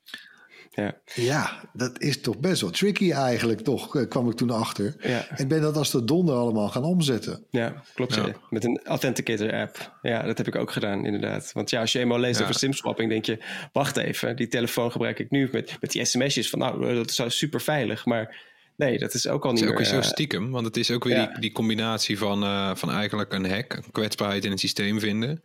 Ja. 0.72 0.98
ja, 1.16 1.70
dat 1.74 2.02
is 2.02 2.22
toch 2.22 2.38
best 2.40 2.62
wel 2.62 2.70
tricky 2.70 3.12
eigenlijk, 3.12 3.62
toch, 3.62 4.08
kwam 4.08 4.30
ik 4.30 4.36
toen 4.36 4.50
achter. 4.50 4.96
Ja. 5.00 5.38
Ik 5.38 5.48
ben 5.48 5.62
dat 5.62 5.78
als 5.78 5.92
de 5.92 6.04
donder 6.04 6.36
allemaal 6.36 6.70
gaan 6.70 6.84
omzetten. 6.84 7.46
Ja, 7.50 7.84
klopt. 7.94 8.16
Ja. 8.16 8.34
Met 8.50 8.64
een 8.64 8.80
Authenticator 8.84 9.54
app. 9.54 9.98
Ja, 10.02 10.22
dat 10.22 10.38
heb 10.38 10.48
ik 10.48 10.56
ook 10.56 10.72
gedaan, 10.72 11.06
inderdaad. 11.06 11.52
Want 11.54 11.70
ja, 11.70 11.80
als 11.80 11.92
je 11.92 12.00
eenmaal 12.00 12.20
leest 12.20 12.38
ja. 12.38 12.44
over 12.44 12.56
simswapping, 12.56 13.10
denk 13.10 13.26
je... 13.26 13.44
wacht 13.72 13.98
even, 13.98 14.36
die 14.36 14.48
telefoon 14.48 14.92
gebruik 14.92 15.20
ik 15.20 15.30
nu 15.30 15.50
met, 15.52 15.78
met 15.82 15.92
die 15.92 16.06
sms'jes 16.06 16.50
van... 16.50 16.60
nou, 16.60 16.94
dat 16.94 17.10
is 17.10 17.38
super 17.38 17.62
veilig, 17.62 18.06
maar... 18.06 18.46
Nee, 18.76 18.98
dat 18.98 19.14
is 19.14 19.28
ook 19.28 19.46
al 19.46 19.52
niet 19.52 19.60
Het 19.60 19.70
is 19.70 19.76
ook 19.76 19.82
meer, 19.82 19.92
weer 19.92 20.02
zo 20.02 20.08
uh, 20.08 20.14
stiekem, 20.14 20.52
want 20.52 20.66
het 20.66 20.78
is 20.78 20.92
ook 20.92 21.04
weer 21.04 21.16
ja. 21.16 21.26
die, 21.26 21.40
die 21.40 21.52
combinatie 21.52 22.18
van, 22.18 22.44
uh, 22.44 22.76
van 22.76 22.92
eigenlijk 22.92 23.34
een 23.34 23.50
hack, 23.50 23.74
een 23.74 23.92
kwetsbaarheid 23.92 24.46
in 24.46 24.52
het 24.52 24.60
systeem 24.60 25.00
vinden. 25.00 25.44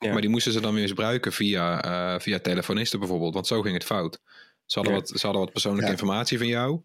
Ja. 0.00 0.12
Maar 0.12 0.20
die 0.20 0.30
moesten 0.30 0.52
ze 0.52 0.60
dan 0.60 0.72
weer 0.72 0.82
misbruiken 0.82 1.32
via, 1.32 1.84
uh, 2.14 2.20
via 2.20 2.38
telefonisten 2.38 2.98
bijvoorbeeld, 2.98 3.34
want 3.34 3.46
zo 3.46 3.62
ging 3.62 3.74
het 3.74 3.84
fout. 3.84 4.20
Ze 4.66 4.78
hadden, 4.78 4.94
Ja. 4.94 5.00
wat, 5.00 5.08
ze 5.08 5.20
hadden 5.26 5.42
wat 5.44 5.52
persoonlijke 5.52 5.90
informatie 5.90 6.38
van 6.38 6.46
jou. 6.46 6.80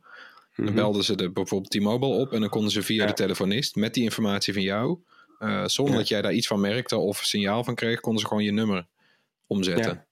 Dan 0.56 0.66
Mhm. 0.66 0.76
belden 0.76 1.04
ze 1.04 1.16
de, 1.16 1.32
bijvoorbeeld 1.32 1.72
T-Mobile 1.72 2.14
op 2.14 2.34
en 2.34 2.40
dan 2.40 2.50
konden 2.50 2.72
ze 2.72 2.82
via 2.84 3.06
de 3.06 3.14
telefonist 3.14 3.76
met 3.76 3.94
die 3.94 4.04
informatie 4.04 4.54
van 4.54 4.62
jou, 4.62 5.00
eh, 5.40 5.66
zonder 5.66 5.96
dat 5.96 6.08
jij 6.08 6.22
daar 6.22 6.34
iets 6.34 6.48
van 6.48 6.60
merkte 6.60 6.98
of 6.98 7.18
signaal 7.18 7.64
van 7.64 7.76
kreeg, 7.76 8.00
konden 8.00 8.22
ze 8.22 8.28
gewoon 8.28 8.44
je 8.44 8.52
nummer 8.52 8.88
omzetten. 9.48 10.06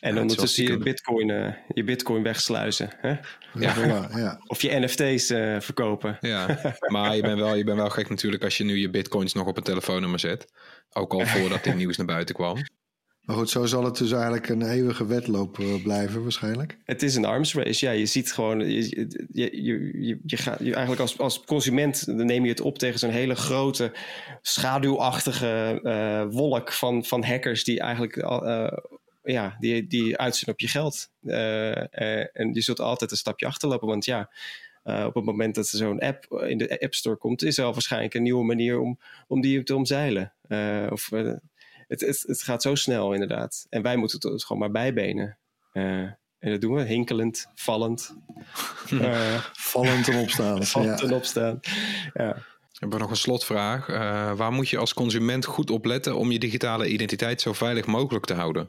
En 0.00 0.14
Ja, 0.14 0.20
ondertussen 0.20 0.64
je 0.64 0.78
bitcoin, 0.78 1.30
eh, 1.30 1.52
je 1.68 1.84
bitcoin 1.84 2.22
wegsluizen. 2.22 2.90
Hè? 2.96 3.16
Ja. 3.52 4.40
Of 4.46 4.62
je 4.62 4.78
NFT's 4.78 5.30
eh, 5.30 5.60
verkopen. 5.60 6.18
Ja, 6.20 6.60
maar 6.92 7.16
je 7.16 7.22
bent, 7.22 7.38
wel, 7.38 7.54
je 7.54 7.64
bent 7.64 7.76
wel 7.76 7.90
gek 7.90 8.08
natuurlijk 8.08 8.44
als 8.44 8.56
je 8.56 8.64
nu 8.64 8.76
je 8.76 8.90
bitcoins 8.90 9.32
nog 9.32 9.46
op 9.46 9.56
een 9.56 9.62
telefoonnummer 9.62 10.18
zet. 10.18 10.52
Ook 10.92 11.12
al 11.12 11.26
voordat 11.26 11.64
dit 11.64 11.74
nieuws 11.74 11.96
naar 11.96 12.06
buiten 12.06 12.34
kwam. 12.34 12.56
Maar 13.26 13.36
goed, 13.36 13.50
zo 13.50 13.66
zal 13.66 13.84
het 13.84 13.96
dus 13.96 14.12
eigenlijk 14.12 14.48
een 14.48 14.62
eeuwige 14.62 15.06
wedloop 15.06 15.58
eh, 15.58 15.82
blijven 15.82 16.22
waarschijnlijk. 16.22 16.78
Het 16.84 17.02
is 17.02 17.14
een 17.14 17.24
arms 17.24 17.54
race. 17.54 17.86
Ja, 17.86 17.92
je 17.92 18.06
ziet 18.06 18.32
gewoon, 18.32 18.58
je, 18.58 18.88
je, 19.32 19.62
je, 19.62 20.02
je, 20.06 20.20
je 20.24 20.36
gaat, 20.36 20.58
je 20.58 20.72
eigenlijk 20.72 21.00
als, 21.00 21.18
als 21.18 21.44
consument 21.44 22.06
dan 22.06 22.26
neem 22.26 22.42
je 22.42 22.50
het 22.50 22.60
op 22.60 22.78
tegen 22.78 22.98
zo'n 22.98 23.10
hele 23.10 23.34
grote, 23.34 23.92
schaduwachtige 24.42 25.80
eh, 25.82 26.24
wolk 26.30 26.72
van, 26.72 27.04
van 27.04 27.24
hackers 27.24 27.64
die 27.64 27.80
eigenlijk 27.80 28.18
al, 28.18 28.46
eh, 28.46 28.78
ja, 29.26 29.56
die, 29.58 29.86
die 29.86 30.18
uitzien 30.18 30.52
op 30.52 30.60
je 30.60 30.68
geld. 30.68 31.10
Eh, 31.22 32.20
eh, 32.20 32.26
en 32.32 32.52
je 32.52 32.60
zult 32.60 32.80
altijd 32.80 33.10
een 33.10 33.16
stapje 33.16 33.46
achterlopen, 33.46 33.88
want 33.88 34.04
ja. 34.04 34.30
eh, 34.82 35.04
op 35.04 35.14
het 35.14 35.24
moment 35.24 35.54
dat 35.54 35.68
er 35.68 35.78
zo'n 35.78 36.00
app 36.00 36.42
in 36.46 36.58
de 36.58 36.80
App 36.80 36.94
Store 36.94 37.16
komt, 37.16 37.42
is 37.42 37.58
er 37.58 37.64
al 37.64 37.72
waarschijnlijk 37.72 38.14
een 38.14 38.22
nieuwe 38.22 38.44
manier 38.44 38.80
om, 38.80 38.98
om 39.26 39.40
die 39.40 39.62
te 39.62 39.76
omzeilen. 39.76 40.32
Eh, 40.48 40.86
of, 40.90 41.10
het, 41.10 42.00
het, 42.00 42.24
het 42.26 42.42
gaat 42.42 42.62
zo 42.62 42.74
snel, 42.74 43.12
inderdaad. 43.12 43.66
En 43.68 43.82
wij 43.82 43.96
moeten 43.96 44.18
het 44.20 44.30
dus 44.30 44.44
gewoon 44.44 44.62
maar 44.62 44.70
bijbenen. 44.70 45.38
Eh, 45.72 46.02
en 46.38 46.50
dat 46.50 46.60
doen 46.60 46.74
we 46.74 46.82
hinkelend, 46.82 47.50
vallend. 47.54 48.16
eh 49.00 49.44
Vallend 49.52 50.08
en 50.08 50.18
opstaan. 50.18 50.64
vallend 50.74 51.00
ja. 51.00 51.06
en 51.06 51.14
opstaan. 51.14 51.60
Ja. 52.14 52.34
We 52.76 52.82
hebben 52.82 53.00
nog 53.00 53.10
een 53.10 53.16
slotvraag. 53.16 53.88
Eh, 53.88 54.32
waar 54.32 54.52
moet 54.52 54.68
je 54.68 54.78
als 54.78 54.94
consument 54.94 55.44
goed 55.44 55.70
op 55.70 55.84
letten 55.84 56.16
om 56.16 56.30
je 56.30 56.38
digitale 56.38 56.88
identiteit 56.88 57.40
zo 57.40 57.52
veilig 57.52 57.86
mogelijk 57.86 58.24
te 58.24 58.34
houden? 58.34 58.68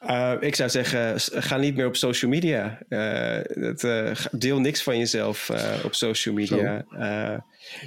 Eh, 0.00 0.32
ik 0.40 0.54
zou 0.54 0.70
zeggen, 0.70 1.20
ga 1.42 1.56
niet 1.56 1.76
meer 1.76 1.86
op 1.86 1.96
social 1.96 2.30
media. 2.30 2.78
Eh, 2.88 3.64
het, 3.64 3.84
eh, 3.84 4.10
deel 4.30 4.60
niks 4.60 4.82
van 4.82 4.98
jezelf 4.98 5.50
op 5.84 5.94
social 5.94 6.34
media. 6.34 6.84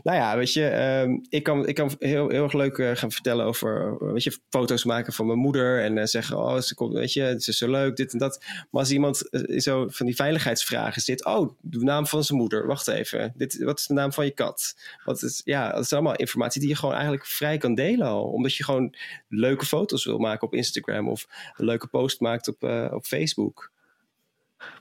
Nou 0.04 0.18
ja, 0.18 0.38
weet 0.38 0.54
je, 0.54 0.68
ehm, 0.68 1.18
ik 1.30 1.44
kan, 1.44 1.68
ik 1.68 1.76
kan 1.76 1.92
heel, 2.00 2.30
heel 2.30 2.44
erg 2.44 2.54
leuk 2.54 2.78
eh, 2.78 2.96
gaan 2.96 3.12
vertellen 3.12 3.46
over, 3.46 3.98
eh, 4.02 4.12
weet 4.12 4.24
je, 4.24 4.38
foto's 4.50 4.84
maken 4.84 5.14
van 5.14 5.26
mijn 5.26 5.40
moeder 5.40 5.84
en 5.84 5.98
eh, 5.98 6.06
zeggen, 6.06 6.38
oh, 6.38 6.60
ze 6.60 6.76
komt, 6.76 6.94
weet 6.94 7.14
je, 7.14 7.36
ze 7.40 7.52
is 7.52 7.58
zo 7.58 7.70
leuk, 7.70 7.96
dit 7.96 8.14
en 8.14 8.20
dat. 8.20 8.44
Maar 8.72 8.82
als 8.82 8.92
iemand 8.92 9.24
zo 9.58 9.88
van 9.90 10.06
die 10.06 10.16
veiligheidsvragen 10.16 11.02
zit, 11.02 11.26
oh, 11.26 11.52
de 11.62 11.84
naam 11.84 12.08
van 12.08 12.24
zijn 12.24 12.40
moeder, 12.40 12.68
wacht 12.68 12.88
even, 12.88 13.34
dit, 13.36 13.64
wat 13.64 13.80
is 13.80 13.88
de 13.88 13.94
naam 13.94 14.14
van 14.14 14.26
je 14.26 14.32
kat? 14.32 14.76
Wat 15.04 15.24
is, 15.24 15.42
ja, 15.46 15.72
dat 15.72 15.84
is 15.84 15.94
allemaal 15.94 16.16
informatie 16.16 16.62
die 16.62 16.70
je 16.70 16.76
gewoon 16.76 16.94
eigenlijk 16.94 17.26
vrij 17.26 17.58
kan 17.58 17.76
delen 17.76 18.08
al, 18.08 18.24
omdat 18.24 18.56
je 18.56 18.64
gewoon 18.64 18.96
leuke 19.28 19.66
foto's 19.66 20.06
wil 20.06 20.18
maken 20.18 20.48
op 20.48 20.54
Instagram 20.54 21.10
of 21.10 21.28
een 21.58 21.66
leuke 21.66 21.88
post 21.88 22.20
maakt 22.20 22.48
op, 22.48 22.64
op 22.94 23.06
Facebook. 23.06 23.72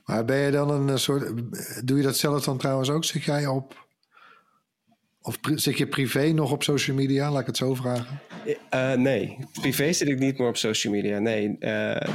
Maar 0.05 0.25
ben 0.25 0.37
je 0.37 0.51
dan 0.51 0.69
een 0.69 0.99
soort. 0.99 1.33
Doe 1.87 1.97
je 1.97 2.03
dat 2.03 2.17
zelf 2.17 2.43
dan 2.43 2.57
trouwens 2.57 2.89
ook? 2.89 3.03
Zit 3.03 3.23
jij 3.23 3.47
op. 3.47 3.83
Of 5.25 5.39
zit 5.55 5.77
je 5.77 5.87
privé 5.87 6.31
nog 6.31 6.51
op 6.51 6.63
social 6.63 6.95
media? 6.95 7.31
Laat 7.31 7.41
ik 7.41 7.47
het 7.47 7.57
zo 7.57 7.73
vragen. 7.73 8.19
Eh, 8.69 8.93
nee, 8.93 9.37
privé 9.61 9.93
zit 9.93 10.07
ik 10.07 10.19
niet 10.19 10.37
meer 10.37 10.47
op 10.47 10.57
social 10.57 10.93
media. 10.93 11.19
Nee. 11.19 11.55
Eh, 11.59 12.09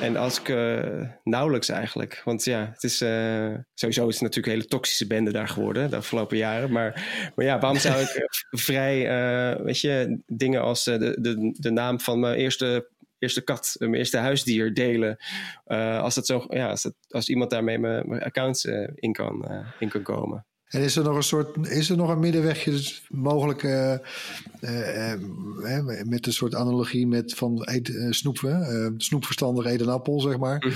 en 0.00 0.16
als 0.16 0.40
ik 0.40 0.48
eh, 0.48 1.08
nauwelijks 1.24 1.68
eigenlijk. 1.68 2.22
Want 2.24 2.44
ja, 2.44 2.70
het 2.72 2.82
is 2.82 3.00
eh, 3.00 3.54
sowieso 3.74 4.08
is 4.08 4.14
het 4.14 4.22
natuurlijk 4.22 4.46
een 4.46 4.52
hele 4.52 4.66
toxische 4.66 5.06
bende 5.06 5.32
daar 5.32 5.48
geworden 5.48 5.90
de 5.90 5.96
afgelopen 5.96 6.36
jaren. 6.36 6.72
Maar, 6.72 6.92
maar 7.34 7.44
ja, 7.44 7.58
waarom 7.58 7.78
zou 7.78 8.00
ik 8.00 8.08
eh, 8.08 8.24
vrij, 8.66 9.08
eh, 9.08 9.64
weet 9.64 9.80
je, 9.80 10.18
dingen 10.26 10.62
als 10.62 10.86
eh, 10.86 10.98
de, 10.98 11.20
de, 11.20 11.56
de 11.60 11.70
naam 11.70 12.00
van 12.00 12.20
mijn 12.20 12.34
eerste, 12.34 12.88
eerste 13.18 13.40
kat, 13.40 13.76
mijn 13.78 13.94
eerste 13.94 14.18
huisdier 14.18 14.74
delen? 14.74 15.16
Eh, 15.64 16.00
als, 16.00 16.14
dat 16.14 16.26
zo, 16.26 16.44
ja, 16.48 16.68
als, 16.68 16.82
dat, 16.82 16.94
als 17.08 17.28
iemand 17.28 17.50
daarmee 17.50 17.78
mijn, 17.78 18.08
mijn 18.08 18.22
accounts 18.22 18.64
eh, 18.64 18.88
in, 18.94 19.12
kan, 19.12 19.44
eh, 19.44 19.66
in 19.78 19.88
kan 19.88 20.02
komen. 20.02 20.46
En 20.68 20.80
is 20.80 20.96
er 20.96 21.04
nog 21.04 21.16
een 21.16 21.22
soort. 21.22 21.66
Is 21.68 21.90
er 21.90 21.96
nog 21.96 22.08
een 22.10 22.18
middenwegje 22.18 22.70
dus 22.70 23.04
mogelijk. 23.08 23.62
eh, 23.62 23.92
eh, 24.60 25.12
eh, 25.12 26.04
met 26.06 26.26
een 26.26 26.32
soort 26.32 26.54
analogie 26.54 27.06
met 27.06 27.34
van 27.34 27.62
eet, 27.64 28.06
snoepen. 28.10 28.94
snoepverstandig 28.98 29.64
eet 29.66 29.80
een 29.80 29.88
appel, 29.88 30.20
zeg 30.20 30.38
maar. 30.38 30.66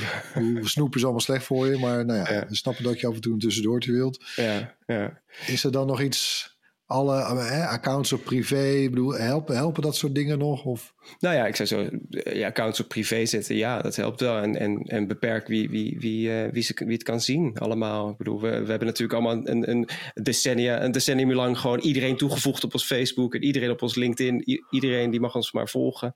Snoep 0.62 0.94
is 0.96 1.02
allemaal 1.02 1.20
slecht 1.20 1.44
voor 1.44 1.66
je. 1.66 1.78
Maar 1.78 2.04
nou 2.04 2.18
ja, 2.18 2.32
Ja. 2.32 2.46
we 2.48 2.56
snappen 2.56 2.84
dat 2.84 3.00
je 3.00 3.06
af 3.06 3.14
en 3.14 3.20
toe 3.20 3.32
een 3.32 3.38
tussendoortje 3.38 3.92
wilt. 3.92 4.24
Ja, 4.36 4.74
ja. 4.86 5.20
Is 5.46 5.64
er 5.64 5.72
dan 5.72 5.86
nog 5.86 6.00
iets. 6.02 6.56
Alle 6.88 7.20
eh, 7.20 7.70
accounts 7.70 8.12
op 8.12 8.24
privé, 8.24 8.68
ik 8.68 8.90
bedoel, 8.90 9.14
helpen, 9.14 9.56
helpen 9.56 9.82
dat 9.82 9.96
soort 9.96 10.14
dingen 10.14 10.38
nog? 10.38 10.64
Of? 10.64 10.94
Nou 11.20 11.34
ja, 11.34 11.46
ik 11.46 11.56
zou 11.56 11.68
zo 11.68 11.80
eh, 12.10 12.36
je 12.36 12.46
accounts 12.46 12.80
op 12.80 12.88
privé 12.88 13.26
zetten. 13.26 13.56
Ja, 13.56 13.80
dat 13.80 13.96
helpt 13.96 14.20
wel. 14.20 14.36
En, 14.36 14.56
en, 14.56 14.82
en 14.82 15.06
beperk 15.06 15.46
wie, 15.46 15.70
wie, 15.70 15.96
wie, 16.00 16.32
eh, 16.32 16.52
wie, 16.52 16.62
ze, 16.62 16.74
wie 16.76 16.92
het 16.92 17.02
kan 17.02 17.20
zien 17.20 17.58
allemaal. 17.58 18.10
Ik 18.10 18.16
bedoel, 18.16 18.40
we, 18.40 18.48
we 18.48 18.70
hebben 18.70 18.86
natuurlijk 18.86 19.12
allemaal 19.12 19.46
een, 19.46 19.70
een, 19.70 19.88
decennia, 20.14 20.82
een 20.82 20.92
decennium 20.92 21.32
lang 21.32 21.58
gewoon 21.58 21.78
iedereen 21.78 22.16
toegevoegd 22.16 22.64
op 22.64 22.72
ons 22.72 22.84
Facebook. 22.84 23.34
En 23.34 23.42
iedereen 23.42 23.70
op 23.70 23.82
ons 23.82 23.94
LinkedIn. 23.94 24.60
Iedereen 24.70 25.10
die 25.10 25.20
mag 25.20 25.34
ons 25.34 25.52
maar 25.52 25.68
volgen. 25.68 26.14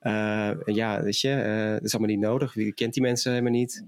En 0.00 0.62
ja, 0.64 1.02
weet 1.02 1.20
je, 1.20 1.70
dat 1.74 1.84
is 1.84 1.94
allemaal 1.94 2.14
niet 2.14 2.24
nodig. 2.24 2.54
Wie 2.54 2.72
kent 2.72 2.92
die 2.92 3.02
mensen 3.02 3.30
helemaal 3.30 3.52
niet? 3.52 3.84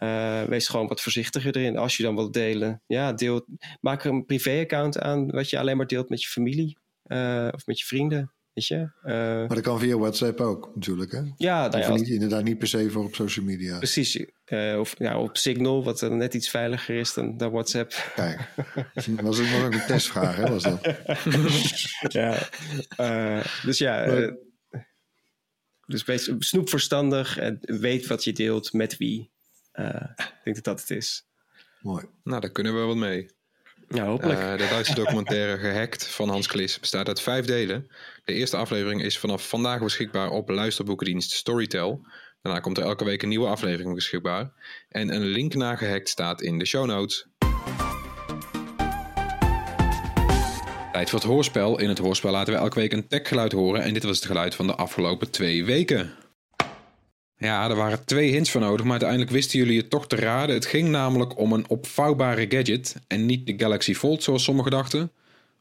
Eh, 0.00 0.42
wees 0.42 0.68
gewoon 0.68 0.88
wat 0.88 1.00
voorzichtiger 1.00 1.56
erin. 1.56 1.76
Als 1.76 1.96
je 1.96 2.02
dan 2.02 2.14
wilt 2.14 2.32
delen, 2.32 2.82
ja, 2.86 3.12
deel, 3.12 3.46
maak 3.80 4.04
er 4.04 4.10
een 4.10 4.26
privé-account 4.26 4.98
aan 4.98 5.30
wat 5.30 5.50
je 5.50 5.58
alleen 5.58 5.76
maar 5.76 5.86
deelt 5.86 6.08
met 6.08 6.22
je 6.22 6.28
familie 6.28 6.78
eh, 7.02 7.48
of 7.50 7.66
met 7.66 7.78
je 7.78 7.84
vrienden. 7.84 8.32
Weet 8.52 8.66
je? 8.66 8.76
Uh, 8.76 9.12
maar 9.12 9.48
dat 9.48 9.60
kan 9.60 9.78
via 9.78 9.96
WhatsApp 9.96 10.40
ook 10.40 10.70
natuurlijk, 10.74 11.12
hè? 11.12 11.22
Ja, 11.36 11.68
dat 11.68 11.80
nou 11.80 11.92
ja, 11.92 11.98
niet, 11.98 12.08
inderdaad 12.08 12.44
niet 12.44 12.58
per 12.58 12.68
se 12.68 12.90
voor 12.90 13.04
op 13.04 13.14
social 13.14 13.44
media. 13.44 13.78
Precies. 13.78 14.24
Of 14.78 14.94
ja, 14.98 15.20
op 15.20 15.36
Signal, 15.36 15.84
wat 15.84 15.98
dan 15.98 16.16
net 16.16 16.34
iets 16.34 16.50
veiliger 16.50 16.96
is 16.96 17.14
dan, 17.14 17.36
dan 17.36 17.50
WhatsApp. 17.50 18.12
Kijk, 18.14 18.48
was 19.22 19.38
het 19.38 19.50
nog 19.50 19.62
een 19.62 19.86
testvraag, 19.86 20.36
hè? 20.36 20.50
Was 20.50 20.62
dat? 20.62 20.80
ja. 22.18 22.38
Dus 23.64 23.78
ja... 23.78 24.06
Maar, 24.06 24.36
dus 25.86 26.04
wees 26.04 26.32
snoep 26.38 26.68
verstandig 26.68 27.38
en 27.38 27.58
weet 27.60 28.06
wat 28.06 28.24
je 28.24 28.32
deelt 28.32 28.72
met 28.72 28.96
wie. 28.96 29.30
Ik 29.72 30.40
denk 30.44 30.56
dat 30.56 30.64
dat 30.64 30.80
het 30.80 30.90
is. 30.90 31.26
Mooi. 31.80 32.04
Nou, 32.24 32.40
daar 32.40 32.50
kunnen 32.50 32.74
we 32.74 32.80
wat 32.80 32.96
mee. 32.96 33.30
Ja, 33.88 34.04
hopelijk. 34.04 34.40
Uh, 34.40 34.50
de 34.50 34.66
Duitse 34.70 34.94
documentaire 34.94 35.58
Gehackt 35.68 36.06
van 36.06 36.28
Hans 36.28 36.46
Klis 36.46 36.80
bestaat 36.80 37.08
uit 37.08 37.20
vijf 37.20 37.44
delen. 37.44 37.90
De 38.24 38.32
eerste 38.32 38.56
aflevering 38.56 39.02
is 39.02 39.18
vanaf 39.18 39.48
vandaag 39.48 39.80
beschikbaar 39.80 40.30
op 40.30 40.48
luisterboekendienst 40.48 41.30
Storytel. 41.30 42.06
Daarna 42.42 42.60
komt 42.60 42.78
er 42.78 42.84
elke 42.84 43.04
week 43.04 43.22
een 43.22 43.28
nieuwe 43.28 43.46
aflevering 43.46 43.94
beschikbaar. 43.94 44.52
En 44.88 45.14
een 45.14 45.24
link 45.24 45.54
naar 45.54 45.78
Gehackt 45.78 46.08
staat 46.08 46.40
in 46.42 46.58
de 46.58 46.64
show 46.64 46.86
notes. 46.86 47.26
Tijd 50.92 51.10
voor 51.10 51.18
het 51.18 51.28
hoorspel. 51.28 51.78
In 51.78 51.88
het 51.88 51.98
hoorspel 51.98 52.30
laten 52.30 52.54
we 52.54 52.60
elke 52.60 52.78
week 52.78 52.92
een 52.92 53.08
techgeluid 53.08 53.52
horen. 53.52 53.82
En 53.82 53.94
dit 53.94 54.02
was 54.02 54.16
het 54.16 54.26
geluid 54.26 54.54
van 54.54 54.66
de 54.66 54.74
afgelopen 54.74 55.30
twee 55.30 55.64
weken. 55.64 56.12
Ja, 57.40 57.70
er 57.70 57.76
waren 57.76 58.04
twee 58.04 58.30
hints 58.30 58.50
voor 58.50 58.60
nodig, 58.60 58.82
maar 58.82 58.90
uiteindelijk 58.90 59.30
wisten 59.30 59.58
jullie 59.58 59.78
het 59.78 59.90
toch 59.90 60.06
te 60.06 60.16
raden. 60.16 60.54
Het 60.54 60.66
ging 60.66 60.88
namelijk 60.88 61.38
om 61.38 61.52
een 61.52 61.68
opvouwbare 61.68 62.46
gadget 62.48 62.96
en 63.06 63.26
niet 63.26 63.46
de 63.46 63.54
Galaxy 63.56 63.94
Fold 63.94 64.22
zoals 64.22 64.44
sommigen 64.44 64.70
dachten. 64.70 65.10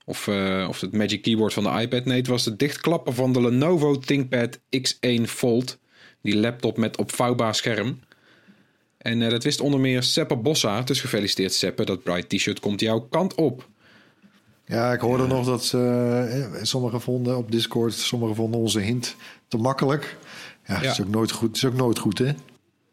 Of, 0.05 0.27
uh, 0.27 0.65
of 0.69 0.81
het 0.81 0.91
Magic 0.91 1.21
Keyboard 1.21 1.53
van 1.53 1.63
de 1.63 1.81
iPad. 1.81 2.05
Nee, 2.05 2.17
het 2.17 2.27
was 2.27 2.45
het 2.45 2.59
dichtklappen 2.59 3.13
van 3.13 3.33
de 3.33 3.41
Lenovo 3.41 3.97
ThinkPad 3.97 4.57
X1 4.57 5.23
Fold. 5.23 5.77
Die 6.21 6.37
laptop 6.37 6.77
met 6.77 6.97
opvouwbaar 6.97 7.55
scherm. 7.55 7.99
En 8.97 9.21
uh, 9.21 9.29
dat 9.29 9.43
wist 9.43 9.61
onder 9.61 9.79
meer 9.79 10.03
Seppe 10.03 10.35
Bossa. 10.35 10.81
Dus 10.81 11.01
gefeliciteerd 11.01 11.53
Seppe, 11.53 11.85
dat 11.85 12.03
Bright 12.03 12.29
T-shirt 12.29 12.59
komt 12.59 12.79
jouw 12.79 12.99
kant 12.99 13.35
op. 13.35 13.67
Ja, 14.65 14.93
ik 14.93 14.99
hoorde 14.99 15.27
nog 15.27 15.45
dat 15.45 15.71
uh, 15.75 16.45
sommigen 16.61 17.01
vonden 17.01 17.37
op 17.37 17.51
Discord, 17.51 17.93
sommigen 17.93 18.35
vonden 18.35 18.59
onze 18.59 18.79
hint 18.79 19.15
te 19.47 19.57
makkelijk. 19.57 20.17
Ja, 20.69 20.81
ja. 20.81 20.91
is 20.91 21.01
ook 21.01 21.07
nooit 21.07 21.31
goed. 21.31 21.55
Is 21.55 21.65
ook 21.65 21.73
nooit 21.73 21.99
goed, 21.99 22.17
hè? 22.17 22.31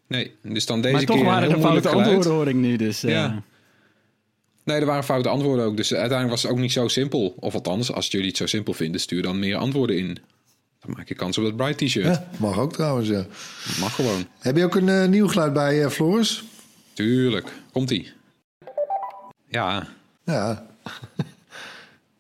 Nee, 0.09 0.35
dus 0.43 0.67
dan 0.67 0.81
deze 0.81 0.95
maar 0.95 1.05
toch 1.05 1.17
keer 1.17 1.25
waren 1.25 1.51
er 1.51 1.61
foute 1.61 1.89
antwoorden, 1.89 2.33
hoor 2.33 2.49
ik 2.49 2.55
nu. 2.55 2.77
Dus, 2.77 3.05
uh... 3.05 3.11
ja. 3.11 3.43
Nee, 4.65 4.81
er 4.81 4.87
waren 4.87 5.05
foute 5.05 5.29
antwoorden 5.29 5.65
ook. 5.65 5.77
Dus 5.77 5.91
uiteindelijk 5.91 6.31
was 6.31 6.43
het 6.43 6.53
ook 6.53 6.59
niet 6.59 6.73
zo 6.73 6.89
simpel. 6.89 7.35
Of 7.39 7.55
althans, 7.55 7.93
als 7.93 8.07
jullie 8.07 8.27
het 8.27 8.37
zo 8.37 8.47
simpel 8.47 8.73
vinden, 8.73 9.01
stuur 9.01 9.23
dan 9.23 9.39
meer 9.39 9.57
antwoorden 9.57 9.99
in. 9.99 10.19
Dan 10.81 10.95
maak 10.97 11.09
je 11.09 11.15
kans 11.15 11.39
op 11.39 11.45
dat 11.45 11.57
Bright 11.57 11.79
T-shirt. 11.79 12.07
Ja, 12.07 12.29
mag 12.39 12.59
ook 12.59 12.73
trouwens, 12.73 13.09
ja. 13.09 13.27
Mag 13.81 13.95
gewoon. 13.95 14.27
Heb 14.39 14.57
je 14.57 14.65
ook 14.65 14.75
een 14.75 14.89
uh, 14.89 15.07
nieuw 15.07 15.29
geluid 15.29 15.53
bij 15.53 15.85
uh, 15.85 15.89
Floris? 15.89 16.45
Tuurlijk. 16.93 17.53
Komt-ie. 17.73 18.13
Ja. 19.49 19.89
Ja. 20.25 20.67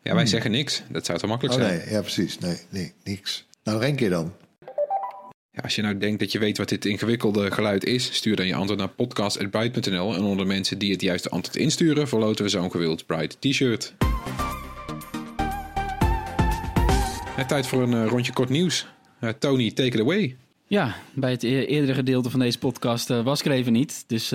ja, 0.02 0.14
wij 0.14 0.26
zeggen 0.26 0.50
niks. 0.50 0.82
Dat 0.88 1.06
zou 1.06 1.18
te 1.18 1.26
makkelijk 1.26 1.54
oh, 1.58 1.64
zijn. 1.64 1.78
Nee, 1.78 1.90
ja, 1.90 2.00
precies. 2.00 2.38
Nee, 2.38 2.56
nee, 2.68 2.92
niks. 3.04 3.46
Nou, 3.62 3.76
nog 3.76 3.86
één 3.86 3.96
keer 3.96 4.10
dan. 4.10 4.32
Als 5.62 5.74
je 5.74 5.82
nou 5.82 5.98
denkt 5.98 6.20
dat 6.20 6.32
je 6.32 6.38
weet 6.38 6.58
wat 6.58 6.68
dit 6.68 6.84
ingewikkelde 6.84 7.50
geluid 7.50 7.84
is, 7.84 8.14
stuur 8.14 8.36
dan 8.36 8.46
je 8.46 8.54
antwoord 8.54 8.78
naar 8.78 8.88
podcast.bright.nl. 8.88 10.14
En 10.14 10.22
onder 10.22 10.36
de 10.36 10.44
mensen 10.44 10.78
die 10.78 10.92
het 10.92 11.00
juiste 11.00 11.28
antwoord 11.28 11.58
insturen, 11.58 12.08
verloten 12.08 12.44
we 12.44 12.50
zo'n 12.50 12.70
gewild 12.70 13.06
Bright 13.06 13.36
t-shirt. 13.40 13.94
tijd 17.46 17.66
voor 17.66 17.82
een 17.82 17.92
uh, 17.92 18.06
rondje 18.06 18.32
kort 18.32 18.48
nieuws. 18.48 18.86
Uh, 19.20 19.30
Tony, 19.30 19.70
take 19.70 19.88
it 19.88 20.00
away. 20.00 20.36
Ja, 20.66 20.96
bij 21.14 21.30
het 21.30 21.42
e 21.42 21.66
eerdere 21.66 21.94
gedeelte 21.94 22.30
van 22.30 22.40
deze 22.40 22.58
podcast 22.58 23.10
uh, 23.10 23.24
was 23.24 23.40
ik 23.40 23.46
er 23.46 23.52
even 23.52 23.72
niet. 23.72 24.04
Dus 24.06 24.28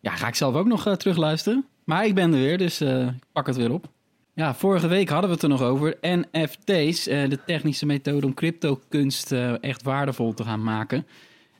ja, 0.00 0.10
ga 0.14 0.26
ik 0.28 0.34
zelf 0.34 0.54
ook 0.54 0.66
nog 0.66 0.96
terugluisteren. 0.96 1.66
Maar 1.84 2.06
ik 2.06 2.14
ben 2.14 2.32
er 2.32 2.38
weer, 2.38 2.58
dus 2.58 2.80
ik 2.80 3.12
pak 3.32 3.46
het 3.46 3.56
weer 3.56 3.72
op. 3.72 3.88
Ja, 4.34 4.54
vorige 4.54 4.88
week 4.88 5.08
hadden 5.08 5.28
we 5.28 5.34
het 5.34 5.42
er 5.42 5.48
nog 5.48 5.62
over. 5.62 5.98
NFT's, 6.00 7.08
uh, 7.08 7.28
de 7.28 7.38
technische 7.46 7.86
methode 7.86 8.26
om 8.26 8.34
crypto-kunst 8.34 9.32
uh, 9.32 9.62
echt 9.62 9.82
waardevol 9.82 10.34
te 10.34 10.44
gaan 10.44 10.62
maken. 10.62 11.06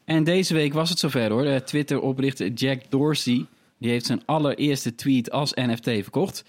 En 0.04 0.24
deze 0.24 0.54
week 0.54 0.72
was 0.72 0.88
het 0.88 0.98
zover 0.98 1.30
hoor. 1.30 1.46
Uh, 1.46 1.56
Twitter-oprichter 1.56 2.48
Jack 2.48 2.80
Dorsey 2.88 3.46
die 3.82 3.90
heeft 3.90 4.06
zijn 4.06 4.22
allereerste 4.26 4.94
tweet 4.94 5.30
als 5.30 5.54
NFT 5.54 5.84
verkocht. 5.84 6.44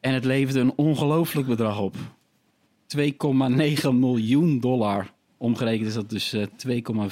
En 0.00 0.14
het 0.14 0.24
leverde 0.24 0.60
een 0.60 0.72
ongelooflijk 0.76 1.46
bedrag 1.46 1.80
op. 1.80 1.94
2,9 2.96 3.08
miljoen 3.92 4.60
dollar. 4.60 5.12
Omgerekend 5.36 5.88
is 5.88 5.94
dat 5.94 6.10
dus 6.10 6.36
2,4 6.36 6.46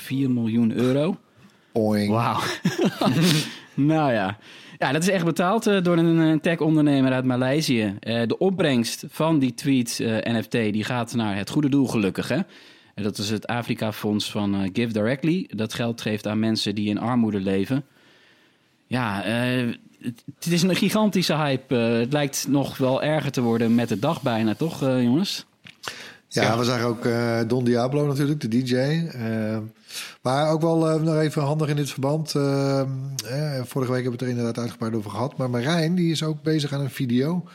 miljoen 0.08 0.72
euro. 0.72 1.16
Wauw. 2.08 2.40
nou 3.74 4.12
ja. 4.12 4.38
Ja, 4.84 4.92
dat 4.92 5.02
is 5.02 5.08
echt 5.08 5.24
betaald 5.24 5.66
uh, 5.66 5.82
door 5.82 5.98
een 5.98 6.40
tech-ondernemer 6.40 7.12
uit 7.12 7.24
Maleisië. 7.24 7.98
Uh, 8.00 8.22
de 8.26 8.38
opbrengst 8.38 9.04
van 9.08 9.38
die 9.38 9.54
tweet 9.54 9.98
uh, 10.02 10.16
NFT 10.16 10.52
die 10.52 10.84
gaat 10.84 11.14
naar 11.14 11.36
het 11.36 11.50
goede 11.50 11.68
doel, 11.68 11.86
gelukkig. 11.86 12.28
Hè? 12.28 12.38
Dat 12.94 13.18
is 13.18 13.30
het 13.30 13.46
Afrika-fonds 13.46 14.30
van 14.30 14.70
Give 14.72 14.92
Directly. 14.92 15.48
Dat 15.48 15.74
geld 15.74 16.00
geeft 16.00 16.26
aan 16.26 16.38
mensen 16.38 16.74
die 16.74 16.88
in 16.88 16.98
armoede 16.98 17.40
leven. 17.40 17.84
Ja, 18.86 19.22
het, 19.22 20.24
het, 20.38 20.52
is 20.52 20.62
een 20.62 20.76
gigantische 20.76 21.36
hype. 21.36 21.74
het 21.74 22.12
lijkt 22.12 22.46
nog 22.48 22.76
wel 22.76 23.02
erger 23.02 23.32
te 23.32 23.40
worden 23.40 23.74
met 23.74 23.88
de 23.88 23.98
dag 23.98 24.22
bijna, 24.22 24.54
toch, 24.54 24.80
jongens? 24.80 25.46
Ja, 26.34 26.42
ja, 26.42 26.58
we 26.58 26.64
zagen 26.64 26.86
ook 26.86 27.08
Don 27.48 27.64
Diablo 27.64 28.06
natuurlijk, 28.06 28.40
de 28.40 28.48
DJ. 28.48 29.02
Maar 30.22 30.50
ook 30.50 30.60
wel 30.60 30.94
uh, 30.94 31.02
nog 31.02 31.16
even 31.16 31.42
handig 31.42 31.68
in 31.68 31.76
dit 31.76 31.90
verband. 31.90 32.34
Uh, 32.34 32.80
eh, 32.80 32.86
vorige 33.64 33.92
week 33.92 34.02
hebben 34.02 34.02
we 34.02 34.10
het 34.10 34.20
er 34.20 34.28
inderdaad 34.28 34.58
uitgebreid 34.58 34.94
over 34.94 35.10
gehad. 35.10 35.36
Maar 35.36 35.50
Marijn 35.50 35.94
die 35.94 36.10
is 36.10 36.22
ook 36.22 36.42
bezig 36.42 36.72
aan 36.72 36.80
een 36.80 36.90
video. 36.90 37.48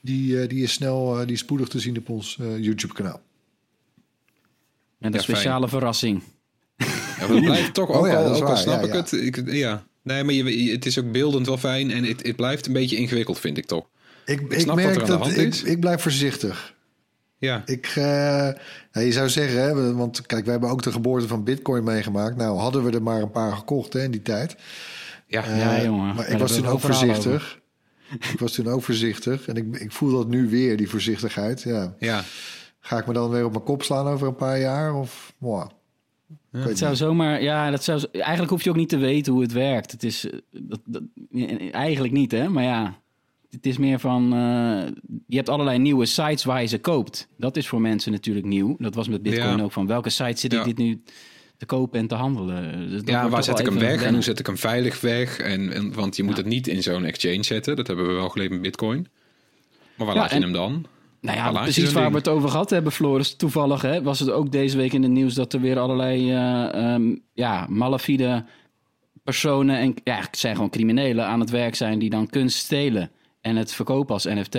Die, 0.00 0.32
uh, 0.32 0.48
die 0.48 0.62
is 0.62 0.72
snel, 0.72 1.16
die 1.24 1.34
is 1.34 1.38
spoedig 1.38 1.68
te 1.68 1.80
zien 1.80 1.98
op 1.98 2.08
ons 2.08 2.38
YouTube-kanaal. 2.58 3.20
Met 4.98 5.14
een 5.14 5.20
speciale 5.20 5.68
verrassing. 5.68 6.22
Ja, 7.18 7.26
dat 7.26 7.40
blijft 7.50 7.74
toch 7.74 7.88
ook 7.88 8.02
oh, 8.02 8.08
ja, 8.08 8.16
al, 8.16 8.34
ook 8.34 8.48
al 8.48 8.56
snap 8.56 8.80
ja, 8.80 8.86
ik 8.86 8.92
het. 8.92 9.12
Ik, 9.12 9.52
ja. 9.52 9.86
Nee, 10.02 10.24
maar 10.24 10.34
je, 10.34 10.72
het 10.72 10.86
is 10.86 10.98
ook 10.98 11.12
beeldend 11.12 11.46
wel 11.46 11.58
fijn. 11.58 11.90
En 11.90 12.04
het, 12.04 12.26
het 12.26 12.36
blijft 12.36 12.66
een 12.66 12.72
beetje 12.72 12.96
ingewikkeld, 12.96 13.38
vind 13.38 13.58
ik 13.58 13.66
toch. 13.66 13.88
Ik, 14.24 14.40
ik, 14.40 14.52
ik 14.52 14.74
merk 14.74 15.06
dat, 15.06 15.36
ik, 15.36 15.54
ik 15.54 15.80
blijf 15.80 16.02
voorzichtig. 16.02 16.73
Ja. 17.44 17.62
Ik, 17.64 17.94
uh, 17.98 18.50
je 18.92 19.12
zou 19.12 19.28
zeggen, 19.28 19.62
hè, 19.62 19.94
want 19.94 20.26
kijk, 20.26 20.44
we 20.44 20.50
hebben 20.50 20.70
ook 20.70 20.82
de 20.82 20.92
geboorte 20.92 21.28
van 21.28 21.44
Bitcoin 21.44 21.84
meegemaakt. 21.84 22.36
Nou, 22.36 22.58
hadden 22.58 22.84
we 22.84 22.90
er 22.90 23.02
maar 23.02 23.22
een 23.22 23.30
paar 23.30 23.52
gekocht 23.52 23.92
hè, 23.92 24.02
in 24.02 24.10
die 24.10 24.22
tijd. 24.22 24.56
Ja, 25.26 25.48
uh, 25.48 25.58
ja 25.58 25.82
jongen. 25.82 26.14
Maar 26.14 26.28
ik 26.28 26.38
was 26.38 26.54
toen 26.54 26.66
ook 26.66 26.80
voorzichtig. 26.80 27.60
ik 28.32 28.38
was 28.38 28.52
toen 28.52 28.68
ook 28.68 28.82
voorzichtig. 28.82 29.48
En 29.48 29.56
ik, 29.56 29.76
ik 29.76 29.92
voel 29.92 30.10
dat 30.10 30.28
nu 30.28 30.48
weer, 30.48 30.76
die 30.76 30.88
voorzichtigheid. 30.88 31.62
Ja. 31.62 31.94
ja. 31.98 32.24
Ga 32.80 32.98
ik 32.98 33.06
me 33.06 33.12
dan 33.12 33.30
weer 33.30 33.44
op 33.44 33.52
mijn 33.52 33.64
kop 33.64 33.82
slaan 33.82 34.06
over 34.06 34.26
een 34.26 34.36
paar 34.36 34.60
jaar? 34.60 34.94
Of, 34.94 35.34
wow. 35.38 35.70
Ja, 36.50 36.60
het 36.60 36.78
zou 36.78 36.96
zomaar, 36.96 37.42
ja, 37.42 37.70
dat 37.70 37.84
zou, 37.84 38.04
eigenlijk 38.12 38.50
hoef 38.50 38.62
je 38.62 38.70
ook 38.70 38.76
niet 38.76 38.88
te 38.88 38.96
weten 38.96 39.32
hoe 39.32 39.42
het 39.42 39.52
werkt. 39.52 39.90
Het 39.90 40.02
is 40.02 40.30
eh, 40.30 40.38
dat, 40.50 40.80
dat, 40.84 41.02
eigenlijk 41.70 42.12
niet, 42.12 42.32
hè? 42.32 42.48
Maar 42.48 42.64
ja, 42.64 42.98
het 43.54 43.66
is 43.66 43.78
meer 43.78 43.98
van, 43.98 44.24
uh, 44.24 44.82
je 45.26 45.36
hebt 45.36 45.48
allerlei 45.48 45.78
nieuwe 45.78 46.06
sites 46.06 46.44
waar 46.44 46.60
je 46.60 46.66
ze 46.66 46.78
koopt. 46.78 47.28
Dat 47.36 47.56
is 47.56 47.68
voor 47.68 47.80
mensen 47.80 48.12
natuurlijk 48.12 48.46
nieuw. 48.46 48.76
Dat 48.78 48.94
was 48.94 49.08
met 49.08 49.22
Bitcoin 49.22 49.62
ook 49.62 49.72
van, 49.72 49.86
welke 49.86 50.10
site 50.10 50.40
zit 50.40 50.52
ik 50.52 50.64
dit 50.64 50.76
nu 50.76 51.02
te 51.56 51.66
kopen 51.66 52.00
en 52.00 52.06
te 52.06 52.14
handelen? 52.14 52.90
Dus 52.90 53.00
ja, 53.04 53.28
waar 53.28 53.44
zet 53.44 53.58
ik 53.58 53.66
hem 53.66 53.78
weg 53.78 54.02
en 54.02 54.14
hoe 54.14 54.22
zet 54.22 54.38
ik 54.38 54.46
hem 54.46 54.58
veilig 54.58 55.00
weg? 55.00 55.38
En, 55.38 55.72
en 55.72 55.94
want 55.94 56.16
je 56.16 56.22
moet 56.22 56.36
het 56.36 56.46
niet 56.46 56.66
in 56.66 56.82
zo'n 56.82 57.04
exchange 57.04 57.42
zetten. 57.42 57.76
Dat 57.76 57.86
hebben 57.86 58.06
we 58.06 58.12
wel 58.12 58.28
geleerd 58.28 58.50
met 58.50 58.62
Bitcoin. 58.62 59.06
Maar 59.94 60.06
waar 60.06 60.16
laat 60.16 60.30
je 60.30 60.38
hem 60.38 60.52
dan? 60.52 60.86
Nou 61.20 61.36
ja, 61.36 61.62
precies 61.62 61.92
waar 61.92 62.10
we 62.10 62.16
het 62.16 62.28
over 62.28 62.48
gehad 62.48 62.70
hebben, 62.70 62.92
Floris. 62.92 63.36
Toevallig 63.36 63.82
hè, 63.82 64.02
was 64.02 64.20
het 64.20 64.30
ook 64.30 64.52
deze 64.52 64.76
week 64.76 64.92
in 64.92 65.02
het 65.02 65.10
nieuws 65.10 65.34
dat 65.34 65.52
er 65.52 65.60
weer 65.60 65.78
allerlei 65.78 66.32
uh, 66.32 66.92
um, 66.94 67.22
ja, 67.32 67.66
malafide 67.68 68.44
personen 69.22 69.78
en 69.78 69.94
ja, 70.04 70.16
het 70.16 70.38
zijn 70.38 70.54
gewoon 70.54 70.70
criminelen 70.70 71.26
aan 71.26 71.40
het 71.40 71.50
werk 71.50 71.74
zijn 71.74 71.98
die 71.98 72.10
dan 72.10 72.26
kunst 72.26 72.58
stelen 72.58 73.10
en 73.44 73.56
het 73.56 73.74
verkopen 73.74 74.14
als 74.14 74.24
NFT. 74.24 74.58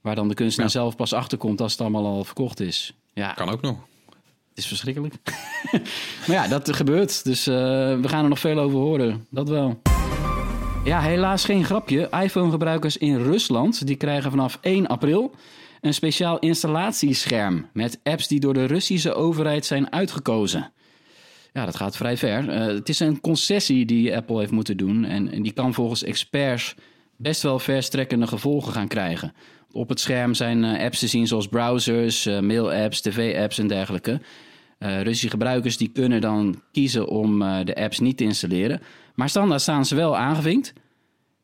Waar 0.00 0.14
dan 0.14 0.28
de 0.28 0.34
kunstenaar 0.34 0.70
zelf 0.70 0.96
pas 0.96 1.12
achterkomt 1.12 1.60
als 1.60 1.72
het 1.72 1.80
allemaal 1.80 2.06
al 2.06 2.24
verkocht 2.24 2.60
is. 2.60 2.94
Ja. 3.12 3.32
Kan 3.32 3.48
ook 3.48 3.60
nog. 3.60 3.76
Het 4.48 4.58
is 4.58 4.66
verschrikkelijk. 4.66 5.14
maar 6.26 6.36
ja, 6.36 6.48
dat 6.48 6.74
gebeurt. 6.74 7.24
Dus 7.24 7.48
uh, 7.48 7.54
we 8.00 8.08
gaan 8.08 8.22
er 8.22 8.28
nog 8.28 8.38
veel 8.38 8.58
over 8.58 8.78
horen. 8.78 9.26
Dat 9.30 9.48
wel. 9.48 9.80
Ja, 10.84 11.00
helaas 11.00 11.44
geen 11.44 11.64
grapje. 11.64 12.08
iPhone-gebruikers 12.22 12.96
in 12.96 13.16
Rusland 13.16 13.86
die 13.86 13.96
krijgen 13.96 14.30
vanaf 14.30 14.58
1 14.60 14.86
april 14.86 15.34
een 15.80 15.94
speciaal 15.94 16.38
installatiescherm 16.38 17.68
met 17.72 18.00
apps 18.02 18.28
die 18.28 18.40
door 18.40 18.54
de 18.54 18.64
Russische 18.64 19.14
overheid 19.14 19.66
zijn 19.66 19.92
uitgekozen. 19.92 20.72
Ja, 21.52 21.64
dat 21.64 21.76
gaat 21.76 21.96
vrij 21.96 22.16
ver. 22.16 22.44
Uh, 22.48 22.74
het 22.74 22.88
is 22.88 23.00
een 23.00 23.20
concessie 23.20 23.86
die 23.86 24.16
Apple 24.16 24.38
heeft 24.38 24.50
moeten 24.50 24.76
doen 24.76 25.04
en, 25.04 25.32
en 25.32 25.42
die 25.42 25.52
kan 25.52 25.74
volgens 25.74 26.02
experts 26.02 26.74
best 27.18 27.42
wel 27.42 27.58
verstrekkende 27.58 28.26
gevolgen 28.26 28.72
gaan 28.72 28.88
krijgen. 28.88 29.32
Op 29.72 29.88
het 29.88 30.00
scherm 30.00 30.34
zijn 30.34 30.64
eh, 30.64 30.84
apps 30.84 30.98
te 30.98 31.06
zien 31.06 31.26
zoals 31.26 31.48
browsers, 31.48 32.26
uh, 32.26 32.40
mail-apps, 32.40 33.00
tv-apps 33.00 33.58
en 33.58 33.66
dergelijke. 33.66 34.20
Uh, 34.78 35.02
Russische 35.02 35.30
gebruikers 35.30 35.76
die 35.76 35.88
kunnen 35.88 36.20
dan 36.20 36.62
kiezen 36.72 37.08
om 37.08 37.38
de 37.38 37.74
apps 37.74 37.98
niet 37.98 38.16
te 38.16 38.24
installeren. 38.24 38.80
Maar 39.14 39.28
standaard 39.28 39.60
staan 39.60 39.84
ze 39.84 39.94
wel 39.94 40.16
aangevinkt. 40.16 40.72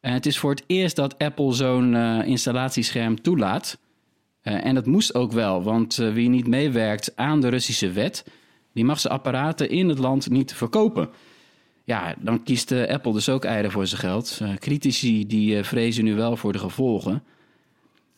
En 0.01 0.13
het 0.13 0.27
is 0.27 0.39
voor 0.39 0.51
het 0.51 0.65
eerst 0.67 0.97
dat 0.97 1.19
Apple 1.19 1.53
zo'n 1.53 1.95
installatiescherm 2.25 3.23
toelaat. 3.23 3.79
en 4.43 4.75
dat 4.75 4.87
moest 4.87 5.15
ook 5.15 5.33
wel, 5.33 5.63
want 5.63 5.95
wie 5.95 6.29
niet 6.29 6.47
meewerkt 6.47 7.17
aan 7.17 7.41
de 7.41 7.49
Russische 7.49 7.93
wet, 7.93 8.25
die 8.73 8.85
mag 8.85 9.01
zijn 9.01 9.13
apparaten 9.13 9.69
in 9.69 9.89
het 9.89 9.99
land 9.99 10.31
niet 10.31 10.55
verkopen. 10.55 11.09
Ja, 11.85 12.15
dan 12.19 12.43
kiest 12.43 12.73
Apple 12.73 13.13
dus 13.13 13.29
ook 13.29 13.45
eieren 13.45 13.71
voor 13.71 13.87
zijn 13.87 14.01
geld. 14.01 14.41
critici 14.59 15.27
die 15.27 15.63
vrezen 15.63 16.05
nu 16.05 16.15
wel 16.15 16.37
voor 16.37 16.53
de 16.53 16.59
gevolgen. 16.59 17.23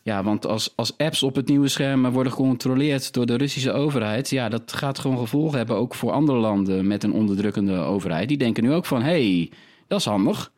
Ja, 0.07 0.23
want 0.23 0.45
als, 0.45 0.73
als 0.75 0.97
apps 0.97 1.23
op 1.23 1.35
het 1.35 1.47
nieuwe 1.47 1.67
scherm 1.67 2.11
worden 2.11 2.31
gecontroleerd 2.31 3.13
door 3.13 3.25
de 3.25 3.37
Russische 3.37 3.71
overheid, 3.71 4.29
ja, 4.29 4.49
dat 4.49 4.73
gaat 4.73 4.99
gewoon 4.99 5.17
gevolgen 5.17 5.57
hebben 5.57 5.75
ook 5.75 5.95
voor 5.95 6.11
andere 6.11 6.37
landen 6.37 6.87
met 6.87 7.03
een 7.03 7.13
onderdrukkende 7.13 7.77
overheid. 7.77 8.27
Die 8.27 8.37
denken 8.37 8.63
nu 8.63 8.73
ook 8.73 8.85
van, 8.85 9.01
hey, 9.01 9.51
dat 9.87 9.99
is 9.99 10.05
handig. 10.05 10.51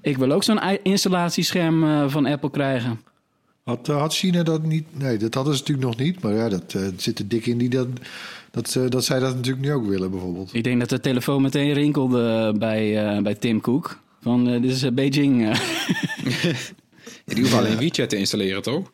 Ik 0.00 0.16
wil 0.16 0.32
ook 0.32 0.42
zo'n 0.42 0.60
installatiescherm 0.82 1.84
uh, 1.84 2.08
van 2.08 2.26
Apple 2.26 2.50
krijgen. 2.50 3.00
Had, 3.62 3.88
uh, 3.88 3.96
had 3.96 4.14
China 4.14 4.42
dat 4.42 4.62
niet? 4.62 4.98
Nee, 4.98 5.16
dat 5.16 5.34
hadden 5.34 5.54
ze 5.54 5.60
natuurlijk 5.60 5.86
nog 5.86 5.98
niet. 6.06 6.22
Maar 6.22 6.34
ja, 6.34 6.48
dat 6.48 6.74
uh, 6.76 6.86
zit 6.96 7.18
er 7.18 7.28
dik 7.28 7.46
in 7.46 7.58
die 7.58 7.68
dat, 7.68 7.88
dat, 8.54 8.78
dat 8.88 9.04
zij 9.04 9.18
dat 9.18 9.34
natuurlijk 9.34 9.64
nu 9.64 9.72
ook 9.72 9.86
willen, 9.86 10.10
bijvoorbeeld. 10.10 10.54
Ik 10.54 10.64
denk 10.64 10.80
dat 10.80 10.88
de 10.88 11.00
telefoon 11.00 11.42
meteen 11.42 11.72
rinkelde 11.72 12.54
bij, 12.58 13.22
bij 13.22 13.34
Tim 13.34 13.60
Cook. 13.60 14.02
Van, 14.20 14.44
dit 14.44 14.64
is 14.64 14.94
Beijing. 14.94 15.58
Die 17.24 17.40
hoeven 17.40 17.58
alleen 17.58 17.78
WeChat 17.78 18.08
te 18.08 18.16
installeren, 18.16 18.62
toch? 18.62 18.90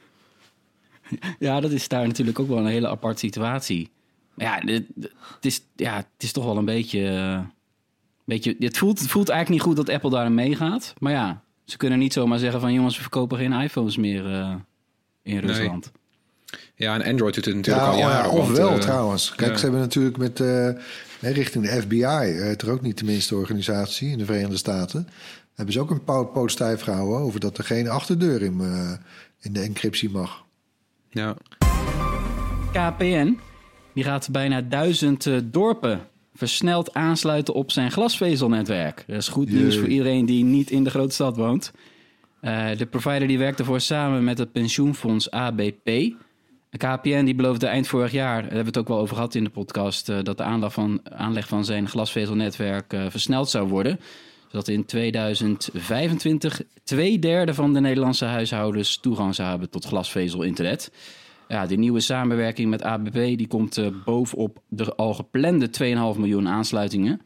Ja, 1.38 1.60
dat 1.60 1.70
is 1.70 1.88
daar 1.88 2.06
natuurlijk 2.06 2.38
ook 2.38 2.48
wel 2.48 2.58
een 2.58 2.66
hele 2.66 2.88
aparte 2.88 3.18
situatie. 3.18 3.90
Maar 4.34 4.46
ja, 4.46 4.72
het, 4.72 5.44
is, 5.44 5.62
ja, 5.76 5.96
het 5.96 6.06
is 6.18 6.32
toch 6.32 6.44
wel 6.44 6.56
een 6.56 6.64
beetje... 6.64 7.44
beetje 8.24 8.56
het, 8.58 8.78
voelt, 8.78 8.98
het 8.98 9.08
voelt 9.08 9.28
eigenlijk 9.28 9.60
niet 9.60 9.68
goed 9.68 9.86
dat 9.86 9.94
Apple 9.94 10.10
daarin 10.10 10.34
meegaat. 10.34 10.94
Maar 10.98 11.12
ja, 11.12 11.42
ze 11.64 11.76
kunnen 11.76 11.98
niet 11.98 12.12
zomaar 12.12 12.38
zeggen 12.38 12.60
van... 12.60 12.72
jongens, 12.72 12.96
we 12.96 13.02
verkopen 13.02 13.38
geen 13.38 13.52
iPhones 13.52 13.96
meer 13.96 14.30
uh, 14.30 14.54
in 15.22 15.38
Rusland. 15.38 15.92
Ja, 16.80 16.94
en 16.94 17.10
Android 17.10 17.34
doet 17.34 17.44
het 17.44 17.54
natuurlijk 17.54 17.86
al 17.86 17.98
jaren. 17.98 18.30
of 18.30 18.50
wel 18.50 18.74
uh, 18.74 18.78
trouwens. 18.78 19.34
Kijk, 19.34 19.56
ze 19.56 19.62
hebben 19.62 19.80
natuurlijk 19.80 20.16
met... 20.16 20.40
Uh, 20.40 20.68
richting 21.20 21.64
de 21.64 21.80
FBI, 21.80 22.04
het 22.04 22.62
er 22.62 22.70
ook 22.70 22.80
niet 22.80 22.98
de 22.98 23.04
minste 23.04 23.34
organisatie 23.36 24.10
in 24.10 24.18
de 24.18 24.24
Verenigde 24.24 24.56
Staten 24.56 25.08
hebben 25.54 25.74
ze 25.74 25.80
ook 25.80 25.90
een 25.90 26.30
poot 26.32 26.50
stijf 26.50 26.80
gehouden 26.80 27.18
over 27.18 27.40
dat 27.40 27.58
er 27.58 27.64
geen 27.64 27.88
achterdeur 27.88 28.42
in, 28.42 28.56
uh, 28.60 28.92
in 29.40 29.52
de 29.52 29.60
encryptie 29.60 30.10
mag. 30.10 30.44
Ja. 31.10 31.36
KPN 32.72 33.38
die 33.94 34.04
gaat 34.04 34.28
bijna 34.30 34.60
duizend 34.60 35.26
uh, 35.26 35.38
dorpen 35.44 36.00
versneld 36.34 36.94
aansluiten 36.94 37.54
op 37.54 37.70
zijn 37.70 37.90
glasvezelnetwerk. 37.90 39.04
Dat 39.06 39.16
is 39.16 39.28
goed 39.28 39.50
nieuws 39.50 39.76
voor 39.76 39.88
iedereen 39.88 40.26
die 40.26 40.44
niet 40.44 40.70
in 40.70 40.84
de 40.84 40.90
grote 40.90 41.14
stad 41.14 41.36
woont. 41.36 41.72
Uh, 42.42 42.76
de 42.76 42.86
provider 42.86 43.28
die 43.28 43.38
werkt 43.38 43.58
ervoor 43.58 43.80
samen 43.80 44.24
met 44.24 44.38
het 44.38 44.52
pensioenfonds 44.52 45.30
ABP. 45.30 45.88
KPN 46.76 47.24
die 47.24 47.34
beloofde 47.34 47.66
eind 47.66 47.88
vorig 47.88 48.12
jaar, 48.12 48.34
daar 48.34 48.42
hebben 48.42 48.60
we 48.60 48.66
het 48.66 48.78
ook 48.78 48.88
wel 48.88 48.98
over 48.98 49.14
gehad 49.14 49.34
in 49.34 49.44
de 49.44 49.50
podcast, 49.50 50.06
dat 50.06 50.36
de 50.36 50.42
aanleg 50.42 50.72
van, 50.72 51.00
aanleg 51.02 51.48
van 51.48 51.64
zijn 51.64 51.88
glasvezelnetwerk 51.88 52.96
versneld 53.08 53.50
zou 53.50 53.68
worden 53.68 53.98
zodat 54.50 54.68
in 54.68 54.84
2025 54.84 56.62
twee 56.84 57.18
derde 57.18 57.54
van 57.54 57.72
de 57.72 57.80
Nederlandse 57.80 58.24
huishoudens 58.24 58.96
toegang 58.96 59.34
zou 59.34 59.48
hebben 59.48 59.70
tot 59.70 59.84
glasvezel-internet. 59.84 60.92
Ja, 61.48 61.66
de 61.66 61.76
nieuwe 61.76 62.00
samenwerking 62.00 62.70
met 62.70 62.82
ABP 62.82 63.12
die 63.12 63.46
komt 63.46 63.78
uh, 63.78 63.86
bovenop 64.04 64.58
de 64.68 64.94
al 64.94 65.14
geplande 65.14 65.68
2,5 66.14 66.18
miljoen 66.18 66.48
aansluitingen. 66.48 67.20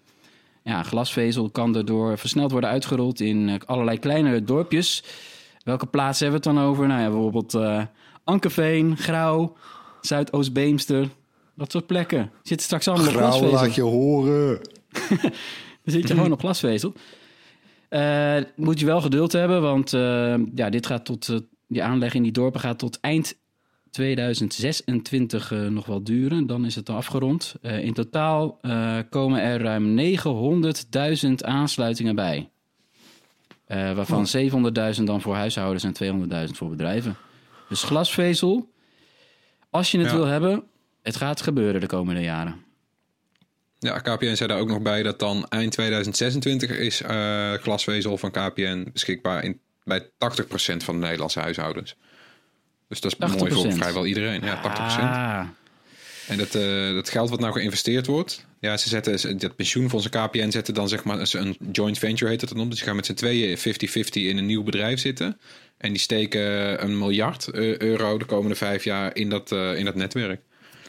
Ja, 0.62 0.82
glasvezel 0.82 1.50
kan 1.50 1.72
daardoor 1.72 2.18
versneld 2.18 2.50
worden 2.50 2.70
uitgerold 2.70 3.20
in 3.20 3.60
allerlei 3.66 3.98
kleinere 3.98 4.44
dorpjes. 4.44 5.04
Welke 5.62 5.86
plaatsen 5.86 6.24
hebben 6.24 6.42
we 6.42 6.48
het 6.48 6.58
dan 6.58 6.68
over? 6.70 6.86
Nou 6.86 7.00
ja, 7.00 7.08
bijvoorbeeld 7.08 7.54
Ankerveen, 8.24 8.96
Grauw, 8.96 9.56
Zuidoost-Beemster. 10.00 11.08
Dat 11.54 11.70
soort 11.70 11.86
plekken. 11.86 12.30
Zitten 12.42 12.66
straks 12.66 12.88
allemaal 12.88 13.06
Grauw, 13.06 13.26
op 13.26 13.32
glasvezel. 13.32 13.60
laat 13.60 13.74
je 13.74 13.82
horen. 13.82 14.60
Dan 15.84 15.92
zit 15.94 16.08
je 16.08 16.14
gewoon 16.14 16.32
op 16.32 16.38
glasvezel. 16.38 16.92
Uh, 17.90 18.36
moet 18.56 18.80
je 18.80 18.86
wel 18.86 19.00
geduld 19.00 19.32
hebben, 19.32 19.62
want 19.62 19.92
uh, 19.92 20.34
ja, 20.54 20.70
dit 20.70 20.86
gaat 20.86 21.04
tot, 21.04 21.28
uh, 21.28 21.38
die 21.68 21.82
aanleg 21.82 22.14
in 22.14 22.22
die 22.22 22.32
dorpen 22.32 22.60
gaat 22.60 22.78
tot 22.78 23.00
eind 23.00 23.36
2026 23.90 25.50
nog 25.68 25.86
wel 25.86 26.04
duren. 26.04 26.46
Dan 26.46 26.64
is 26.64 26.74
het 26.74 26.88
afgerond. 26.88 27.54
in 27.62 27.92
totaal 27.92 28.60
komen 29.10 29.40
er 29.40 29.60
ruim 29.60 29.98
900.000 31.26 31.30
aansluitingen 31.36 32.14
bij. 32.14 32.50
waarvan 33.66 34.26
oh. 34.34 34.94
700.000 34.96 35.02
dan 35.02 35.20
voor 35.20 35.34
huishoudens 35.34 35.84
en 35.84 36.48
200.000 36.48 36.50
voor 36.50 36.68
bedrijven. 36.68 37.16
Dus 37.74 37.82
glasvezel, 37.82 38.72
als 39.70 39.90
je 39.90 39.98
het 39.98 40.10
ja. 40.10 40.16
wil 40.16 40.26
hebben, 40.26 40.64
het 41.02 41.16
gaat 41.16 41.42
gebeuren 41.42 41.80
de 41.80 41.86
komende 41.86 42.20
jaren. 42.20 42.64
Ja, 43.78 43.98
KPN 43.98 44.34
zei 44.34 44.48
daar 44.48 44.58
ook 44.58 44.68
nog 44.68 44.82
bij 44.82 45.02
dat 45.02 45.18
dan 45.18 45.46
eind 45.48 45.72
2026 45.72 46.70
is 46.70 47.02
uh, 47.02 47.52
glasvezel 47.52 48.18
van 48.18 48.30
KPN 48.30 48.88
beschikbaar 48.92 49.44
in, 49.44 49.60
bij 49.84 50.02
80% 50.02 50.06
van 50.76 50.94
de 50.94 51.00
Nederlandse 51.00 51.40
huishoudens. 51.40 51.96
Dus 52.88 53.00
dat 53.00 53.12
is 53.12 53.36
mooi 53.36 53.52
voor 53.52 53.72
vrijwel 53.72 54.06
iedereen. 54.06 54.42
Ja, 54.42 54.56
80%. 54.56 54.62
Ah. 54.66 55.48
En 56.28 56.38
dat, 56.38 56.54
uh, 56.54 56.94
dat 56.94 57.08
geld 57.08 57.30
wat 57.30 57.40
nou 57.40 57.52
geïnvesteerd 57.52 58.06
wordt, 58.06 58.46
ja, 58.60 58.76
ze 58.76 58.88
zetten 58.88 59.38
dat 59.38 59.56
pensioenfonds 59.56 60.08
KPN 60.08 60.50
zetten 60.50 60.74
dan 60.74 60.88
zeg 60.88 61.04
maar 61.04 61.28
een 61.32 61.56
joint 61.72 61.98
venture 61.98 62.30
heet 62.30 62.40
het 62.40 62.56
dan. 62.56 62.68
Dus 62.68 62.78
ze 62.78 62.84
gaan 62.84 62.96
met 62.96 63.06
z'n 63.06 63.14
tweeën 63.14 63.58
50-50 63.58 63.62
in 64.12 64.38
een 64.38 64.46
nieuw 64.46 64.62
bedrijf 64.62 65.00
zitten. 65.00 65.38
En 65.78 65.90
die 65.90 66.00
steken 66.00 66.84
een 66.84 66.98
miljard 66.98 67.50
euro 67.78 68.18
de 68.18 68.24
komende 68.24 68.54
vijf 68.54 68.84
jaar 68.84 69.16
in 69.16 69.28
dat, 69.28 69.52
uh, 69.52 69.78
in 69.78 69.84
dat 69.84 69.94
netwerk. 69.94 70.40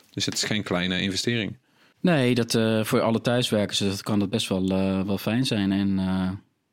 Dus 0.09 0.25
het 0.25 0.33
is 0.33 0.43
geen 0.43 0.63
kleine 0.63 1.01
investering. 1.01 1.57
Nee, 2.01 2.35
dat, 2.35 2.51
voor 2.87 3.01
alle 3.01 3.21
thuiswerkers 3.21 3.77
dat 3.77 4.03
kan 4.03 4.19
dat 4.19 4.29
best 4.29 4.49
wel, 4.49 4.67
wel 5.05 5.17
fijn 5.17 5.45
zijn. 5.45 5.71
En 5.71 5.97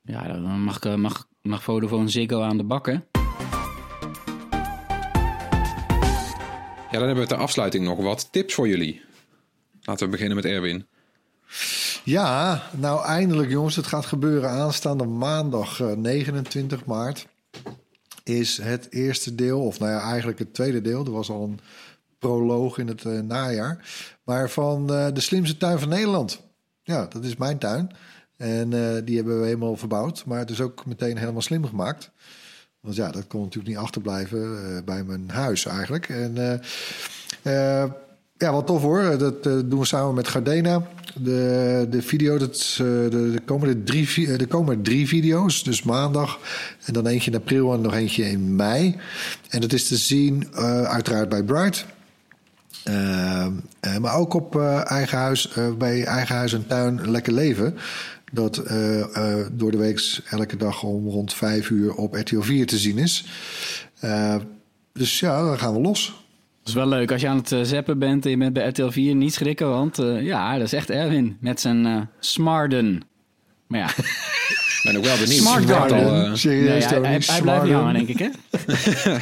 ja, 0.02 0.26
dan 0.26 0.60
mag, 0.60 0.96
mag, 0.96 1.26
mag 1.42 1.62
Vodafone 1.62 2.08
Ziggo 2.08 2.42
aan 2.42 2.56
de 2.56 2.64
bakken. 2.64 3.04
Ja, 6.93 6.99
dan 6.99 7.07
hebben 7.07 7.24
we 7.24 7.30
ter 7.30 7.43
afsluiting 7.43 7.84
nog 7.84 7.99
wat 7.99 8.28
tips 8.32 8.55
voor 8.55 8.68
jullie. 8.68 9.03
Laten 9.82 10.05
we 10.05 10.11
beginnen 10.12 10.36
met 10.36 10.45
Erwin. 10.45 10.86
Ja, 12.05 12.62
nou 12.76 13.05
eindelijk 13.05 13.51
jongens, 13.51 13.76
het 13.76 13.86
gaat 13.86 14.07
gebeuren 14.07 14.51
aanstaande 14.51 15.05
maandag 15.05 15.78
29 15.78 16.84
maart. 16.84 17.26
Is 18.24 18.59
het 18.62 18.86
eerste 18.90 19.34
deel, 19.34 19.61
of 19.61 19.78
nou 19.78 19.93
ja, 19.93 20.01
eigenlijk 20.01 20.38
het 20.38 20.55
tweede 20.55 20.80
deel. 20.80 21.05
Er 21.05 21.12
was 21.12 21.30
al 21.30 21.43
een 21.43 21.61
proloog 22.18 22.78
in 22.78 22.88
het 22.88 23.05
uh, 23.05 23.20
najaar. 23.20 23.88
Maar 24.24 24.51
van 24.51 24.93
uh, 24.93 25.09
de 25.12 25.20
slimste 25.20 25.57
tuin 25.57 25.78
van 25.78 25.88
Nederland. 25.88 26.40
Ja, 26.82 27.07
dat 27.07 27.24
is 27.24 27.36
mijn 27.36 27.59
tuin. 27.59 27.90
En 28.36 28.70
die 29.05 29.16
hebben 29.16 29.40
we 29.40 29.47
helemaal 29.47 29.76
verbouwd. 29.76 30.24
Maar 30.24 30.38
het 30.38 30.51
is 30.51 30.61
ook 30.61 30.86
meteen 30.86 31.16
helemaal 31.16 31.43
slim 31.43 31.66
gemaakt. 31.66 32.11
Want 32.82 32.96
ja, 32.96 33.10
dat 33.10 33.26
kon 33.26 33.40
natuurlijk 33.40 33.68
niet 33.74 33.82
achterblijven 33.82 34.84
bij 34.84 35.04
mijn 35.04 35.30
huis 35.30 35.66
eigenlijk. 35.66 36.08
En 36.08 36.60
ja, 38.36 38.52
wat 38.52 38.66
tof 38.66 38.82
hoor. 38.82 39.18
Dat 39.18 39.42
doen 39.42 39.78
we 39.78 39.84
samen 39.84 40.14
met 40.14 40.28
Gardena. 40.28 40.82
De, 41.14 41.86
de 41.90 42.02
video, 42.02 42.38
de, 42.38 42.48
de, 43.10 43.40
komende 43.44 43.82
drie, 43.82 44.36
de 44.36 44.46
komende 44.46 44.82
drie 44.82 45.08
video's. 45.08 45.64
Dus 45.64 45.82
maandag 45.82 46.38
en 46.84 46.92
dan 46.92 47.06
eentje 47.06 47.30
in 47.30 47.36
april 47.36 47.72
en 47.72 47.80
nog 47.80 47.94
eentje 47.94 48.30
in 48.30 48.56
mei. 48.56 48.96
En 49.48 49.60
dat 49.60 49.72
is 49.72 49.88
te 49.88 49.96
zien 49.96 50.56
uiteraard 50.86 51.28
bij 51.28 51.42
Bright. 51.42 51.86
Uh, 52.88 53.46
maar 54.00 54.16
ook 54.16 54.34
op 54.34 54.60
eigen 54.84 55.18
huis, 55.18 55.54
bij 55.78 56.04
eigen 56.04 56.36
huis 56.36 56.52
en 56.52 56.66
tuin 56.66 57.10
lekker 57.10 57.32
leven. 57.32 57.76
Dat 58.34 58.54
door 59.52 59.70
de 59.70 59.76
week 59.76 60.20
elke 60.30 60.56
dag 60.56 60.82
om 60.82 61.08
rond 61.08 61.34
vijf 61.34 61.70
uur 61.70 61.94
op 61.94 62.14
RTL 62.14 62.40
4 62.40 62.66
te 62.66 62.78
zien 62.78 62.98
is. 62.98 63.24
dus 64.92 65.20
ja, 65.20 65.44
dan 65.44 65.58
gaan 65.58 65.74
we 65.74 65.80
los. 65.80 66.06
Dat 66.58 66.68
is 66.68 66.74
wel 66.74 66.88
leuk 66.88 67.12
als 67.12 67.20
je 67.20 67.28
aan 67.28 67.44
het 67.44 67.68
zappen 67.68 67.98
bent 67.98 68.24
en 68.24 68.30
je 68.30 68.36
bent 68.36 68.52
bij 68.52 68.68
RTL 68.68 68.88
4 68.88 69.14
niet 69.14 69.34
schrikken. 69.34 69.68
Want 69.68 69.96
ja, 70.20 70.58
dat 70.58 70.66
is 70.66 70.72
echt 70.72 70.90
Erwin 70.90 71.36
met 71.40 71.60
zijn 71.60 72.08
smarden. 72.20 73.00
Maar 73.66 73.80
ja. 73.80 73.90
ben 74.82 74.96
ook 74.96 75.04
wel 75.04 75.18
benieuwd. 75.18 75.40
Smart 75.40 75.64
Garden. 75.64 76.30
Nee, 76.44 76.68
hij, 76.68 77.00
hij, 77.00 77.20
hij 77.26 77.42
blijft 77.42 77.64
niet 77.64 77.72
hangen, 77.72 77.94
denk 77.94 78.08
ik 78.08 78.18
hè. 78.18 78.28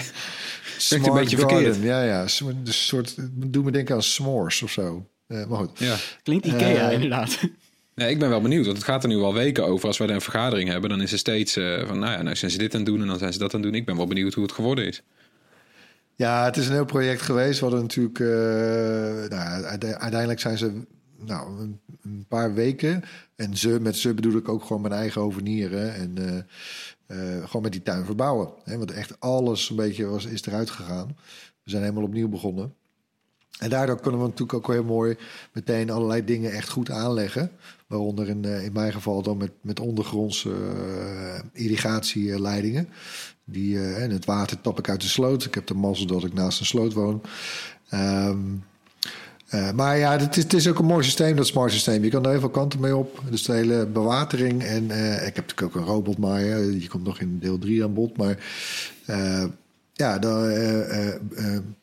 Smart 0.78 1.06
een 1.06 1.14
beetje 1.14 1.36
verkeerd. 1.36 1.76
Ja, 1.82 2.02
ja. 2.02 2.26
Dus 2.62 2.86
soort, 2.86 3.16
doe 3.30 3.64
me 3.64 3.70
denken 3.70 3.94
aan 3.94 4.02
s'mores 4.02 4.62
of 4.62 4.70
zo. 4.70 5.06
Uh, 5.28 5.46
maar 5.46 5.58
goed. 5.58 5.78
Ja. 5.78 5.96
Klinkt 6.22 6.46
Ikea 6.46 6.86
uh, 6.86 6.92
inderdaad. 6.92 7.38
Nee, 8.00 8.10
ik 8.10 8.18
ben 8.18 8.28
wel 8.28 8.40
benieuwd, 8.40 8.64
want 8.64 8.76
het 8.76 8.86
gaat 8.86 9.02
er 9.02 9.08
nu 9.08 9.16
al 9.16 9.34
weken 9.34 9.66
over. 9.66 9.86
Als 9.86 9.98
wij 9.98 10.08
een 10.08 10.20
vergadering 10.20 10.68
hebben, 10.68 10.90
dan 10.90 11.00
is 11.00 11.12
er 11.12 11.18
steeds 11.18 11.56
uh, 11.56 11.86
van, 11.86 11.98
nou 11.98 12.12
ja, 12.12 12.22
nou 12.22 12.36
zijn 12.36 12.50
ze 12.50 12.58
dit 12.58 12.74
aan 12.74 12.84
doen 12.84 13.00
en 13.00 13.06
dan 13.06 13.18
zijn 13.18 13.32
ze 13.32 13.38
dat 13.38 13.54
aan 13.54 13.62
doen. 13.62 13.74
Ik 13.74 13.86
ben 13.86 13.96
wel 13.96 14.06
benieuwd 14.06 14.34
hoe 14.34 14.42
het 14.42 14.52
geworden 14.52 14.86
is. 14.86 15.02
Ja, 16.16 16.44
het 16.44 16.56
is 16.56 16.66
een 16.66 16.72
heel 16.72 16.84
project 16.84 17.22
geweest. 17.22 17.58
We 17.58 17.64
hadden 17.64 17.82
natuurlijk... 17.82 18.18
Uh, 18.18 18.28
nou, 19.28 19.64
uiteindelijk 19.98 20.40
zijn 20.40 20.58
ze 20.58 20.82
nou, 21.18 21.60
een, 22.02 22.24
paar 22.28 22.54
weken... 22.54 23.02
en 23.36 23.56
ze, 23.56 23.80
met 23.80 23.96
ze 23.96 24.14
bedoel 24.14 24.36
ik 24.36 24.48
ook 24.48 24.62
gewoon 24.62 24.82
mijn 24.82 24.94
eigen 24.94 25.20
overnieren... 25.20 25.94
en 25.94 26.14
uh, 27.06 27.44
gewoon 27.44 27.62
met 27.62 27.72
die 27.72 27.82
tuin 27.82 28.04
verbouwen. 28.04 28.52
Hè? 28.64 28.78
Want 28.78 28.90
echt 28.90 29.20
alles 29.20 29.70
een 29.70 29.76
beetje 29.76 30.06
was, 30.06 30.24
is 30.24 30.46
eruit 30.46 30.70
gegaan. 30.70 31.16
We 31.62 31.70
zijn 31.70 31.82
helemaal 31.82 32.04
opnieuw 32.04 32.28
begonnen. 32.28 32.74
En 33.58 33.70
daardoor 33.70 34.00
kunnen 34.00 34.20
we 34.20 34.26
natuurlijk 34.26 34.54
ook 34.54 34.74
heel 34.74 34.84
mooi 34.84 35.16
meteen 35.52 35.90
allerlei 35.90 36.24
dingen 36.24 36.52
echt 36.52 36.68
goed 36.68 36.90
aanleggen. 36.90 37.50
Waaronder 37.86 38.28
in, 38.28 38.44
in 38.44 38.72
mijn 38.72 38.92
geval 38.92 39.22
dan 39.22 39.36
met, 39.36 39.50
met 39.60 39.80
ondergrondse 39.80 40.52
irrigatieleidingen. 41.52 42.88
Die, 43.44 43.94
en 43.94 44.10
het 44.10 44.24
water 44.24 44.60
tap 44.60 44.78
ik 44.78 44.88
uit 44.88 45.00
de 45.00 45.08
sloot. 45.08 45.44
Ik 45.44 45.54
heb 45.54 45.66
de 45.66 45.74
mazzel 45.74 46.06
dat 46.06 46.24
ik 46.24 46.34
naast 46.34 46.60
een 46.60 46.66
sloot 46.66 46.92
woon. 46.92 47.22
Uh, 49.54 49.70
maar 49.70 49.98
ja, 49.98 50.18
het 50.18 50.36
is, 50.36 50.42
het 50.42 50.52
is, 50.52 50.68
ook 50.68 50.78
een 50.78 50.84
mooi 50.84 51.04
systeem, 51.04 51.36
dat 51.36 51.46
smart 51.46 51.72
systeem. 51.72 52.04
Je 52.04 52.10
kan 52.10 52.24
er 52.24 52.30
heel 52.30 52.40
veel 52.40 52.48
kanten 52.48 52.80
mee 52.80 52.96
op. 52.96 53.22
Dus 53.30 53.42
de 53.42 53.52
hele 53.52 53.86
bewatering. 53.86 54.62
En 54.62 54.84
ik 55.26 55.34
heb 55.34 55.46
natuurlijk 55.46 55.62
ook 55.62 55.74
een 55.74 55.88
robotmaaier. 55.88 56.70
Die 56.70 56.88
komt 56.88 57.04
nog 57.04 57.20
in 57.20 57.38
deel 57.38 57.58
3 57.58 57.84
aan 57.84 57.94
bod. 57.94 58.16
Maar 58.16 58.38
ja, 60.00 60.18
dan, 60.18 60.52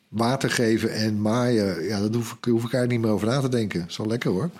water 0.08 0.50
geven 0.50 0.92
en 0.94 1.20
maaien. 1.20 1.82
Ja, 1.82 2.00
daar 2.00 2.14
hoef 2.14 2.32
ik, 2.32 2.44
hoef 2.44 2.64
ik 2.64 2.72
eigenlijk 2.72 2.90
niet 2.90 3.00
meer 3.00 3.10
over 3.10 3.26
na 3.26 3.40
te 3.40 3.48
denken. 3.48 3.84
Is 3.88 3.96
wel 3.96 4.06
lekker 4.06 4.30
hoor. 4.30 4.50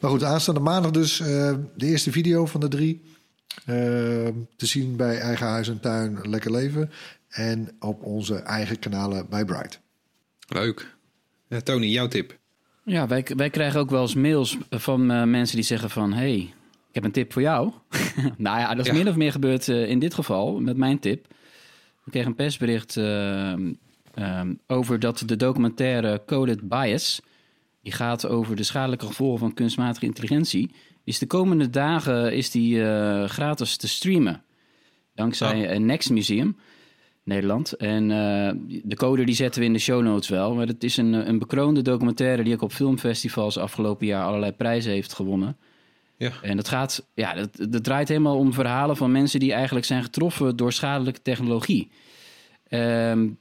Maar 0.00 0.10
goed, 0.10 0.24
aanstaande 0.24 0.60
maandag 0.60 0.90
dus 0.90 1.16
de 1.16 1.86
eerste 1.86 2.12
video 2.12 2.46
van 2.46 2.60
de 2.60 2.68
drie. 2.68 3.02
Uh, 3.58 3.74
te 4.56 4.66
zien 4.66 4.96
bij 4.96 5.18
Eigen 5.18 5.46
Huis 5.46 5.68
en 5.68 5.80
Tuin 5.80 6.18
Lekker 6.22 6.50
Leven. 6.50 6.90
En 7.28 7.70
op 7.78 8.02
onze 8.02 8.34
eigen 8.34 8.78
kanalen 8.78 9.26
bij 9.28 9.44
Bright. 9.44 9.80
Leuk. 10.48 10.96
Ja, 11.48 11.60
Tony, 11.60 11.86
jouw 11.86 12.08
tip? 12.08 12.38
Ja, 12.84 13.06
wij, 13.06 13.26
wij 13.36 13.50
krijgen 13.50 13.80
ook 13.80 13.90
wel 13.90 14.02
eens 14.02 14.14
mails 14.14 14.58
van 14.70 15.10
uh, 15.10 15.24
mensen 15.24 15.56
die 15.56 15.64
zeggen 15.64 15.90
van... 15.90 16.12
hey, 16.12 16.54
ik 16.88 16.94
heb 16.94 17.04
een 17.04 17.12
tip 17.12 17.32
voor 17.32 17.42
jou. 17.42 17.72
nou 18.36 18.58
ja, 18.58 18.74
dat 18.74 18.86
is 18.86 18.92
ja. 18.92 18.98
min 18.98 19.08
of 19.08 19.16
meer 19.16 19.32
gebeurd 19.32 19.68
uh, 19.68 19.88
in 19.88 19.98
dit 19.98 20.14
geval 20.14 20.60
met 20.60 20.76
mijn 20.76 20.98
tip. 20.98 21.26
Ik 22.04 22.14
kreeg 22.14 22.26
een 22.26 22.34
persbericht 22.34 22.96
uh, 22.96 23.54
over 24.66 25.00
dat 25.00 25.22
de 25.26 25.36
documentaire 25.36 26.22
Coded 26.26 26.68
Bias... 26.68 27.20
die 27.82 27.92
gaat 27.92 28.26
over 28.26 28.56
de 28.56 28.62
schadelijke 28.62 29.06
gevolgen 29.06 29.38
van 29.38 29.54
kunstmatige 29.54 30.06
intelligentie 30.06 30.70
is 31.08 31.18
de 31.18 31.26
komende 31.26 31.70
dagen 31.70 32.32
is 32.32 32.50
die 32.50 32.76
uh, 32.76 33.24
gratis 33.24 33.76
te 33.76 33.88
streamen. 33.88 34.42
Dankzij 35.14 35.66
oh. 35.66 35.74
een 35.74 35.86
Next 35.86 36.10
Museum 36.10 36.56
Nederland. 37.24 37.72
En 37.72 38.02
uh, 38.02 38.50
de 38.84 38.96
code 38.96 39.24
die 39.24 39.34
zetten 39.34 39.60
we 39.60 39.66
in 39.66 39.72
de 39.72 39.78
show 39.78 40.02
notes 40.02 40.28
wel. 40.28 40.54
Maar 40.54 40.66
het 40.66 40.84
is 40.84 40.96
een, 40.96 41.12
een 41.12 41.38
bekroonde 41.38 41.82
documentaire 41.82 42.42
die 42.42 42.54
ook 42.54 42.62
op 42.62 42.72
filmfestivals 42.72 43.58
afgelopen 43.58 44.06
jaar 44.06 44.24
allerlei 44.24 44.52
prijzen 44.52 44.92
heeft 44.92 45.12
gewonnen. 45.12 45.56
Ja. 46.18 46.32
En 46.42 46.56
dat 46.56 46.68
gaat, 46.68 47.06
ja, 47.14 47.46
dat, 47.68 47.84
draait 47.84 48.08
helemaal 48.08 48.36
om 48.36 48.52
verhalen 48.52 48.96
van 48.96 49.12
mensen 49.12 49.40
die 49.40 49.52
eigenlijk 49.52 49.86
zijn 49.86 50.02
getroffen 50.02 50.56
door 50.56 50.72
schadelijke 50.72 51.22
technologie. 51.22 51.90
Um, 52.68 53.38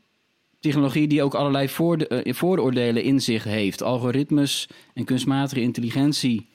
technologie 0.59 1.07
die 1.07 1.23
ook 1.23 1.33
allerlei 1.33 1.69
voorde, 1.69 2.23
uh, 2.25 2.33
vooroordelen 2.33 3.03
in 3.03 3.21
zich 3.21 3.43
heeft. 3.43 3.83
Algoritmes 3.83 4.69
en 4.93 5.05
kunstmatige 5.05 5.61
intelligentie 5.61 6.47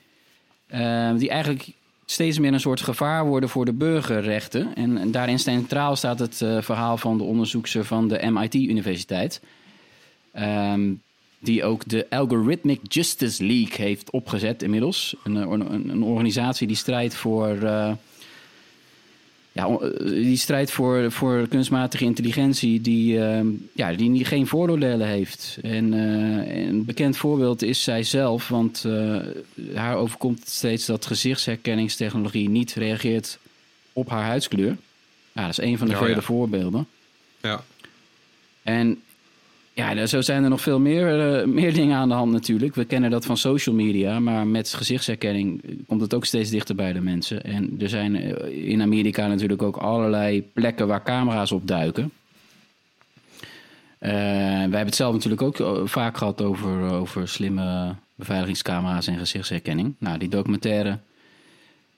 uh, 0.74 1.16
die 1.16 1.30
eigenlijk 1.30 1.72
steeds 2.06 2.38
meer 2.38 2.52
een 2.52 2.60
soort 2.60 2.80
gevaar 2.80 3.26
worden 3.26 3.48
voor 3.48 3.64
de 3.64 3.72
burgerrechten. 3.72 4.74
En, 4.74 4.98
en 4.98 5.10
daarin 5.10 5.38
centraal 5.38 5.96
staat 5.96 6.18
het 6.18 6.40
uh, 6.40 6.62
verhaal 6.62 6.96
van 6.96 7.18
de 7.18 7.24
onderzoekster 7.24 7.84
van 7.84 8.08
de 8.08 8.30
MIT-universiteit. 8.30 9.42
Um, 10.34 11.02
die 11.42 11.64
ook 11.64 11.88
de 11.88 12.06
Algorithmic 12.10 12.80
Justice 12.88 13.44
League 13.44 13.86
heeft 13.86 14.10
opgezet 14.10 14.62
inmiddels. 14.62 15.16
Een, 15.24 15.34
een, 15.34 15.88
een 15.90 16.02
organisatie 16.02 16.66
die 16.66 16.76
strijdt 16.76 17.14
voor 17.14 17.56
uh, 17.62 17.92
ja, 19.52 19.66
eh, 19.66 20.06
die 20.06 20.36
strijd 20.36 20.70
voor, 20.70 21.12
voor 21.12 21.48
kunstmatige 21.48 22.04
intelligentie, 22.04 22.80
die, 22.80 23.16
uh, 23.16 23.40
ja, 23.72 23.92
die 23.92 24.24
geen 24.24 24.46
vooroordelen 24.46 25.06
heeft. 25.06 25.58
En 25.62 25.92
uh, 25.92 26.66
een 26.66 26.84
bekend 26.84 27.16
voorbeeld 27.16 27.62
is 27.62 27.82
zij 27.82 28.02
zelf, 28.02 28.48
want 28.48 28.86
haar 29.74 29.96
overkomt 29.96 30.48
steeds 30.48 30.86
dat 30.86 31.06
gezichtsherkenningstechnologie 31.06 32.48
niet 32.48 32.72
reageert 32.72 33.38
op 33.92 34.08
haar 34.08 34.24
huidskleur. 34.24 34.76
Ja, 35.32 35.42
dat 35.42 35.50
is 35.50 35.64
een 35.64 35.78
van 35.78 35.88
de 35.88 35.96
vele 35.96 36.14
ja. 36.14 36.20
voorbeelden. 36.20 36.86
Ja. 37.40 37.64
En 38.62 39.02
ja, 39.74 40.06
zo 40.06 40.20
zijn 40.20 40.44
er 40.44 40.50
nog 40.50 40.60
veel 40.60 40.80
meer, 40.80 41.40
uh, 41.40 41.46
meer 41.46 41.74
dingen 41.74 41.96
aan 41.96 42.08
de 42.08 42.14
hand 42.14 42.32
natuurlijk. 42.32 42.74
We 42.74 42.84
kennen 42.84 43.10
dat 43.10 43.24
van 43.24 43.36
social 43.36 43.74
media, 43.74 44.20
maar 44.20 44.46
met 44.46 44.72
gezichtsherkenning 44.72 45.62
komt 45.86 46.00
het 46.00 46.14
ook 46.14 46.24
steeds 46.24 46.50
dichter 46.50 46.74
bij 46.74 46.92
de 46.92 47.00
mensen. 47.00 47.44
En 47.44 47.76
er 47.80 47.88
zijn 47.88 48.14
in 48.66 48.82
Amerika 48.82 49.26
natuurlijk 49.26 49.62
ook 49.62 49.76
allerlei 49.76 50.42
plekken 50.42 50.86
waar 50.86 51.02
camera's 51.02 51.52
op 51.52 51.66
duiken. 51.66 52.12
Uh, 54.00 54.08
wij 54.08 54.60
hebben 54.60 54.86
het 54.86 54.94
zelf 54.94 55.14
natuurlijk 55.14 55.42
ook 55.42 55.88
vaak 55.88 56.16
gehad 56.16 56.42
over, 56.42 56.90
over 56.90 57.28
slimme 57.28 57.94
beveiligingscamera's 58.14 59.06
en 59.06 59.18
gezichtsherkenning. 59.18 59.94
Nou, 59.98 60.18
die 60.18 60.28
documentaire, 60.28 60.98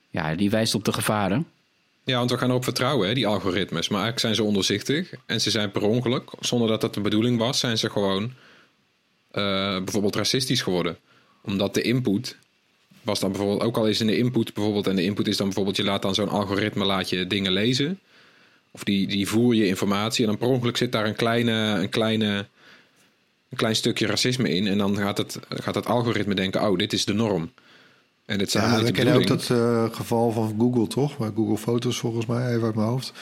ja, 0.09 0.35
die 0.35 0.49
wijst 0.49 0.75
op 0.75 0.83
de 0.83 0.93
gevaren. 0.93 1.45
Ja, 2.05 2.17
want 2.17 2.31
we 2.31 2.37
gaan 2.37 2.49
erop 2.49 2.63
vertrouwen, 2.63 3.07
hè, 3.07 3.13
die 3.13 3.27
algoritmes. 3.27 3.89
Maar 3.89 4.01
eigenlijk 4.01 4.19
zijn 4.19 4.35
ze 4.35 4.43
onderzichtig 4.43 5.13
en 5.25 5.41
ze 5.41 5.49
zijn 5.49 5.71
per 5.71 5.83
ongeluk, 5.83 6.31
zonder 6.39 6.67
dat 6.67 6.81
dat 6.81 6.93
de 6.93 7.01
bedoeling 7.01 7.37
was, 7.37 7.59
zijn 7.59 7.77
ze 7.77 7.89
gewoon 7.89 8.23
uh, 8.23 9.77
bijvoorbeeld 9.77 10.15
racistisch 10.15 10.61
geworden. 10.61 10.97
Omdat 11.43 11.73
de 11.73 11.81
input 11.81 12.37
was 13.01 13.19
dan 13.19 13.31
bijvoorbeeld, 13.31 13.61
ook 13.61 13.77
al 13.77 13.87
is 13.87 14.01
in 14.01 14.07
de 14.07 14.17
input 14.17 14.53
bijvoorbeeld, 14.53 14.87
en 14.87 14.95
de 14.95 15.03
input 15.03 15.27
is 15.27 15.37
dan 15.37 15.45
bijvoorbeeld, 15.45 15.77
je 15.77 15.83
laat 15.83 16.01
dan 16.01 16.15
zo'n 16.15 16.29
algoritme, 16.29 16.85
laat 16.85 17.09
je 17.09 17.27
dingen 17.27 17.51
lezen. 17.51 17.99
Of 18.71 18.83
die, 18.83 19.07
die 19.07 19.27
voer 19.27 19.55
je 19.55 19.67
informatie 19.67 20.23
en 20.23 20.29
dan 20.29 20.39
per 20.39 20.47
ongeluk 20.47 20.77
zit 20.77 20.91
daar 20.91 21.05
een 21.05 21.15
kleine, 21.15 21.51
een 21.51 21.89
kleine, 21.89 22.47
een 23.49 23.57
klein 23.57 23.75
stukje 23.75 24.07
racisme 24.07 24.49
in. 24.49 24.67
En 24.67 24.77
dan 24.77 24.97
gaat 24.97 25.17
het, 25.17 25.39
gaat 25.49 25.75
het 25.75 25.85
algoritme 25.85 26.35
denken, 26.35 26.69
oh, 26.69 26.77
dit 26.77 26.93
is 26.93 27.05
de 27.05 27.13
norm. 27.13 27.51
En 28.25 28.37
dit 28.37 28.51
ja, 28.51 28.83
we 28.83 28.91
kennen 28.91 29.13
ook 29.13 29.27
dat 29.27 29.49
uh, 29.51 29.85
geval 29.91 30.31
van 30.31 30.55
Google, 30.59 30.87
toch? 30.87 31.17
Maar 31.17 31.31
Google 31.35 31.57
Foto's 31.57 31.97
volgens 31.97 32.25
mij, 32.25 32.49
even 32.49 32.63
uit 32.63 32.75
mijn 32.75 32.87
hoofd. 32.87 33.13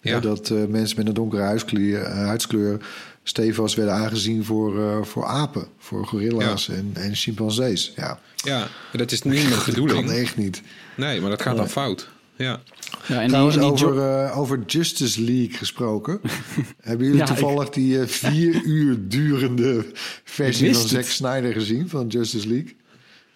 Ja. 0.00 0.20
dat 0.20 0.50
uh, 0.50 0.64
mensen 0.64 0.96
met 0.96 1.06
een 1.06 1.14
donkere 1.14 1.42
huidskleur, 1.42 2.00
uh, 2.00 2.08
huidskleur 2.08 2.86
stevast 3.22 3.74
werden 3.74 3.94
aangezien 3.94 4.44
voor, 4.44 5.06
voor 5.06 5.24
apen, 5.24 5.66
voor 5.78 6.06
gorilla's 6.06 6.66
ja. 6.66 6.74
en, 6.74 6.90
en 6.94 7.14
chimpansees. 7.14 7.92
Ja. 7.96 8.18
ja, 8.36 8.68
dat 8.92 9.12
is 9.12 9.22
niet 9.22 9.48
de 9.48 9.62
bedoeling. 9.70 10.00
Dat 10.00 10.10
kan 10.10 10.20
echt 10.22 10.36
niet. 10.36 10.62
Nee, 10.96 11.20
maar 11.20 11.30
dat 11.30 11.42
gaat 11.42 11.56
dan 11.56 11.68
fout. 11.68 12.08
Ja. 12.36 12.60
Ja, 13.06 13.22
en 13.22 13.28
Trouwens, 13.28 13.56
die, 13.56 13.74
die 13.74 13.86
over, 13.86 14.32
over 14.32 14.62
Justice 14.66 15.22
League 15.22 15.56
gesproken. 15.56 16.20
Hebben 16.80 17.06
jullie 17.06 17.24
toevallig 17.24 17.66
ik... 17.66 17.72
die 17.72 17.98
vier 17.98 18.62
uur 18.76 19.08
durende 19.08 19.86
versie 20.24 20.74
van 20.74 20.88
Zack 20.88 21.04
Snyder 21.04 21.52
gezien 21.52 21.88
van 21.88 22.06
Justice 22.06 22.48
League? 22.48 22.76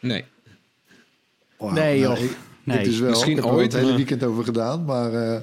Nee. 0.00 0.24
Wow, 1.58 1.72
nee, 1.72 1.98
joh. 1.98 2.18
Nee. 2.64 2.78
Dit 2.78 2.86
is 2.86 2.98
wel. 2.98 3.10
Misschien 3.10 3.36
ik 3.36 3.44
heb 3.44 3.52
ooit, 3.52 3.72
er 3.72 3.78
het 3.78 3.86
hele 3.86 3.96
weekend 3.96 4.22
over 4.22 4.44
gedaan, 4.44 4.84
maar. 4.84 5.12
Uh, 5.12 5.36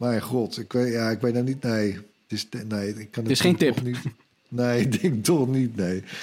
mijn 0.00 0.22
god, 0.22 0.58
ik 0.58 0.72
weet, 0.72 0.92
ja, 0.92 1.10
ik 1.10 1.20
weet 1.20 1.32
nou 1.32 1.44
niet. 1.44 1.62
Nee, 1.62 1.92
het 1.92 2.02
is, 2.28 2.46
nee, 2.68 2.88
ik 2.88 2.94
kan 2.94 2.94
het, 2.94 3.14
het 3.14 3.30
is 3.30 3.40
geen 3.40 3.56
tip. 3.56 3.82
Niet, 3.82 3.98
nee, 4.48 4.80
ik 4.86 5.00
denk 5.00 5.24
toch 5.24 5.48
niet. 5.48 5.76
Nee. 5.76 5.96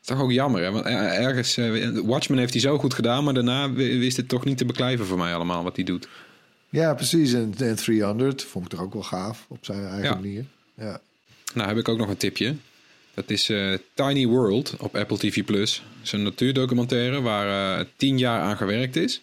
is 0.00 0.10
toch 0.10 0.20
ook 0.20 0.30
jammer, 0.30 0.62
hè? 0.62 0.70
Want 0.70 0.84
ergens. 0.84 1.58
Uh, 1.58 2.00
Watchmen 2.04 2.38
heeft 2.38 2.52
hij 2.52 2.62
zo 2.62 2.78
goed 2.78 2.94
gedaan, 2.94 3.24
maar 3.24 3.34
daarna 3.34 3.72
wist 3.72 4.16
het 4.16 4.28
toch 4.28 4.44
niet 4.44 4.58
te 4.58 4.64
beklijven 4.64 5.06
voor 5.06 5.18
mij 5.18 5.34
allemaal 5.34 5.62
wat 5.64 5.76
hij 5.76 5.84
doet. 5.84 6.08
Ja, 6.68 6.94
precies. 6.94 7.32
En, 7.32 7.54
en 7.58 7.76
300 7.76 8.42
vond 8.42 8.64
ik 8.64 8.70
toch 8.70 8.80
ook 8.80 8.92
wel 8.92 9.02
gaaf 9.02 9.44
op 9.48 9.64
zijn 9.64 9.86
eigen 9.86 10.02
ja. 10.02 10.14
manier. 10.14 10.44
Ja. 10.74 11.00
Nou, 11.54 11.68
heb 11.68 11.76
ik 11.78 11.88
ook 11.88 11.98
nog 11.98 12.08
een 12.08 12.16
tipje. 12.16 12.54
Dat 13.14 13.30
is 13.30 13.50
uh, 13.50 13.74
Tiny 13.94 14.26
World 14.26 14.74
op 14.78 14.96
Apple 14.96 15.18
TV+. 15.18 15.44
Plus. 15.44 15.82
Is 16.02 16.12
een 16.12 16.22
natuurdocumentaire 16.22 17.20
waar 17.20 17.78
uh, 17.78 17.86
tien 17.96 18.18
jaar 18.18 18.40
aan 18.40 18.56
gewerkt 18.56 18.96
is. 18.96 19.22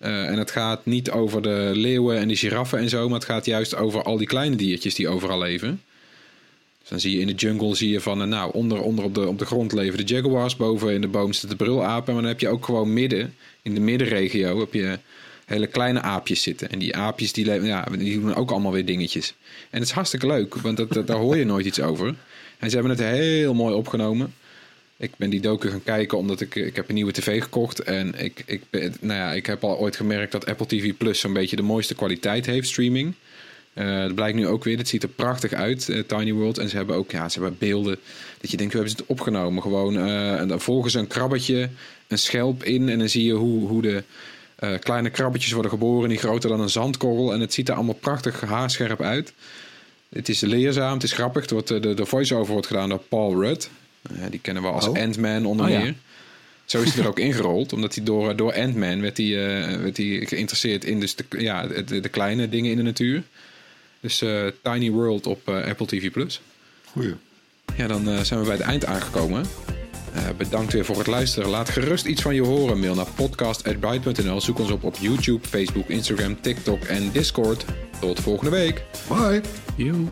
Uh, 0.00 0.28
en 0.28 0.38
het 0.38 0.50
gaat 0.50 0.86
niet 0.86 1.10
over 1.10 1.42
de 1.42 1.70
leeuwen 1.74 2.18
en 2.18 2.28
de 2.28 2.36
giraffen 2.36 2.78
en 2.78 2.88
zo, 2.88 3.08
maar 3.08 3.18
het 3.18 3.28
gaat 3.28 3.44
juist 3.44 3.74
over 3.74 4.02
al 4.02 4.16
die 4.16 4.26
kleine 4.26 4.56
diertjes 4.56 4.94
die 4.94 5.08
overal 5.08 5.38
leven. 5.38 5.82
Dus 6.80 6.88
dan 6.88 7.00
zie 7.00 7.12
je 7.12 7.20
in 7.20 7.26
de 7.26 7.34
jungle 7.34 7.74
zie 7.74 7.90
je 7.90 8.00
van, 8.00 8.28
nou, 8.28 8.52
onder, 8.52 8.80
onder 8.80 9.04
op, 9.04 9.14
de, 9.14 9.26
op 9.26 9.38
de 9.38 9.44
grond 9.44 9.72
leven 9.72 10.06
de 10.06 10.14
jaguars, 10.14 10.56
boven 10.56 10.94
in 10.94 11.00
de 11.00 11.08
boom 11.08 11.32
zitten 11.32 11.58
de 11.58 11.64
brulapen. 11.64 12.12
Maar 12.14 12.22
dan 12.22 12.32
heb 12.32 12.40
je 12.40 12.48
ook 12.48 12.64
gewoon 12.64 12.92
midden, 12.92 13.34
in 13.62 13.74
de 13.74 13.80
middenregio, 13.80 14.58
heb 14.58 14.72
je 14.72 14.98
hele 15.44 15.66
kleine 15.66 16.00
aapjes 16.00 16.42
zitten. 16.42 16.70
En 16.70 16.78
die 16.78 16.96
aapjes 16.96 17.32
die, 17.32 17.62
ja, 17.62 17.86
die 17.98 18.20
doen 18.20 18.34
ook 18.34 18.50
allemaal 18.50 18.72
weer 18.72 18.84
dingetjes. 18.84 19.34
En 19.70 19.78
het 19.78 19.88
is 19.88 19.94
hartstikke 19.94 20.26
leuk, 20.26 20.54
want 20.54 20.76
dat, 20.76 21.06
daar 21.06 21.16
hoor 21.16 21.36
je 21.36 21.44
nooit 21.44 21.66
iets 21.66 21.80
over. 21.80 22.14
En 22.62 22.70
ze 22.70 22.76
hebben 22.76 22.96
het 22.96 23.06
heel 23.06 23.54
mooi 23.54 23.74
opgenomen. 23.74 24.34
Ik 24.96 25.10
ben 25.16 25.30
die 25.30 25.40
docu 25.40 25.70
gaan 25.70 25.82
kijken 25.82 26.18
omdat 26.18 26.40
ik, 26.40 26.54
ik 26.54 26.76
heb 26.76 26.88
een 26.88 26.94
nieuwe 26.94 27.12
tv 27.12 27.42
gekocht. 27.42 27.80
En 27.80 28.14
ik, 28.18 28.42
ik, 28.46 28.62
nou 29.00 29.18
ja, 29.18 29.32
ik 29.32 29.46
heb 29.46 29.64
al 29.64 29.78
ooit 29.78 29.96
gemerkt 29.96 30.32
dat 30.32 30.46
Apple 30.46 30.66
TV 30.66 30.94
Plus 30.96 31.20
zo'n 31.20 31.32
beetje 31.32 31.56
de 31.56 31.62
mooiste 31.62 31.94
kwaliteit 31.94 32.46
heeft, 32.46 32.68
streaming. 32.68 33.14
Eh 33.72 34.00
het 34.00 34.14
blijkt 34.14 34.36
nu 34.36 34.46
ook 34.46 34.64
weer, 34.64 34.78
het 34.78 34.88
ziet 34.88 35.02
er 35.02 35.08
prachtig 35.08 35.52
uit, 35.52 35.88
eh, 35.88 36.00
Tiny 36.00 36.32
World. 36.32 36.58
En 36.58 36.68
ze 36.68 36.76
hebben 36.76 36.96
ook 36.96 37.10
ja, 37.10 37.28
ze 37.28 37.40
hebben 37.40 37.58
beelden 37.58 37.98
dat 38.40 38.50
je 38.50 38.56
denkt, 38.56 38.72
we 38.72 38.78
hebben 38.78 38.96
ze 38.96 39.02
het 39.02 39.18
opgenomen. 39.18 39.62
Gewoon, 39.62 39.96
eh, 39.96 40.40
en 40.40 40.48
dan 40.48 40.60
volgen 40.60 40.90
ze 40.90 40.98
een 40.98 41.06
krabbetje, 41.06 41.68
een 42.06 42.18
schelp 42.18 42.64
in. 42.64 42.88
En 42.88 42.98
dan 42.98 43.08
zie 43.08 43.24
je 43.24 43.32
hoe, 43.32 43.68
hoe 43.68 43.82
de 43.82 44.02
kleine 44.78 45.10
krabbetjes 45.10 45.52
worden 45.52 45.70
geboren, 45.70 46.08
die 46.08 46.18
groter 46.18 46.50
dan 46.50 46.60
een 46.60 46.70
zandkorrel. 46.70 47.32
En 47.32 47.40
het 47.40 47.52
ziet 47.52 47.68
er 47.68 47.74
allemaal 47.74 47.94
prachtig 47.94 48.40
haarscherp 48.40 49.00
uit. 49.00 49.32
Het 50.12 50.28
is 50.28 50.40
leerzaam, 50.40 50.92
het 50.94 51.02
is 51.02 51.12
grappig. 51.12 51.44
Er 51.46 51.52
wordt, 51.52 51.70
eh, 51.70 51.80
de, 51.80 51.94
de 51.94 52.06
voice-over 52.06 52.52
wordt 52.52 52.66
gedaan 52.66 52.88
door 52.88 53.02
Paul 53.08 53.40
Rudd. 53.42 53.70
Die 54.30 54.40
kennen 54.40 54.62
we 54.62 54.68
als 54.68 54.88
Oh. 54.88 54.98
Ant-Man 54.98 55.46
onder 55.46 55.66
Oh, 55.66 55.72
ja. 55.72 55.78
meer. 55.80 55.94
Zo 56.64 56.82
is 56.82 56.92
hij 56.94 57.02
er 57.02 57.08
ook 57.12 57.18
ingerold, 57.18 57.72
omdat 57.72 57.94
hij 57.94 58.04
door, 58.04 58.36
door 58.36 58.54
Ant-Man 58.54 59.00
werd 59.00 59.16
hij, 59.16 59.26
eh, 59.26 59.80
werd 59.80 59.96
hij 59.96 60.26
geïnteresseerd 60.28 60.84
in 60.84 61.00
dus 61.00 61.14
de, 61.14 61.24
ja, 61.38 61.66
de, 61.66 62.00
de 62.00 62.08
kleine 62.08 62.48
dingen 62.48 62.70
in 62.70 62.76
de 62.76 62.82
natuur. 62.82 63.22
Dus 64.00 64.22
eh, 64.22 64.46
Tiny 64.62 64.90
World 64.90 65.26
op 65.26 65.48
Apple 65.48 65.86
TV+. 65.86 66.10
Plus. 66.10 66.40
Goeie. 66.84 67.14
Ja, 67.76 67.86
dan 67.86 68.24
zijn 68.24 68.40
we 68.40 68.46
bij 68.46 68.56
het 68.56 68.66
eind 68.66 68.84
aangekomen. 68.84 69.44
Eh, 70.12 70.22
bedankt 70.36 70.72
weer 70.72 70.84
voor 70.84 70.98
het 70.98 71.06
luisteren. 71.06 71.48
Laat 71.48 71.68
gerust 71.68 72.06
iets 72.06 72.22
van 72.22 72.34
je 72.34 72.42
horen. 72.42 72.80
Mail 72.80 72.94
naar 72.94 73.06
podcast.bright.nl. 73.14 74.40
Zoek 74.40 74.58
ons 74.58 74.70
op 74.70 74.84
op 74.84 74.96
YouTube, 74.96 75.48
Facebook, 75.48 75.88
Instagram, 75.88 76.40
TikTok 76.40 76.82
en 76.82 77.10
Discord. 77.12 77.64
Tot 78.00 78.20
volgende 78.20 78.50
week. 78.50 78.84
Bye. 79.08 79.40
Joe. 79.76 80.06